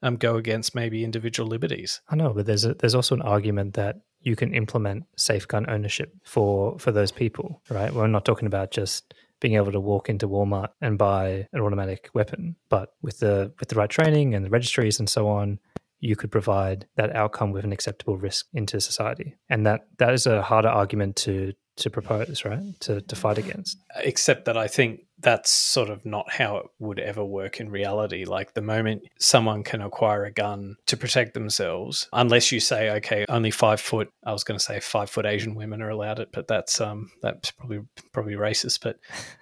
um, 0.01 0.15
go 0.17 0.35
against 0.35 0.75
maybe 0.75 1.03
individual 1.03 1.47
liberties. 1.47 2.01
I 2.09 2.15
know, 2.15 2.33
but 2.33 2.45
there's 2.45 2.65
a, 2.65 2.73
there's 2.73 2.95
also 2.95 3.15
an 3.15 3.21
argument 3.21 3.73
that 3.75 3.97
you 4.21 4.35
can 4.35 4.53
implement 4.53 5.05
safe 5.17 5.47
gun 5.47 5.69
ownership 5.69 6.13
for 6.23 6.77
for 6.79 6.91
those 6.91 7.11
people, 7.11 7.61
right? 7.69 7.93
We're 7.93 8.07
not 8.07 8.25
talking 8.25 8.47
about 8.47 8.71
just 8.71 9.13
being 9.39 9.55
able 9.55 9.71
to 9.71 9.79
walk 9.79 10.07
into 10.07 10.27
Walmart 10.27 10.69
and 10.81 10.97
buy 10.97 11.47
an 11.51 11.61
automatic 11.61 12.09
weapon, 12.13 12.55
but 12.69 12.93
with 13.01 13.19
the 13.19 13.53
with 13.59 13.69
the 13.69 13.75
right 13.75 13.89
training 13.89 14.35
and 14.35 14.45
the 14.45 14.49
registries 14.49 14.99
and 14.99 15.09
so 15.09 15.27
on, 15.27 15.59
you 15.99 16.15
could 16.15 16.31
provide 16.31 16.87
that 16.95 17.15
outcome 17.15 17.51
with 17.51 17.63
an 17.63 17.71
acceptable 17.71 18.17
risk 18.17 18.47
into 18.53 18.79
society, 18.79 19.35
and 19.49 19.65
that 19.65 19.87
that 19.97 20.13
is 20.13 20.27
a 20.27 20.41
harder 20.41 20.69
argument 20.69 21.15
to 21.17 21.53
to 21.77 21.89
propose, 21.89 22.45
right? 22.45 22.61
To 22.81 23.01
to 23.01 23.15
fight 23.15 23.37
against. 23.37 23.77
except 23.97 24.45
that 24.45 24.57
I 24.57 24.67
think 24.67 25.01
that's 25.21 25.49
sort 25.51 25.89
of 25.89 26.05
not 26.05 26.31
how 26.31 26.57
it 26.57 26.65
would 26.79 26.99
ever 26.99 27.23
work 27.23 27.59
in 27.59 27.69
reality. 27.69 28.25
Like 28.25 28.53
the 28.53 28.61
moment 28.61 29.03
someone 29.19 29.63
can 29.63 29.81
acquire 29.81 30.25
a 30.25 30.31
gun 30.31 30.75
to 30.87 30.97
protect 30.97 31.33
themselves, 31.33 32.07
unless 32.13 32.51
you 32.51 32.59
say, 32.59 32.89
okay, 32.97 33.25
only 33.29 33.51
five 33.51 33.79
foot, 33.79 34.11
I 34.25 34.31
was 34.33 34.43
going 34.43 34.57
to 34.57 34.63
say 34.63 34.79
five 34.79 35.09
foot 35.09 35.25
Asian 35.25 35.55
women 35.55 35.81
are 35.81 35.89
allowed 35.89 36.19
it, 36.19 36.29
but 36.31 36.47
that's 36.47 36.81
um 36.81 37.11
that's 37.21 37.51
probably 37.51 37.81
probably 38.11 38.33
racist. 38.33 38.79
But 38.81 38.99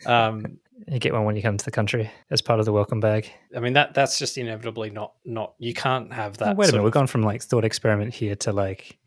um, 0.09 0.59
You 0.87 0.97
get 0.97 1.11
one 1.13 1.25
when 1.25 1.35
you 1.35 1.41
come 1.41 1.57
to 1.57 1.65
the 1.65 1.71
country 1.71 2.09
as 2.31 2.41
part 2.41 2.59
of 2.59 2.65
the 2.65 2.71
welcome 2.71 3.01
bag. 3.01 3.29
I 3.55 3.59
mean 3.59 3.73
that 3.73 3.93
that's 3.93 4.17
just 4.17 4.37
inevitably 4.37 4.89
not 4.89 5.13
not 5.25 5.53
you 5.59 5.73
can't 5.73 6.13
have 6.13 6.37
that. 6.37 6.53
Oh, 6.53 6.55
wait 6.55 6.69
a 6.69 6.71
minute, 6.71 6.79
of- 6.79 6.83
we've 6.85 6.93
gone 6.93 7.07
from 7.07 7.21
like 7.21 7.41
thought 7.43 7.65
experiment 7.65 8.13
here 8.13 8.35
to 8.37 8.53
like 8.53 8.97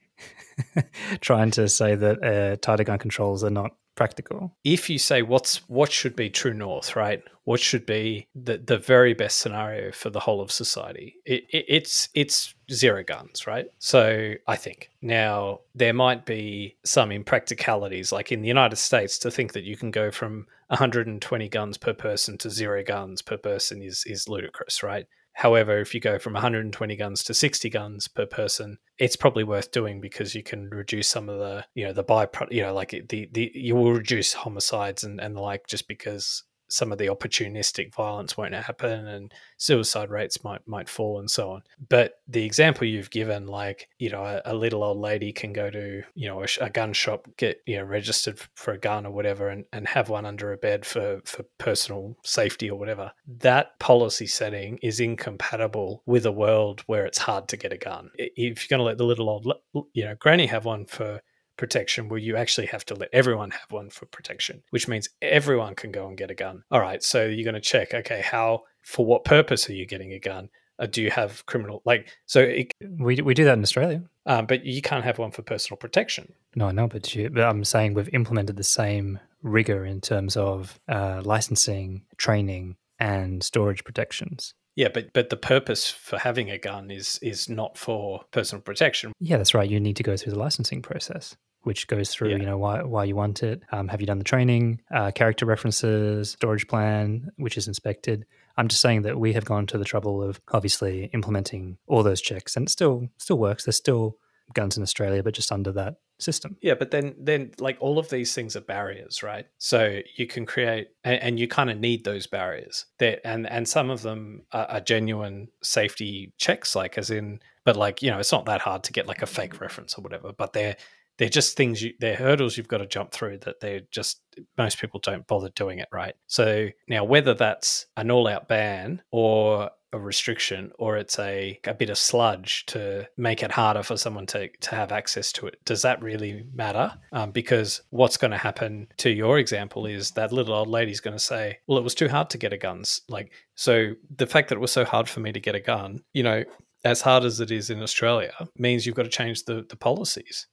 trying 1.21 1.51
to 1.53 1.69
say 1.69 1.95
that 1.95 2.23
uh, 2.23 2.57
tighter 2.61 2.85
gun 2.85 2.99
controls 2.99 3.43
are 3.43 3.51
not 3.51 3.73
practical. 3.95 4.55
if 4.65 4.89
you 4.89 4.99
say 4.99 5.23
what's 5.23 5.69
what 5.69 5.93
should 5.93 6.17
be 6.17 6.31
true 6.31 6.55
north 6.55 6.97
right? 6.97 7.23
What 7.45 7.59
should 7.59 7.87
be 7.87 8.29
the, 8.37 8.59
the 8.59 8.79
very 8.79 9.15
best 9.15 9.41
scenario 9.41 9.91
for 9.91 10.11
the 10.11 10.21
whole 10.21 10.41
of 10.41 10.53
society? 10.53 11.17
It, 11.25 11.45
it, 11.51 11.65
it's 11.69 12.09
it's 12.15 12.55
zero 12.71 13.03
guns 13.03 13.47
right? 13.47 13.67
So 13.79 14.35
i 14.47 14.57
think 14.57 14.91
now 15.03 15.61
there 15.75 15.93
might 15.93 16.25
be 16.25 16.77
some 16.85 17.11
impracticalities 17.11 18.13
like 18.13 18.33
in 18.33 18.41
the 18.43 18.49
united 18.49 18.77
states 18.77 19.19
to 19.19 19.31
think 19.31 19.53
that 19.53 19.65
you 19.65 19.77
can 19.77 19.91
go 19.91 20.11
from 20.11 20.47
120 20.69 21.49
guns 21.49 21.77
per 21.77 21.93
person 21.93 22.39
to 22.39 22.49
zero 22.51 22.83
guns 22.83 23.21
per 23.23 23.37
person 23.37 23.83
is 23.83 24.05
is 24.07 24.29
ludicrous 24.29 24.83
right 24.83 25.07
However, 25.35 25.81
if 25.81 25.95
you 25.95 26.01
go 26.01 26.19
from 26.19 26.35
120 26.35 26.97
guns 26.97 27.25
to 27.25 27.35
60 27.35 27.71
guns 27.71 28.07
per 28.07 28.27
person, 28.27 28.79
it's 28.99 29.17
probably 29.17 29.45
worth 29.45 29.73
doing 29.73 30.01
because 30.01 30.35
you 30.35 30.43
can 30.43 30.69
reduce 30.69 31.09
some 31.09 31.29
of 31.29 31.39
the, 31.39 31.65
you 31.75 31.85
know, 31.85 31.93
the 31.93 32.05
byproduct, 32.05 32.53
you 32.53 32.63
know, 32.63 32.75
like 32.75 32.91
the, 33.09 33.29
the, 33.33 33.51
you 33.55 33.75
will 33.75 33.93
reduce 33.93 34.35
homicides 34.35 35.05
and, 35.05 35.21
and 35.21 35.35
the 35.35 35.41
like 35.41 35.67
just 35.67 35.89
because 35.89 36.45
some 36.73 36.93
of 36.93 36.99
the 36.99 37.07
opportunistic 37.07 37.95
violence 37.95 38.37
won't 38.37 38.55
happen 38.55 39.07
and 39.07 39.33
suicide 39.57 40.11
rates 40.11 40.43
might, 40.43 40.67
might 40.67 40.89
fall 40.89 41.19
and 41.19 41.31
so 41.31 41.51
on. 41.51 41.63
But 41.89 42.15
the 42.27 42.45
example 42.45 42.87
you've 42.87 43.11
given, 43.11 43.47
like, 43.47 43.89
you 43.99 44.11
know, 44.11 44.25
a, 44.25 44.43
a 44.47 44.55
little 44.55 44.83
old 44.83 44.99
lady 44.99 45.33
can 45.33 45.53
go 45.53 45.71
to, 45.71 46.03
you 46.15 46.29
know, 46.29 46.43
a, 46.43 46.47
a 46.61 46.71
gun 46.71 46.93
shop, 46.93 47.29
get, 47.37 47.61
you 47.67 47.77
know, 47.77 47.85
registered 47.85 48.41
for 48.55 48.73
a 48.73 48.79
gun 48.79 49.07
or 49.07 49.13
whatever 49.13 49.49
and, 49.49 49.65
and 49.73 49.87
have 49.87 50.09
one 50.09 50.27
under 50.27 50.53
a 50.53 50.57
bed 50.57 50.85
for, 50.85 51.21
for 51.25 51.45
personal 51.59 52.17
safety 52.25 52.71
or 52.71 52.79
whatever. 52.79 53.13
That 53.27 53.79
policy 53.79 54.27
setting 54.27 54.79
is 54.83 55.01
incompatible 55.01 56.03
with 56.07 56.27
a 56.27 56.33
world 56.33 56.83
where 56.87 57.05
it's 57.05 57.19
hard 57.19 57.49
to 57.49 57.57
get 57.57 57.73
a 57.73 57.79
gun. 57.79 58.11
If 58.17 58.63
you're 58.63 58.77
going 58.77 58.85
to 58.85 58.89
let 58.89 58.99
the 58.99 59.05
little 59.05 59.29
old, 59.29 59.53
you 59.93 60.05
know, 60.05 60.15
granny 60.19 60.47
have 60.47 60.65
one 60.65 60.87
for 60.87 61.21
protection 61.57 62.09
where 62.09 62.19
you 62.19 62.37
actually 62.37 62.67
have 62.69 62.85
to 62.87 62.95
let 62.95 63.09
everyone 63.13 63.51
have 63.51 63.71
one 63.71 63.91
for 63.91 64.07
protection, 64.07 64.63
which 64.71 64.89
means 64.89 65.09
everyone 65.21 65.75
can 65.75 65.93
go 65.93 66.07
and 66.09 66.17
get 66.17 66.31
a 66.31 66.35
gun. 66.35 66.63
All 66.71 66.81
right, 66.81 67.03
so 67.03 67.25
you're 67.27 67.45
going 67.45 67.55
to 67.55 67.61
check, 67.61 67.95
okay, 67.95 68.23
how, 68.23 68.63
for 68.83 69.05
what 69.05 69.25
purpose 69.25 69.69
are 69.69 69.75
you 69.75 69.87
getting 69.87 70.13
a 70.13 70.19
gun? 70.19 70.49
Uh, 70.79 70.87
do 70.87 71.03
you 71.03 71.11
have 71.11 71.45
criminal, 71.47 71.83
like, 71.85 72.09
so, 72.27 72.41
it, 72.41 72.73
We, 72.99 73.21
we 73.21 73.35
do 73.35 73.45
that 73.45 73.59
in 73.59 73.63
Australia. 73.63 74.03
um, 74.27 74.47
but 74.47 74.65
you 74.65 74.83
can't 74.83 75.05
have 75.05 75.19
one 75.19 75.31
for 75.31 75.43
personal 75.43 75.77
protection. 75.77 76.33
No, 76.57 76.71
no, 76.71 76.89
but, 76.89 77.15
you, 77.15 77.31
but 77.31 77.45
I'm 77.45 77.65
saying 77.65 77.95
we've 77.95 78.13
implemented 78.13 78.57
the 78.57 78.65
same 78.65 79.21
rigor 79.43 79.85
in 79.85 80.01
terms 80.01 80.37
of 80.37 80.81
uh, 80.89 81.21
licensing, 81.25 82.05
training, 82.17 82.77
and 82.99 83.43
storage 83.43 83.85
protections. 83.85 84.55
Yeah, 84.77 84.89
but 84.93 85.13
but 85.13 85.29
the 85.29 85.37
purpose 85.37 85.91
for 85.91 86.19
having 86.19 86.51
a 86.51 86.59
gun 86.59 86.91
is 86.91 87.19
is 87.23 87.49
not 87.49 87.77
for 87.77 88.23
personal 88.31 88.63
protection. 88.63 89.13
Yeah, 89.21 89.37
that's 89.37 89.55
right. 89.55 89.69
You 89.69 89.81
need 89.81 89.97
to 89.97 90.03
go 90.03 90.17
through 90.17 90.33
the 90.33 90.39
licensing 90.39 90.81
process, 90.83 91.37
which 91.63 91.87
goes 91.89 92.11
through, 92.11 92.31
Yeah. 92.31 92.37
you 92.39 92.47
know, 92.47 92.59
why 92.59 92.83
why 92.83 93.05
you 93.05 93.15
want 93.15 93.43
it. 93.43 93.63
Um, 93.71 93.89
have 93.89 94.01
you 94.01 94.07
done 94.07 94.19
the 94.19 94.25
training? 94.25 94.81
Uh, 94.91 95.11
character 95.11 95.45
references, 95.45 96.31
storage 96.31 96.67
plan, 96.69 97.31
which 97.37 97.57
is 97.59 97.69
inspected. 97.69 98.25
I'm 98.57 98.69
just 98.69 98.83
saying 98.83 99.03
that 99.03 99.19
we 99.19 99.33
have 99.35 99.45
gone 99.47 99.67
to 99.69 99.79
the 99.79 99.85
trouble 99.85 100.23
of 100.23 100.41
obviously 100.53 101.05
implementing 101.15 101.79
all 101.87 102.03
those 102.03 102.21
checks, 102.21 102.57
and 102.57 102.67
it 102.67 102.71
still 102.71 103.09
still 103.19 103.39
works. 103.39 103.65
There's 103.65 103.77
still 103.77 104.17
guns 104.55 104.77
in 104.77 104.83
Australia, 104.83 105.23
but 105.23 105.35
just 105.35 105.51
under 105.53 105.73
that 105.73 105.97
system. 106.19 106.57
Yeah, 106.61 106.75
but 106.75 106.91
then 106.91 107.15
then 107.19 107.53
like 107.59 107.77
all 107.81 107.99
of 107.99 108.09
these 108.09 108.35
things 108.35 108.57
are 108.57 108.61
barriers, 108.61 109.23
right? 109.23 109.47
So 109.59 110.01
you 110.17 110.27
can 110.27 110.47
create 110.47 110.89
and, 111.05 111.23
and 111.23 111.41
you 111.41 111.49
kind 111.49 111.71
of 111.71 111.79
need 111.79 112.05
those 112.05 112.27
barriers. 112.27 112.87
That 112.99 113.27
and 113.27 113.49
and 113.49 113.69
some 113.69 113.91
of 113.91 114.03
them 114.03 114.43
are, 114.53 114.67
are 114.67 114.81
genuine 114.81 115.49
safety 115.63 116.33
checks, 116.39 116.75
like 116.75 116.99
as 116.99 117.11
in, 117.11 117.41
but 117.65 117.77
like 117.77 118.03
you 118.03 118.11
know, 118.11 118.19
it's 118.19 118.33
not 118.33 118.47
that 118.47 118.61
hard 118.61 118.85
to 118.85 118.93
get 118.93 119.07
like 119.07 119.23
a 119.23 119.27
fake 119.27 119.61
reference 119.61 119.99
or 119.99 120.03
whatever. 120.03 120.33
But 120.33 120.53
they're 120.53 120.77
they're 121.19 121.29
just 121.29 121.57
things 121.57 121.83
you 121.83 121.93
they're 122.01 122.17
hurdles 122.17 122.57
you've 122.57 122.69
got 122.69 122.79
to 122.79 122.87
jump 122.87 123.13
through 123.13 123.39
that 123.39 123.61
they're 123.61 123.83
just 123.91 124.21
most 124.57 124.81
people 124.81 124.99
don't 125.01 125.27
bother 125.27 125.51
doing 125.51 125.79
it 125.79 125.89
right. 125.93 126.15
So 126.27 126.69
now 126.89 127.05
whether 127.05 127.35
that's 127.35 127.87
an 127.97 128.11
all 128.11 128.27
out 128.27 128.49
ban 128.49 129.03
or 129.11 129.71
a 129.93 129.99
restriction 129.99 130.73
or 130.79 130.97
it's 130.97 131.19
a, 131.19 131.59
a 131.67 131.75
bit 131.75 131.91
of 131.91 131.99
sludge 131.99 132.67
to 132.67 133.07
make 133.17 133.43
it 133.43 133.53
harder 133.53 133.83
for 133.83 133.97
someone 133.97 134.27
to, 134.27 134.49
to 134.61 134.75
have 134.75 134.93
access 134.93 135.33
to 135.33 135.47
it. 135.47 135.59
Does 135.65 135.83
that 135.83 136.03
really 136.03 136.45
matter? 136.55 136.93
Um, 137.13 137.31
because 137.31 137.83
what's 137.91 138.17
going 138.17 138.31
to 138.31 138.39
happen 138.39 138.89
to 138.99 139.11
your 139.11 139.39
example 139.39 139.87
is 139.87 140.13
that 140.13 140.33
little 140.33 140.55
old 140.55 140.69
lady's 140.69 141.01
going 141.01 141.17
to 141.17 141.23
say, 141.23 141.59
well, 141.67 141.79
it 141.79 141.85
was 141.85 141.95
too 141.95 142.09
hard 142.09 142.31
to 142.31 142.39
get 142.39 142.53
a 142.53 142.59
gun. 142.59 142.83
Like, 143.09 143.33
so 143.55 143.93
the 144.17 144.27
fact 144.27 144.49
that 144.49 144.57
it 144.57 144.61
was 144.61 144.73
so 144.73 144.85
hard 144.85 145.09
for 145.09 145.21
me 145.21 145.33
to 145.33 145.41
get 145.41 145.55
a 145.55 145.61
gun, 145.61 146.01
you 146.13 146.23
know, 146.23 146.45
as 146.85 147.01
hard 147.01 147.25
as 147.25 147.39
it 147.39 147.51
is 147.51 147.71
in 147.71 147.83
Australia, 147.83 148.33
means 148.57 148.87
you've 148.87 148.97
got 148.97 149.05
to 149.05 149.09
change 149.09 149.45
the, 149.45 149.65
the 149.69 149.77
policies 149.77 150.47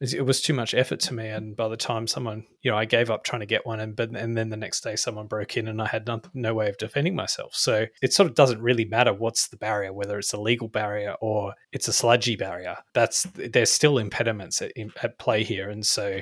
it 0.00 0.24
was 0.24 0.40
too 0.40 0.54
much 0.54 0.72
effort 0.72 0.98
to 0.98 1.14
me 1.14 1.28
and 1.28 1.54
by 1.54 1.68
the 1.68 1.76
time 1.76 2.06
someone 2.06 2.44
you 2.62 2.70
know 2.70 2.76
i 2.76 2.84
gave 2.84 3.10
up 3.10 3.22
trying 3.22 3.40
to 3.40 3.46
get 3.46 3.66
one 3.66 3.80
and 3.80 3.94
but 3.94 4.10
and 4.10 4.36
then 4.36 4.48
the 4.48 4.56
next 4.56 4.80
day 4.80 4.96
someone 4.96 5.26
broke 5.26 5.56
in 5.56 5.68
and 5.68 5.80
i 5.82 5.86
had 5.86 6.06
no, 6.06 6.20
no 6.32 6.54
way 6.54 6.68
of 6.68 6.78
defending 6.78 7.14
myself. 7.14 7.54
So 7.54 7.86
it 8.02 8.12
sort 8.12 8.28
of 8.28 8.34
doesn't 8.34 8.62
really 8.62 8.84
matter 8.84 9.12
what's 9.12 9.48
the 9.48 9.56
barrier 9.56 9.92
whether 9.92 10.18
it's 10.18 10.32
a 10.32 10.40
legal 10.40 10.68
barrier 10.68 11.14
or 11.20 11.54
it's 11.72 11.88
a 11.88 11.92
sludgy 11.92 12.36
barrier. 12.36 12.76
That's 12.94 13.24
there's 13.34 13.70
still 13.70 13.98
impediments 13.98 14.62
at, 14.62 14.72
at 15.02 15.18
play 15.18 15.44
here 15.44 15.68
and 15.68 15.84
so 15.84 16.20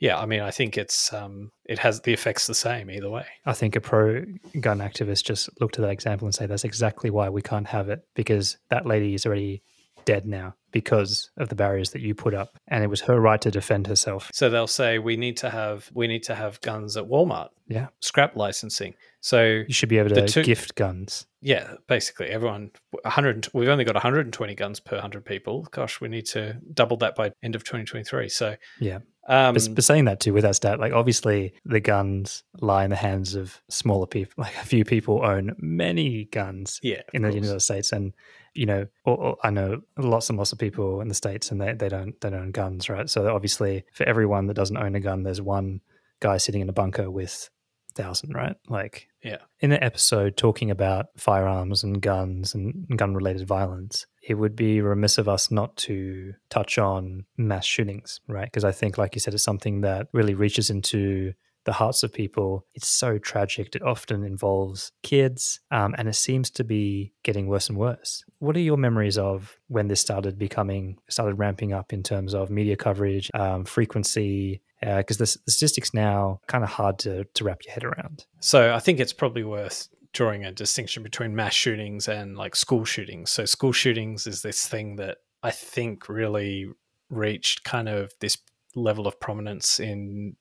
yeah 0.00 0.18
i 0.18 0.26
mean 0.26 0.40
i 0.40 0.50
think 0.50 0.76
it's 0.76 1.12
um 1.12 1.52
it 1.64 1.78
has 1.78 2.00
the 2.00 2.12
effects 2.12 2.46
the 2.46 2.54
same 2.54 2.90
either 2.90 3.10
way. 3.10 3.26
I 3.46 3.54
think 3.54 3.74
a 3.74 3.80
pro 3.80 4.24
gun 4.60 4.78
activist 4.78 5.24
just 5.24 5.48
look 5.60 5.72
to 5.72 5.80
that 5.80 5.90
example 5.90 6.26
and 6.26 6.34
say 6.34 6.46
that's 6.46 6.64
exactly 6.64 7.10
why 7.10 7.28
we 7.28 7.42
can't 7.42 7.66
have 7.66 7.88
it 7.88 8.06
because 8.14 8.56
that 8.70 8.86
lady 8.86 9.14
is 9.14 9.26
already 9.26 9.62
dead 10.04 10.26
now 10.26 10.54
because 10.74 11.30
of 11.36 11.48
the 11.48 11.54
barriers 11.54 11.90
that 11.90 12.02
you 12.02 12.14
put 12.14 12.34
up 12.34 12.58
and 12.68 12.82
it 12.82 12.88
was 12.88 13.00
her 13.00 13.20
right 13.20 13.40
to 13.40 13.50
defend 13.50 13.86
herself 13.86 14.28
so 14.34 14.50
they'll 14.50 14.66
say 14.66 14.98
we 14.98 15.16
need 15.16 15.36
to 15.36 15.48
have 15.48 15.88
we 15.94 16.06
need 16.06 16.22
to 16.22 16.34
have 16.34 16.60
guns 16.60 16.96
at 16.96 17.04
walmart 17.04 17.48
yeah 17.68 17.86
scrap 18.00 18.36
licensing 18.36 18.92
so 19.20 19.62
you 19.66 19.72
should 19.72 19.88
be 19.88 19.98
able 19.98 20.10
to 20.10 20.26
two- 20.28 20.42
gift 20.42 20.74
guns 20.74 21.26
yeah, 21.46 21.74
basically 21.88 22.28
everyone 22.28 22.70
100 23.02 23.48
we've 23.52 23.68
only 23.68 23.84
got 23.84 23.94
120 23.94 24.54
guns 24.54 24.80
per 24.80 24.96
100 24.96 25.26
people. 25.26 25.68
Gosh, 25.72 26.00
we 26.00 26.08
need 26.08 26.24
to 26.28 26.56
double 26.72 26.96
that 26.96 27.14
by 27.14 27.32
end 27.42 27.54
of 27.54 27.64
2023. 27.64 28.30
So, 28.30 28.56
yeah 28.80 29.00
um 29.26 29.54
but, 29.54 29.68
but 29.74 29.84
saying 29.84 30.04
that 30.04 30.20
too 30.20 30.32
with 30.34 30.42
that 30.42 30.56
stat 30.56 30.78
like 30.78 30.92
obviously 30.92 31.54
the 31.64 31.80
guns 31.80 32.42
lie 32.60 32.84
in 32.84 32.90
the 32.90 32.96
hands 32.96 33.34
of 33.34 33.60
smaller 33.70 34.06
people 34.06 34.34
like 34.42 34.54
a 34.56 34.66
few 34.66 34.84
people 34.84 35.24
own 35.24 35.54
many 35.58 36.24
guns 36.26 36.80
yeah, 36.82 37.02
in 37.12 37.22
the. 37.22 37.32
United 37.32 37.60
States, 37.60 37.92
and 37.92 38.12
you 38.54 38.66
know, 38.66 38.86
or, 39.04 39.16
or 39.16 39.36
I 39.42 39.50
know 39.50 39.82
lots 39.96 40.28
and 40.28 40.38
lots 40.38 40.52
of 40.52 40.58
people 40.58 41.00
in 41.00 41.08
the 41.08 41.14
states, 41.14 41.50
and 41.50 41.60
they, 41.60 41.72
they 41.72 41.88
don't 41.88 42.18
they 42.20 42.30
don't 42.30 42.40
own 42.40 42.50
guns, 42.50 42.88
right? 42.88 43.08
So 43.08 43.34
obviously, 43.34 43.84
for 43.92 44.04
everyone 44.04 44.46
that 44.46 44.54
doesn't 44.54 44.76
own 44.76 44.94
a 44.94 45.00
gun, 45.00 45.22
there's 45.22 45.42
one 45.42 45.80
guy 46.20 46.36
sitting 46.38 46.60
in 46.60 46.68
a 46.68 46.72
bunker 46.72 47.10
with 47.10 47.50
a 47.90 48.02
thousand, 48.02 48.34
right? 48.34 48.56
Like, 48.68 49.08
Yeah. 49.22 49.38
In 49.60 49.72
an 49.72 49.82
episode 49.82 50.36
talking 50.36 50.70
about 50.70 51.06
firearms 51.16 51.82
and 51.82 52.00
guns 52.00 52.54
and 52.54 52.86
gun 52.96 53.14
related 53.14 53.46
violence, 53.46 54.06
it 54.22 54.34
would 54.34 54.54
be 54.54 54.80
remiss 54.80 55.18
of 55.18 55.28
us 55.28 55.50
not 55.50 55.76
to 55.78 56.34
touch 56.50 56.78
on 56.78 57.24
mass 57.36 57.64
shootings, 57.64 58.20
right? 58.28 58.46
Because 58.46 58.64
I 58.64 58.72
think, 58.72 58.98
like 58.98 59.14
you 59.14 59.20
said, 59.20 59.34
it's 59.34 59.42
something 59.42 59.80
that 59.80 60.08
really 60.12 60.34
reaches 60.34 60.70
into 60.70 61.32
the 61.64 61.72
hearts 61.72 62.02
of 62.02 62.12
people. 62.12 62.66
It's 62.74 62.88
so 62.88 63.18
tragic. 63.18 63.74
It 63.74 63.82
often 63.82 64.24
involves 64.24 64.92
kids, 65.02 65.60
um, 65.70 65.94
and 65.98 66.08
it 66.08 66.14
seems 66.14 66.50
to 66.50 66.64
be 66.64 67.12
getting 67.22 67.46
worse 67.46 67.68
and 67.68 67.78
worse. 67.78 68.24
What 68.38 68.56
are 68.56 68.60
your 68.60 68.76
memories 68.76 69.18
of 69.18 69.58
when 69.68 69.88
this 69.88 70.00
started 70.00 70.38
becoming, 70.38 70.98
started 71.08 71.36
ramping 71.36 71.72
up 71.72 71.92
in 71.92 72.02
terms 72.02 72.34
of 72.34 72.50
media 72.50 72.76
coverage, 72.76 73.30
um, 73.34 73.64
frequency? 73.64 74.62
Because 74.80 75.16
the, 75.16 75.24
the 75.46 75.52
statistics 75.52 75.94
now 75.94 76.40
kind 76.46 76.62
of 76.62 76.70
hard 76.70 76.98
to, 77.00 77.24
to 77.24 77.44
wrap 77.44 77.64
your 77.64 77.72
head 77.72 77.84
around. 77.84 78.26
So 78.40 78.74
I 78.74 78.80
think 78.80 79.00
it's 79.00 79.14
probably 79.14 79.42
worth 79.42 79.88
drawing 80.12 80.44
a 80.44 80.52
distinction 80.52 81.02
between 81.02 81.34
mass 81.34 81.54
shootings 81.54 82.06
and 82.06 82.36
like 82.36 82.54
school 82.54 82.84
shootings. 82.84 83.30
So 83.30 83.46
school 83.46 83.72
shootings 83.72 84.26
is 84.26 84.42
this 84.42 84.68
thing 84.68 84.96
that 84.96 85.18
I 85.42 85.50
think 85.50 86.08
really 86.08 86.66
reached 87.08 87.64
kind 87.64 87.88
of 87.88 88.12
this 88.20 88.36
level 88.76 89.06
of 89.06 89.18
prominence 89.20 89.80
in 89.80 90.36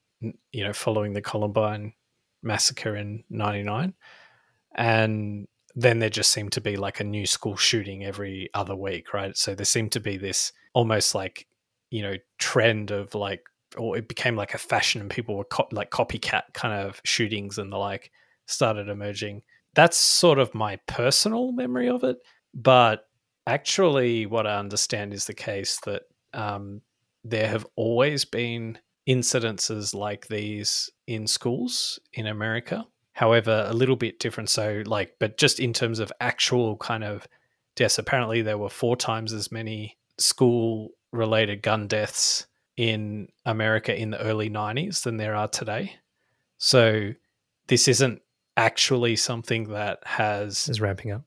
you 0.52 0.64
know 0.64 0.74
following 0.74 1.14
the 1.14 1.22
Columbine 1.22 1.94
massacre 2.42 2.96
in 2.96 3.24
99 3.30 3.94
and 4.76 5.48
then 5.76 6.00
there 6.00 6.10
just 6.10 6.32
seemed 6.32 6.52
to 6.52 6.62
be 6.62 6.76
like 6.76 7.00
a 7.00 7.04
new 7.04 7.26
school 7.26 7.56
shooting 7.56 8.04
every 8.04 8.50
other 8.54 8.76
week 8.76 9.14
right? 9.14 9.36
So 9.38 9.56
there 9.56 9.66
seemed 9.66 9.92
to 9.94 10.00
be 10.00 10.18
this 10.18 10.52
almost 10.74 11.16
like 11.16 11.48
you 11.90 12.02
know 12.02 12.16
trend 12.38 12.92
of 12.92 13.16
like 13.16 13.44
or 13.78 13.98
it 13.98 14.08
became 14.08 14.36
like 14.36 14.54
a 14.54 14.60
fashion 14.60 15.02
and 15.02 15.10
people 15.10 15.36
were 15.36 15.46
co- 15.46 15.70
like 15.72 15.90
copycat 15.90 16.44
kind 16.54 16.74
of 16.74 17.02
shootings 17.04 17.58
and 17.58 17.72
the 17.72 17.78
like 17.78 18.12
started 18.46 18.90
emerging. 18.90 19.42
That's 19.74 19.98
sort 19.98 20.38
of 20.38 20.54
my 20.54 20.76
personal 20.88 21.52
memory 21.52 21.90
of 21.90 22.04
it 22.04 22.18
but 22.54 23.08
actually 23.48 24.26
what 24.26 24.48
i 24.48 24.58
understand 24.58 25.14
is 25.14 25.26
the 25.26 25.34
case 25.34 25.80
that 25.86 26.04
um, 26.34 26.82
there 27.24 27.48
have 27.48 27.66
always 27.76 28.26
been 28.26 28.78
incidences 29.08 29.94
like 29.94 30.28
these 30.28 30.90
in 31.08 31.28
schools 31.28 32.00
in 32.14 32.28
America. 32.28 32.86
However, 33.14 33.66
a 33.68 33.74
little 33.74 33.96
bit 33.96 34.20
different. 34.20 34.50
So, 34.50 34.84
like, 34.86 35.16
but 35.20 35.38
just 35.38 35.60
in 35.60 35.74
terms 35.74 36.00
of 36.00 36.12
actual 36.20 36.78
kind 36.78 37.04
of 37.04 37.28
deaths, 37.76 38.00
apparently 38.00 38.42
there 38.42 38.58
were 38.58 38.70
four 38.70 38.96
times 38.96 39.34
as 39.34 39.52
many 39.52 39.98
school 40.18 40.90
related 41.12 41.62
gun 41.62 41.88
deaths 41.88 42.48
in 42.76 43.28
America 43.46 43.96
in 43.96 44.10
the 44.10 44.22
early 44.22 44.50
90s 44.50 45.04
than 45.04 45.18
there 45.18 45.36
are 45.36 45.48
today. 45.48 45.96
So, 46.58 47.12
this 47.68 47.88
isn't 47.88 48.22
actually 48.58 49.16
something 49.16 49.70
that 49.70 50.00
has 50.06 50.70
is 50.70 50.80
ramping 50.80 51.12
up 51.12 51.24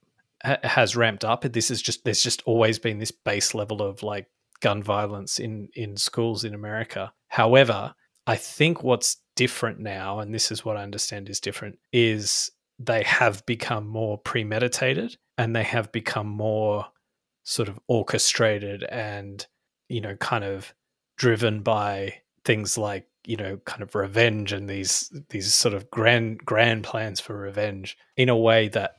has 0.62 0.94
ramped 0.94 1.24
up 1.24 1.40
this 1.42 1.70
is 1.72 1.82
just 1.82 2.04
there's 2.04 2.22
just 2.22 2.40
always 2.46 2.78
been 2.78 2.98
this 2.98 3.10
base 3.10 3.52
level 3.54 3.82
of 3.82 4.02
like 4.04 4.28
gun 4.60 4.82
violence 4.82 5.38
in 5.38 5.68
in 5.74 5.96
schools 5.96 6.44
in 6.44 6.54
America. 6.54 7.12
However, 7.28 7.94
I 8.26 8.36
think 8.36 8.82
what's 8.82 9.18
different 9.36 9.78
now, 9.78 10.18
and 10.18 10.34
this 10.34 10.50
is 10.50 10.64
what 10.64 10.76
I 10.76 10.82
understand 10.82 11.28
is 11.28 11.40
different, 11.40 11.78
is 11.92 12.50
they 12.78 13.02
have 13.04 13.44
become 13.46 13.86
more 13.86 14.18
premeditated 14.18 15.16
and 15.38 15.54
they 15.54 15.62
have 15.62 15.92
become 15.92 16.26
more 16.26 16.86
sort 17.44 17.68
of 17.68 17.78
orchestrated 17.86 18.82
and 18.84 19.46
you 19.88 20.00
know 20.00 20.16
kind 20.16 20.44
of 20.44 20.74
driven 21.16 21.62
by 21.62 22.12
things 22.44 22.76
like 22.76 23.06
you 23.24 23.36
know 23.36 23.56
kind 23.64 23.82
of 23.82 23.94
revenge 23.94 24.52
and 24.52 24.68
these 24.68 25.12
these 25.30 25.54
sort 25.54 25.74
of 25.74 25.90
grand 25.90 26.38
grand 26.44 26.84
plans 26.84 27.20
for 27.20 27.36
revenge 27.36 27.96
in 28.16 28.28
a 28.28 28.36
way 28.36 28.68
that 28.68 28.96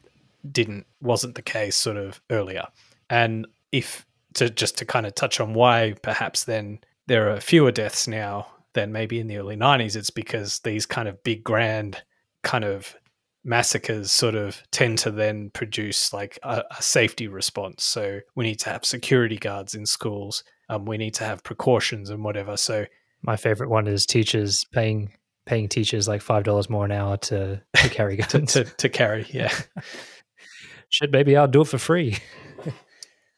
didn't 0.49 0.86
wasn't 1.01 1.36
the 1.36 1.41
case 1.41 1.76
sort 1.76 1.97
of 1.97 2.22
earlier 2.32 2.66
and 3.10 3.45
if 3.72 4.07
to 4.38 4.49
just 4.49 4.77
to 4.77 4.85
kind 4.85 5.05
of 5.05 5.15
touch 5.15 5.39
on 5.39 5.53
why 5.53 5.93
perhaps 6.01 6.45
then 6.45 6.79
there 7.07 7.29
are 7.29 7.39
fewer 7.39 7.71
deaths 7.71 8.07
now 8.07 8.47
than 8.73 8.91
maybe 8.91 9.19
in 9.19 9.27
the 9.27 9.38
early 9.38 9.55
90s 9.55 9.95
it's 9.95 10.09
because 10.09 10.59
these 10.59 10.85
kind 10.85 11.07
of 11.07 11.23
big 11.23 11.43
grand 11.43 12.01
kind 12.43 12.63
of 12.63 12.95
massacres 13.43 14.11
sort 14.11 14.35
of 14.35 14.61
tend 14.71 14.97
to 14.97 15.09
then 15.11 15.49
produce 15.51 16.11
like 16.11 16.38
a, 16.43 16.63
a 16.77 16.81
safety 16.81 17.27
response. 17.27 17.83
So 17.83 18.19
we 18.35 18.43
need 18.43 18.59
to 18.59 18.69
have 18.69 18.83
security 18.83 19.38
guards 19.38 19.73
in 19.73 19.85
schools 19.85 20.43
um, 20.69 20.85
we 20.85 20.97
need 20.97 21.13
to 21.15 21.23
have 21.23 21.43
precautions 21.43 22.09
and 22.09 22.23
whatever. 22.23 22.57
So 22.57 22.85
my 23.21 23.38
favorite 23.38 23.69
one 23.69 23.88
is 23.88 24.05
teachers 24.05 24.65
paying 24.71 25.11
paying 25.45 25.69
teachers 25.69 26.07
like 26.07 26.21
five 26.21 26.43
dollars 26.43 26.69
more 26.69 26.83
an 26.85 26.91
hour 26.91 27.17
to, 27.17 27.61
to 27.75 27.89
carry 27.89 28.17
guns. 28.17 28.53
to, 28.53 28.65
to, 28.65 28.75
to 28.75 28.89
carry 28.89 29.25
yeah. 29.29 29.53
Shit 30.89 31.11
maybe 31.11 31.35
i'll 31.35 31.49
do 31.49 31.61
it 31.61 31.67
for 31.67 31.77
free 31.77 32.17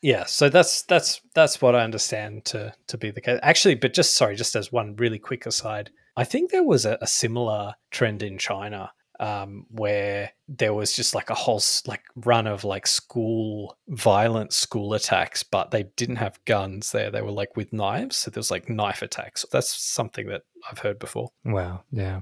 yeah, 0.01 0.25
so 0.25 0.49
that's 0.49 0.83
that's 0.83 1.21
that's 1.35 1.61
what 1.61 1.75
I 1.75 1.83
understand 1.83 2.45
to 2.45 2.73
to 2.87 2.97
be 2.97 3.11
the 3.11 3.21
case. 3.21 3.39
Actually, 3.43 3.75
but 3.75 3.93
just 3.93 4.15
sorry, 4.15 4.35
just 4.35 4.55
as 4.55 4.71
one 4.71 4.95
really 4.95 5.19
quick 5.19 5.45
aside, 5.45 5.91
I 6.15 6.23
think 6.23 6.51
there 6.51 6.63
was 6.63 6.85
a, 6.85 6.97
a 7.01 7.07
similar 7.07 7.73
trend 7.91 8.23
in 8.23 8.37
China 8.37 8.91
um, 9.19 9.65
where 9.69 10.31
there 10.47 10.73
was 10.73 10.93
just 10.93 11.13
like 11.13 11.29
a 11.29 11.35
whole 11.35 11.61
like 11.85 12.03
run 12.15 12.47
of 12.47 12.63
like 12.63 12.87
school 12.87 13.77
violent 13.89 14.53
school 14.53 14.93
attacks, 14.93 15.43
but 15.43 15.71
they 15.71 15.83
didn't 15.97 16.15
have 16.15 16.43
guns 16.45 16.91
there. 16.91 17.11
They 17.11 17.21
were 17.21 17.31
like 17.31 17.55
with 17.57 17.73
knives, 17.73 18.15
so 18.17 18.31
there 18.31 18.39
was 18.39 18.51
like 18.51 18.69
knife 18.69 19.01
attacks. 19.01 19.45
That's 19.51 19.69
something 19.69 20.27
that 20.27 20.43
I've 20.69 20.79
heard 20.79 20.99
before. 20.99 21.29
Wow, 21.43 21.83
yeah, 21.91 22.21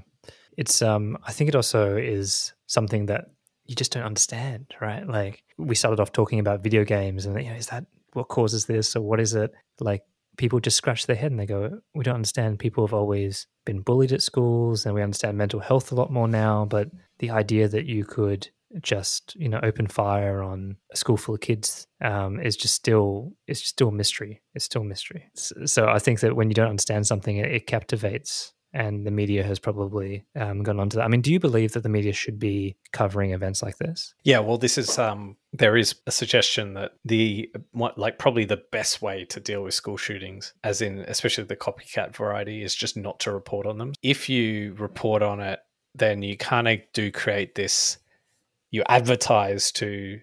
it's 0.56 0.82
um, 0.82 1.16
I 1.24 1.32
think 1.32 1.48
it 1.48 1.54
also 1.54 1.96
is 1.96 2.52
something 2.66 3.06
that 3.06 3.26
you 3.68 3.76
just 3.76 3.92
don't 3.92 4.02
understand, 4.02 4.74
right? 4.80 5.06
Like 5.06 5.44
we 5.58 5.74
started 5.74 6.00
off 6.00 6.10
talking 6.10 6.40
about 6.40 6.62
video 6.62 6.84
games 6.84 7.26
and 7.26 7.40
you 7.40 7.50
know, 7.50 7.56
is 7.56 7.68
that 7.68 7.84
what 8.14 8.28
causes 8.28 8.66
this 8.66 8.96
or 8.96 9.02
what 9.02 9.20
is 9.20 9.34
it? 9.34 9.52
Like 9.78 10.02
people 10.38 10.58
just 10.58 10.78
scratch 10.78 11.06
their 11.06 11.16
head 11.16 11.30
and 11.30 11.38
they 11.38 11.46
go, 11.46 11.78
We 11.94 12.02
don't 12.02 12.16
understand. 12.16 12.58
People 12.58 12.86
have 12.86 12.94
always 12.94 13.46
been 13.66 13.82
bullied 13.82 14.12
at 14.12 14.22
schools 14.22 14.86
and 14.86 14.94
we 14.94 15.02
understand 15.02 15.36
mental 15.36 15.60
health 15.60 15.92
a 15.92 15.94
lot 15.94 16.10
more 16.10 16.26
now. 16.26 16.64
But 16.64 16.88
the 17.18 17.30
idea 17.30 17.68
that 17.68 17.84
you 17.84 18.04
could 18.04 18.48
just, 18.80 19.34
you 19.36 19.48
know, 19.48 19.60
open 19.62 19.86
fire 19.86 20.42
on 20.42 20.76
a 20.92 20.96
school 20.96 21.16
full 21.16 21.34
of 21.34 21.40
kids 21.40 21.86
um, 22.02 22.40
is 22.40 22.56
just 22.56 22.74
still 22.74 23.32
it's 23.46 23.60
just 23.60 23.74
still 23.74 23.88
a 23.88 23.92
mystery. 23.92 24.40
It's 24.54 24.64
still 24.64 24.82
a 24.82 24.86
mystery. 24.86 25.30
So 25.34 25.88
I 25.88 25.98
think 25.98 26.20
that 26.20 26.36
when 26.36 26.48
you 26.48 26.54
don't 26.54 26.70
understand 26.70 27.06
something, 27.06 27.36
it, 27.36 27.52
it 27.52 27.66
captivates 27.66 28.54
and 28.72 29.06
the 29.06 29.10
media 29.10 29.42
has 29.42 29.58
probably 29.58 30.24
um, 30.36 30.62
gone 30.62 30.78
on 30.78 30.88
to 30.90 30.96
that. 30.96 31.04
I 31.04 31.08
mean, 31.08 31.22
do 31.22 31.32
you 31.32 31.40
believe 31.40 31.72
that 31.72 31.82
the 31.82 31.88
media 31.88 32.12
should 32.12 32.38
be 32.38 32.76
covering 32.92 33.32
events 33.32 33.62
like 33.62 33.78
this? 33.78 34.14
Yeah, 34.24 34.40
well, 34.40 34.58
this 34.58 34.76
is 34.76 34.98
um, 34.98 35.36
there 35.52 35.76
is 35.76 35.94
a 36.06 36.10
suggestion 36.10 36.74
that 36.74 36.92
the 37.04 37.50
what, 37.72 37.98
like 37.98 38.18
probably 38.18 38.44
the 38.44 38.62
best 38.70 39.00
way 39.00 39.24
to 39.26 39.40
deal 39.40 39.62
with 39.62 39.74
school 39.74 39.96
shootings, 39.96 40.52
as 40.64 40.82
in 40.82 41.00
especially 41.00 41.44
the 41.44 41.56
copycat 41.56 42.14
variety, 42.14 42.62
is 42.62 42.74
just 42.74 42.96
not 42.96 43.20
to 43.20 43.32
report 43.32 43.66
on 43.66 43.78
them. 43.78 43.92
If 44.02 44.28
you 44.28 44.74
report 44.78 45.22
on 45.22 45.40
it, 45.40 45.60
then 45.94 46.22
you 46.22 46.36
kind 46.36 46.68
of 46.68 46.80
do 46.92 47.10
create 47.10 47.54
this. 47.54 47.98
You 48.70 48.82
advertise 48.88 49.72
to 49.72 50.20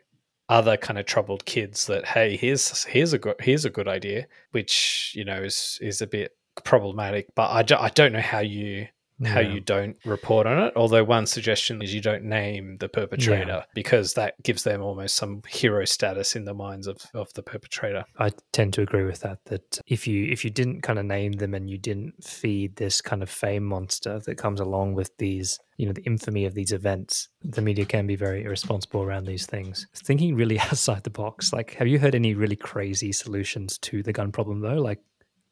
other 0.47 0.77
kind 0.77 0.99
of 0.99 1.07
troubled 1.07 1.45
kids 1.45 1.87
that 1.87 2.05
hey, 2.05 2.37
here's 2.37 2.83
here's 2.83 3.13
a 3.13 3.17
good 3.17 3.35
here's 3.39 3.65
a 3.65 3.69
good 3.69 3.87
idea, 3.87 4.27
which 4.51 5.13
you 5.15 5.25
know 5.25 5.41
is 5.41 5.79
is 5.81 6.01
a 6.01 6.07
bit 6.07 6.33
problematic. 6.63 7.27
But 7.35 7.51
I, 7.51 7.63
do, 7.63 7.75
I 7.75 7.89
don't 7.89 8.13
know 8.13 8.21
how 8.21 8.39
you 8.39 8.87
how 9.23 9.39
yeah. 9.39 9.53
you 9.53 9.59
don't 9.61 9.97
report 10.05 10.45
on 10.45 10.59
it. 10.59 10.73
Although 10.75 11.03
one 11.03 11.25
suggestion 11.25 11.81
is 11.81 11.93
you 11.93 12.01
don't 12.01 12.23
name 12.23 12.77
the 12.79 12.89
perpetrator 12.89 13.47
yeah. 13.47 13.63
because 13.73 14.13
that 14.15 14.41
gives 14.43 14.63
them 14.63 14.81
almost 14.81 15.15
some 15.15 15.41
hero 15.47 15.85
status 15.85 16.35
in 16.35 16.43
the 16.43 16.53
minds 16.53 16.85
of, 16.85 16.97
of 17.13 17.33
the 17.33 17.41
perpetrator. 17.41 18.03
I 18.19 18.31
tend 18.51 18.73
to 18.73 18.81
agree 18.81 19.05
with 19.05 19.21
that. 19.21 19.39
That 19.45 19.79
if 19.87 20.05
you 20.05 20.25
if 20.31 20.43
you 20.43 20.51
didn't 20.51 20.81
kind 20.81 20.99
of 20.99 21.05
name 21.05 21.33
them 21.33 21.53
and 21.53 21.69
you 21.69 21.77
didn't 21.77 22.23
feed 22.23 22.75
this 22.75 22.99
kind 22.99 23.23
of 23.23 23.29
fame 23.29 23.63
monster 23.63 24.19
that 24.19 24.37
comes 24.37 24.59
along 24.59 24.95
with 24.95 25.15
these, 25.17 25.59
you 25.77 25.85
know, 25.85 25.93
the 25.93 26.03
infamy 26.03 26.45
of 26.45 26.53
these 26.53 26.73
events, 26.73 27.29
the 27.41 27.61
media 27.61 27.85
can 27.85 28.07
be 28.07 28.17
very 28.17 28.43
irresponsible 28.43 29.01
around 29.01 29.25
these 29.25 29.45
things. 29.45 29.87
Thinking 29.95 30.35
really 30.35 30.59
outside 30.71 31.03
the 31.03 31.09
box. 31.09 31.53
Like, 31.53 31.75
have 31.75 31.87
you 31.87 31.99
heard 31.99 32.15
any 32.15 32.33
really 32.33 32.57
crazy 32.57 33.13
solutions 33.13 33.77
to 33.79 34.03
the 34.03 34.13
gun 34.13 34.33
problem 34.33 34.59
though? 34.59 34.81
Like 34.81 34.99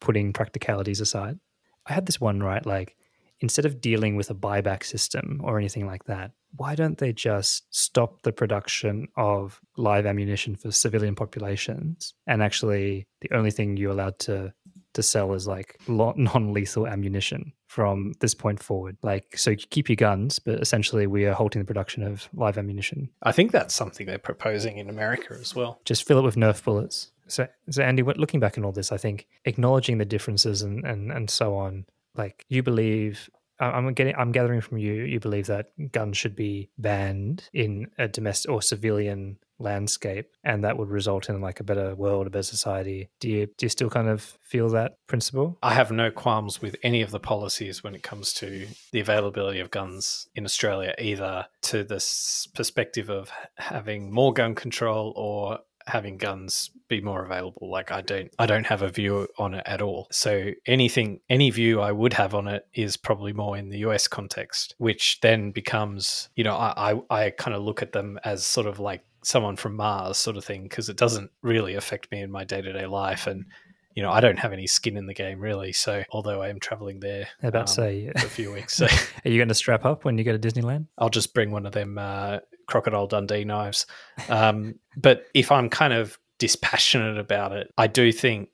putting 0.04 0.32
practicalities 0.32 1.00
aside. 1.00 1.40
I 1.86 1.94
had 1.94 2.06
this 2.06 2.20
one 2.20 2.40
right, 2.40 2.64
like 2.64 2.96
instead 3.40 3.64
of 3.64 3.80
dealing 3.80 4.16
with 4.16 4.30
a 4.30 4.34
buyback 4.34 4.84
system 4.84 5.40
or 5.42 5.58
anything 5.58 5.86
like 5.86 6.04
that, 6.04 6.30
why 6.56 6.74
don't 6.74 6.98
they 6.98 7.12
just 7.12 7.64
stop 7.70 8.22
the 8.22 8.32
production 8.32 9.08
of 9.16 9.60
live 9.76 10.06
ammunition 10.06 10.54
for 10.54 10.70
civilian 10.70 11.14
populations? 11.14 12.14
And 12.26 12.42
actually 12.42 13.06
the 13.22 13.32
only 13.32 13.50
thing 13.50 13.76
you're 13.76 13.90
allowed 13.90 14.18
to 14.20 14.52
to 14.92 15.02
sell 15.02 15.32
is 15.32 15.48
like 15.48 15.76
non-lethal 15.88 16.86
ammunition 16.86 17.52
from 17.66 18.12
this 18.20 18.32
point 18.32 18.62
forward. 18.62 18.96
Like 19.02 19.36
so 19.36 19.50
you 19.50 19.56
keep 19.56 19.88
your 19.88 19.96
guns 19.96 20.38
but 20.38 20.60
essentially 20.60 21.06
we 21.08 21.24
are 21.24 21.32
halting 21.32 21.60
the 21.60 21.66
production 21.66 22.04
of 22.04 22.28
live 22.34 22.56
ammunition. 22.58 23.08
I 23.22 23.32
think 23.32 23.50
that's 23.50 23.74
something 23.74 24.06
they're 24.06 24.18
proposing 24.18 24.78
in 24.78 24.88
america 24.88 25.36
as 25.40 25.56
well. 25.56 25.80
Just 25.84 26.06
fill 26.06 26.18
it 26.18 26.22
with 26.22 26.36
nerf 26.36 26.62
bullets 26.62 27.10
so, 27.26 27.46
so 27.70 27.82
Andy, 27.82 28.02
looking 28.02 28.40
back 28.40 28.58
on 28.58 28.64
all 28.64 28.72
this, 28.72 28.92
I 28.92 28.96
think 28.96 29.26
acknowledging 29.44 29.98
the 29.98 30.04
differences 30.04 30.62
and, 30.62 30.84
and, 30.84 31.12
and 31.12 31.30
so 31.30 31.56
on, 31.56 31.86
like 32.16 32.44
you 32.48 32.62
believe, 32.62 33.28
I'm 33.60 33.92
getting, 33.94 34.14
I'm 34.16 34.32
gathering 34.32 34.60
from 34.60 34.78
you, 34.78 34.92
you 34.92 35.20
believe 35.20 35.46
that 35.46 35.70
guns 35.92 36.16
should 36.16 36.36
be 36.36 36.70
banned 36.78 37.48
in 37.52 37.88
a 37.98 38.08
domestic 38.08 38.50
or 38.50 38.62
civilian 38.62 39.38
landscape 39.58 40.30
and 40.42 40.64
that 40.64 40.76
would 40.76 40.90
result 40.90 41.28
in 41.28 41.40
like 41.40 41.60
a 41.60 41.64
better 41.64 41.94
world, 41.94 42.26
a 42.26 42.30
better 42.30 42.42
society. 42.42 43.08
Do 43.20 43.28
you 43.28 43.46
do 43.46 43.66
you 43.66 43.70
still 43.70 43.90
kind 43.90 44.08
of 44.08 44.22
feel 44.42 44.68
that 44.70 44.98
principle? 45.06 45.58
I 45.62 45.74
have 45.74 45.90
no 45.90 46.10
qualms 46.10 46.60
with 46.60 46.76
any 46.82 47.02
of 47.02 47.10
the 47.10 47.20
policies 47.20 47.82
when 47.82 47.94
it 47.94 48.02
comes 48.02 48.32
to 48.34 48.66
the 48.92 49.00
availability 49.00 49.60
of 49.60 49.70
guns 49.70 50.28
in 50.34 50.44
Australia, 50.44 50.94
either 50.98 51.46
to 51.62 51.84
this 51.84 52.48
perspective 52.54 53.10
of 53.10 53.30
having 53.56 54.12
more 54.12 54.32
gun 54.32 54.54
control 54.54 55.12
or 55.16 55.60
having 55.86 56.16
guns 56.16 56.70
be 56.88 57.00
more 57.00 57.24
available 57.24 57.70
like 57.70 57.90
i 57.90 58.00
don't 58.00 58.30
i 58.38 58.46
don't 58.46 58.66
have 58.66 58.82
a 58.82 58.88
view 58.88 59.26
on 59.38 59.54
it 59.54 59.62
at 59.66 59.82
all 59.82 60.06
so 60.10 60.50
anything 60.66 61.20
any 61.28 61.50
view 61.50 61.80
i 61.80 61.92
would 61.92 62.12
have 62.12 62.34
on 62.34 62.48
it 62.48 62.66
is 62.74 62.96
probably 62.96 63.32
more 63.32 63.56
in 63.56 63.68
the 63.68 63.78
us 63.78 64.08
context 64.08 64.74
which 64.78 65.20
then 65.20 65.50
becomes 65.50 66.28
you 66.36 66.44
know 66.44 66.54
i 66.54 66.92
i, 67.10 67.24
I 67.24 67.30
kind 67.30 67.54
of 67.54 67.62
look 67.62 67.82
at 67.82 67.92
them 67.92 68.18
as 68.24 68.44
sort 68.44 68.66
of 68.66 68.78
like 68.78 69.04
someone 69.22 69.56
from 69.56 69.76
mars 69.76 70.18
sort 70.18 70.36
of 70.36 70.44
thing 70.44 70.64
because 70.64 70.88
it 70.88 70.96
doesn't 70.96 71.30
really 71.42 71.74
affect 71.74 72.10
me 72.10 72.20
in 72.20 72.30
my 72.30 72.44
day-to-day 72.44 72.86
life 72.86 73.26
and 73.26 73.46
you 73.94 74.02
know, 74.02 74.10
I 74.10 74.20
don't 74.20 74.38
have 74.38 74.52
any 74.52 74.66
skin 74.66 74.96
in 74.96 75.06
the 75.06 75.14
game 75.14 75.40
really. 75.40 75.72
So, 75.72 76.02
although 76.10 76.42
I 76.42 76.48
am 76.48 76.58
traveling 76.58 77.00
there 77.00 77.28
about 77.42 77.62
um, 77.62 77.66
say, 77.68 78.10
for 78.18 78.26
a 78.26 78.28
few 78.28 78.52
weeks, 78.52 78.76
so 78.76 78.86
are 79.24 79.30
you 79.30 79.38
going 79.38 79.48
to 79.48 79.54
strap 79.54 79.84
up 79.84 80.04
when 80.04 80.18
you 80.18 80.24
go 80.24 80.36
to 80.36 80.38
Disneyland? 80.38 80.86
I'll 80.98 81.10
just 81.10 81.32
bring 81.32 81.52
one 81.52 81.64
of 81.64 81.72
them 81.72 81.96
uh, 81.96 82.40
crocodile 82.66 83.06
Dundee 83.06 83.44
knives. 83.44 83.86
Um, 84.28 84.76
but 84.96 85.26
if 85.34 85.50
I'm 85.52 85.68
kind 85.68 85.92
of 85.92 86.18
dispassionate 86.38 87.18
about 87.18 87.52
it, 87.52 87.72
I 87.78 87.86
do 87.86 88.12
think 88.12 88.48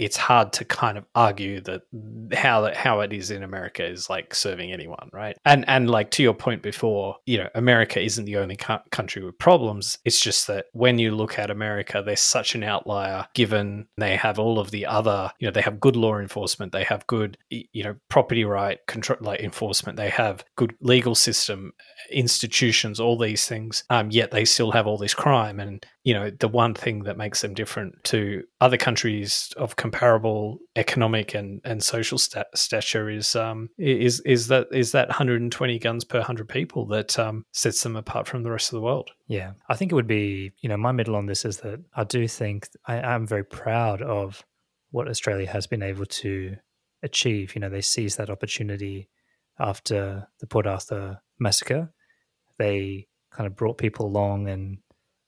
it's 0.00 0.16
hard 0.16 0.50
to 0.54 0.64
kind 0.64 0.96
of 0.96 1.04
argue 1.14 1.60
that 1.60 1.82
how 2.32 2.72
how 2.74 3.00
it 3.00 3.12
is 3.12 3.30
in 3.30 3.42
America 3.42 3.84
is 3.84 4.08
like 4.08 4.34
serving 4.34 4.72
anyone, 4.72 5.10
right? 5.12 5.36
And 5.44 5.68
and 5.68 5.90
like 5.90 6.10
to 6.12 6.22
your 6.22 6.32
point 6.32 6.62
before, 6.62 7.16
you 7.26 7.36
know, 7.36 7.50
America 7.54 8.00
isn't 8.00 8.24
the 8.24 8.38
only 8.38 8.56
cu- 8.56 8.78
country 8.90 9.22
with 9.22 9.38
problems. 9.38 9.98
It's 10.06 10.20
just 10.20 10.46
that 10.46 10.66
when 10.72 10.98
you 10.98 11.14
look 11.14 11.38
at 11.38 11.50
America, 11.50 12.02
they're 12.04 12.16
such 12.16 12.54
an 12.54 12.62
outlier 12.62 13.26
given 13.34 13.88
they 13.98 14.16
have 14.16 14.38
all 14.38 14.58
of 14.58 14.70
the 14.70 14.86
other, 14.86 15.30
you 15.38 15.46
know, 15.46 15.52
they 15.52 15.60
have 15.60 15.78
good 15.78 15.96
law 15.96 16.18
enforcement, 16.18 16.72
they 16.72 16.84
have 16.84 17.06
good, 17.06 17.36
you 17.50 17.84
know, 17.84 17.94
property 18.08 18.46
right 18.46 18.78
control 18.88 19.18
like 19.20 19.40
enforcement, 19.40 19.98
they 19.98 20.08
have 20.08 20.42
good 20.56 20.74
legal 20.80 21.14
system, 21.14 21.74
institutions, 22.10 23.00
all 23.00 23.18
these 23.18 23.46
things. 23.46 23.84
Um, 23.90 24.10
yet 24.10 24.30
they 24.30 24.46
still 24.46 24.72
have 24.72 24.86
all 24.86 24.96
this 24.96 25.12
crime 25.12 25.60
and 25.60 25.84
you 26.04 26.14
know 26.14 26.30
the 26.30 26.48
one 26.48 26.74
thing 26.74 27.04
that 27.04 27.18
makes 27.18 27.42
them 27.42 27.54
different 27.54 28.02
to 28.04 28.42
other 28.60 28.76
countries 28.76 29.52
of 29.56 29.76
comparable 29.90 30.58
economic 30.76 31.34
and, 31.34 31.60
and 31.64 31.82
social 31.82 32.18
stat- 32.18 32.46
stature 32.54 33.10
is 33.10 33.34
um 33.34 33.68
is 33.78 34.20
is 34.20 34.48
that 34.48 34.68
is 34.72 34.92
that 34.92 35.08
120 35.08 35.78
guns 35.78 36.04
per 36.04 36.18
100 36.18 36.48
people 36.48 36.86
that 36.86 37.18
um, 37.18 37.44
sets 37.52 37.82
them 37.82 37.96
apart 37.96 38.28
from 38.28 38.42
the 38.42 38.50
rest 38.50 38.72
of 38.72 38.76
the 38.76 38.80
world 38.80 39.10
Yeah, 39.26 39.52
I 39.68 39.76
think 39.76 39.92
it 39.92 39.94
would 39.94 40.06
be, 40.06 40.52
you 40.60 40.68
know, 40.68 40.76
my 40.76 40.92
middle 40.92 41.16
on 41.16 41.26
this 41.26 41.44
is 41.44 41.58
that 41.58 41.80
I 41.94 42.04
do 42.04 42.28
think 42.28 42.68
I 42.86 42.96
am 42.96 43.26
very 43.26 43.44
proud 43.44 44.02
of 44.02 44.44
what 44.90 45.08
Australia 45.08 45.48
has 45.48 45.66
been 45.66 45.82
able 45.82 46.06
to 46.06 46.56
achieve. 47.02 47.54
You 47.54 47.60
know, 47.60 47.68
they 47.70 47.80
seized 47.80 48.18
that 48.18 48.30
opportunity 48.30 49.08
after 49.58 50.26
the 50.40 50.46
Port 50.46 50.66
Arthur 50.66 51.20
massacre. 51.38 51.92
They 52.58 53.08
kind 53.30 53.46
of 53.46 53.56
brought 53.56 53.78
people 53.78 54.06
along 54.06 54.48
and 54.48 54.78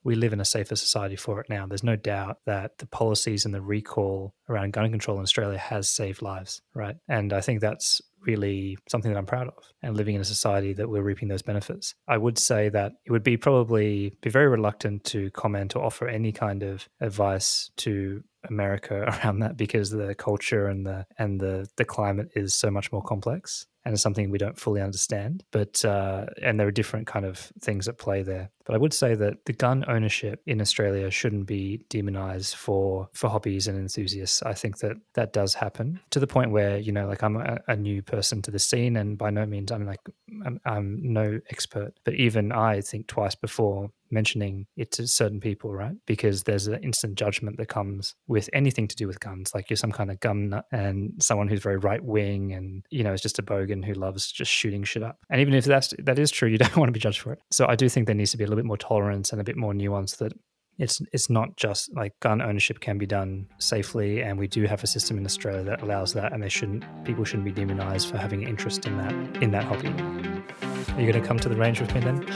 we 0.04 0.14
live 0.14 0.32
in 0.32 0.40
a 0.40 0.44
safer 0.44 0.76
society 0.76 1.16
for 1.16 1.40
it 1.40 1.48
now. 1.48 1.66
There's 1.66 1.84
no 1.84 1.96
doubt 1.96 2.38
that 2.46 2.78
the 2.78 2.86
policies 2.86 3.44
and 3.44 3.54
the 3.54 3.62
recall 3.62 4.34
around 4.48 4.72
gun 4.72 4.90
control 4.90 5.16
in 5.18 5.22
Australia 5.22 5.58
has 5.58 5.88
saved 5.88 6.22
lives, 6.22 6.62
right? 6.74 6.96
And 7.08 7.32
I 7.32 7.40
think 7.40 7.60
that's 7.60 8.00
really 8.26 8.78
something 8.88 9.12
that 9.12 9.18
I'm 9.18 9.26
proud 9.26 9.48
of 9.48 9.64
and 9.82 9.96
living 9.96 10.14
in 10.14 10.20
a 10.20 10.24
society 10.24 10.72
that 10.74 10.88
we're 10.88 11.02
reaping 11.02 11.28
those 11.28 11.42
benefits. 11.42 11.94
I 12.08 12.18
would 12.18 12.38
say 12.38 12.68
that 12.68 12.92
it 13.04 13.10
would 13.10 13.22
be 13.22 13.36
probably 13.36 14.16
be 14.20 14.30
very 14.30 14.48
reluctant 14.48 15.04
to 15.04 15.30
comment 15.32 15.76
or 15.76 15.84
offer 15.84 16.08
any 16.08 16.32
kind 16.32 16.62
of 16.62 16.88
advice 17.00 17.70
to 17.78 18.22
America 18.48 19.02
around 19.24 19.40
that 19.40 19.56
because 19.56 19.90
the 19.90 20.14
culture 20.14 20.66
and 20.66 20.86
the 20.86 21.06
and 21.18 21.40
the 21.40 21.68
the 21.76 21.84
climate 21.84 22.30
is 22.34 22.54
so 22.54 22.70
much 22.70 22.92
more 22.92 23.02
complex 23.02 23.66
and 23.84 23.94
it's 23.94 24.02
something 24.02 24.30
we 24.30 24.38
don't 24.38 24.58
fully 24.58 24.80
understand. 24.80 25.44
But 25.50 25.84
uh, 25.84 26.26
and 26.42 26.58
there 26.58 26.66
are 26.66 26.72
different 26.72 27.06
kind 27.06 27.24
of 27.24 27.38
things 27.60 27.88
at 27.88 27.98
play 27.98 28.22
there. 28.22 28.50
But 28.64 28.74
I 28.74 28.78
would 28.78 28.94
say 28.94 29.14
that 29.16 29.44
the 29.44 29.52
gun 29.52 29.84
ownership 29.88 30.40
in 30.46 30.60
Australia 30.60 31.10
shouldn't 31.10 31.46
be 31.46 31.84
demonized 31.88 32.54
for 32.54 33.08
for 33.12 33.28
hobbies 33.28 33.66
and 33.66 33.78
enthusiasts. 33.78 34.42
I 34.42 34.54
think 34.54 34.78
that 34.78 34.96
that 35.14 35.32
does 35.32 35.54
happen 35.54 36.00
to 36.10 36.20
the 36.20 36.26
point 36.26 36.52
where 36.52 36.78
you 36.78 36.92
know, 36.92 37.06
like 37.06 37.22
I'm 37.22 37.36
a, 37.36 37.58
a 37.68 37.76
new 37.76 38.02
person 38.02 38.42
to 38.42 38.50
the 38.50 38.58
scene, 38.58 38.96
and 38.96 39.18
by 39.18 39.30
no 39.30 39.46
means 39.46 39.72
I'm 39.72 39.86
like 39.86 40.00
I'm, 40.44 40.60
I'm 40.64 41.00
no 41.02 41.40
expert, 41.50 41.94
but 42.04 42.14
even 42.14 42.52
I 42.52 42.80
think 42.80 43.06
twice 43.06 43.34
before 43.34 43.90
mentioning 44.12 44.66
it 44.76 44.92
to 44.92 45.06
certain 45.08 45.40
people, 45.40 45.72
right? 45.72 45.96
Because 46.06 46.42
there's 46.42 46.66
an 46.66 46.82
instant 46.84 47.16
judgment 47.16 47.56
that 47.56 47.68
comes 47.68 48.14
with 48.28 48.48
anything 48.52 48.86
to 48.86 48.94
do 48.94 49.06
with 49.06 49.18
guns. 49.18 49.54
Like 49.54 49.70
you're 49.70 49.76
some 49.76 49.90
kind 49.90 50.10
of 50.10 50.20
gun 50.20 50.50
nut 50.50 50.66
and 50.70 51.14
someone 51.18 51.48
who's 51.48 51.62
very 51.62 51.78
right 51.78 52.04
wing 52.04 52.52
and, 52.52 52.84
you 52.90 53.02
know, 53.02 53.14
is 53.14 53.22
just 53.22 53.38
a 53.38 53.42
bogan 53.42 53.71
who 53.80 53.94
loves 53.94 54.32
just 54.32 54.50
shooting 54.50 54.82
shit 54.82 55.04
up. 55.04 55.18
And 55.30 55.40
even 55.40 55.54
if 55.54 55.64
that's 55.64 55.94
that 56.00 56.18
is 56.18 56.32
true, 56.32 56.48
you 56.48 56.58
don't 56.64 56.76
want 56.76 56.88
to 56.88 56.92
be 56.92 56.98
judged 56.98 57.20
for 57.20 57.32
it. 57.32 57.38
So 57.52 57.66
I 57.68 57.76
do 57.76 57.88
think 57.88 58.06
there 58.06 58.16
needs 58.16 58.32
to 58.32 58.36
be 58.36 58.42
a 58.42 58.48
little 58.48 58.60
bit 58.60 58.66
more 58.66 58.76
tolerance 58.76 59.30
and 59.30 59.40
a 59.40 59.44
bit 59.44 59.56
more 59.56 59.72
nuance 59.72 60.16
that 60.16 60.32
it's 60.78 61.00
it's 61.12 61.30
not 61.30 61.56
just 61.56 61.94
like 61.94 62.18
gun 62.20 62.42
ownership 62.42 62.80
can 62.80 62.98
be 62.98 63.06
done 63.06 63.46
safely 63.58 64.22
and 64.22 64.38
we 64.38 64.48
do 64.48 64.64
have 64.64 64.82
a 64.82 64.86
system 64.86 65.18
in 65.18 65.24
Australia 65.24 65.62
that 65.62 65.82
allows 65.82 66.14
that 66.14 66.32
and 66.32 66.42
they 66.42 66.48
shouldn't 66.48 66.82
people 67.04 67.24
shouldn't 67.24 67.44
be 67.44 67.52
demonized 67.52 68.08
for 68.08 68.16
having 68.16 68.42
interest 68.42 68.86
in 68.86 68.96
that 68.96 69.12
in 69.42 69.52
that 69.52 69.64
hobby. 69.64 69.88
Are 69.88 71.00
you 71.00 71.10
going 71.10 71.22
to 71.22 71.26
come 71.26 71.38
to 71.38 71.48
the 71.48 71.56
range 71.56 71.80
with 71.80 71.94
me 71.94 72.00
then? 72.00 72.26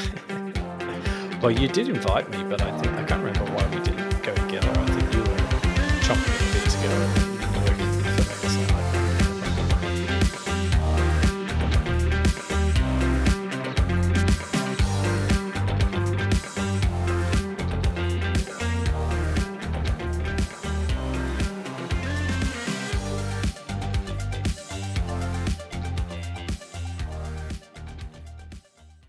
well 1.42 1.50
you 1.50 1.68
did 1.68 1.88
invite 1.88 2.30
me 2.30 2.42
but 2.44 2.62
i 2.62 2.78
think 2.78 2.92
i 2.94 3.04
can't 3.04 3.22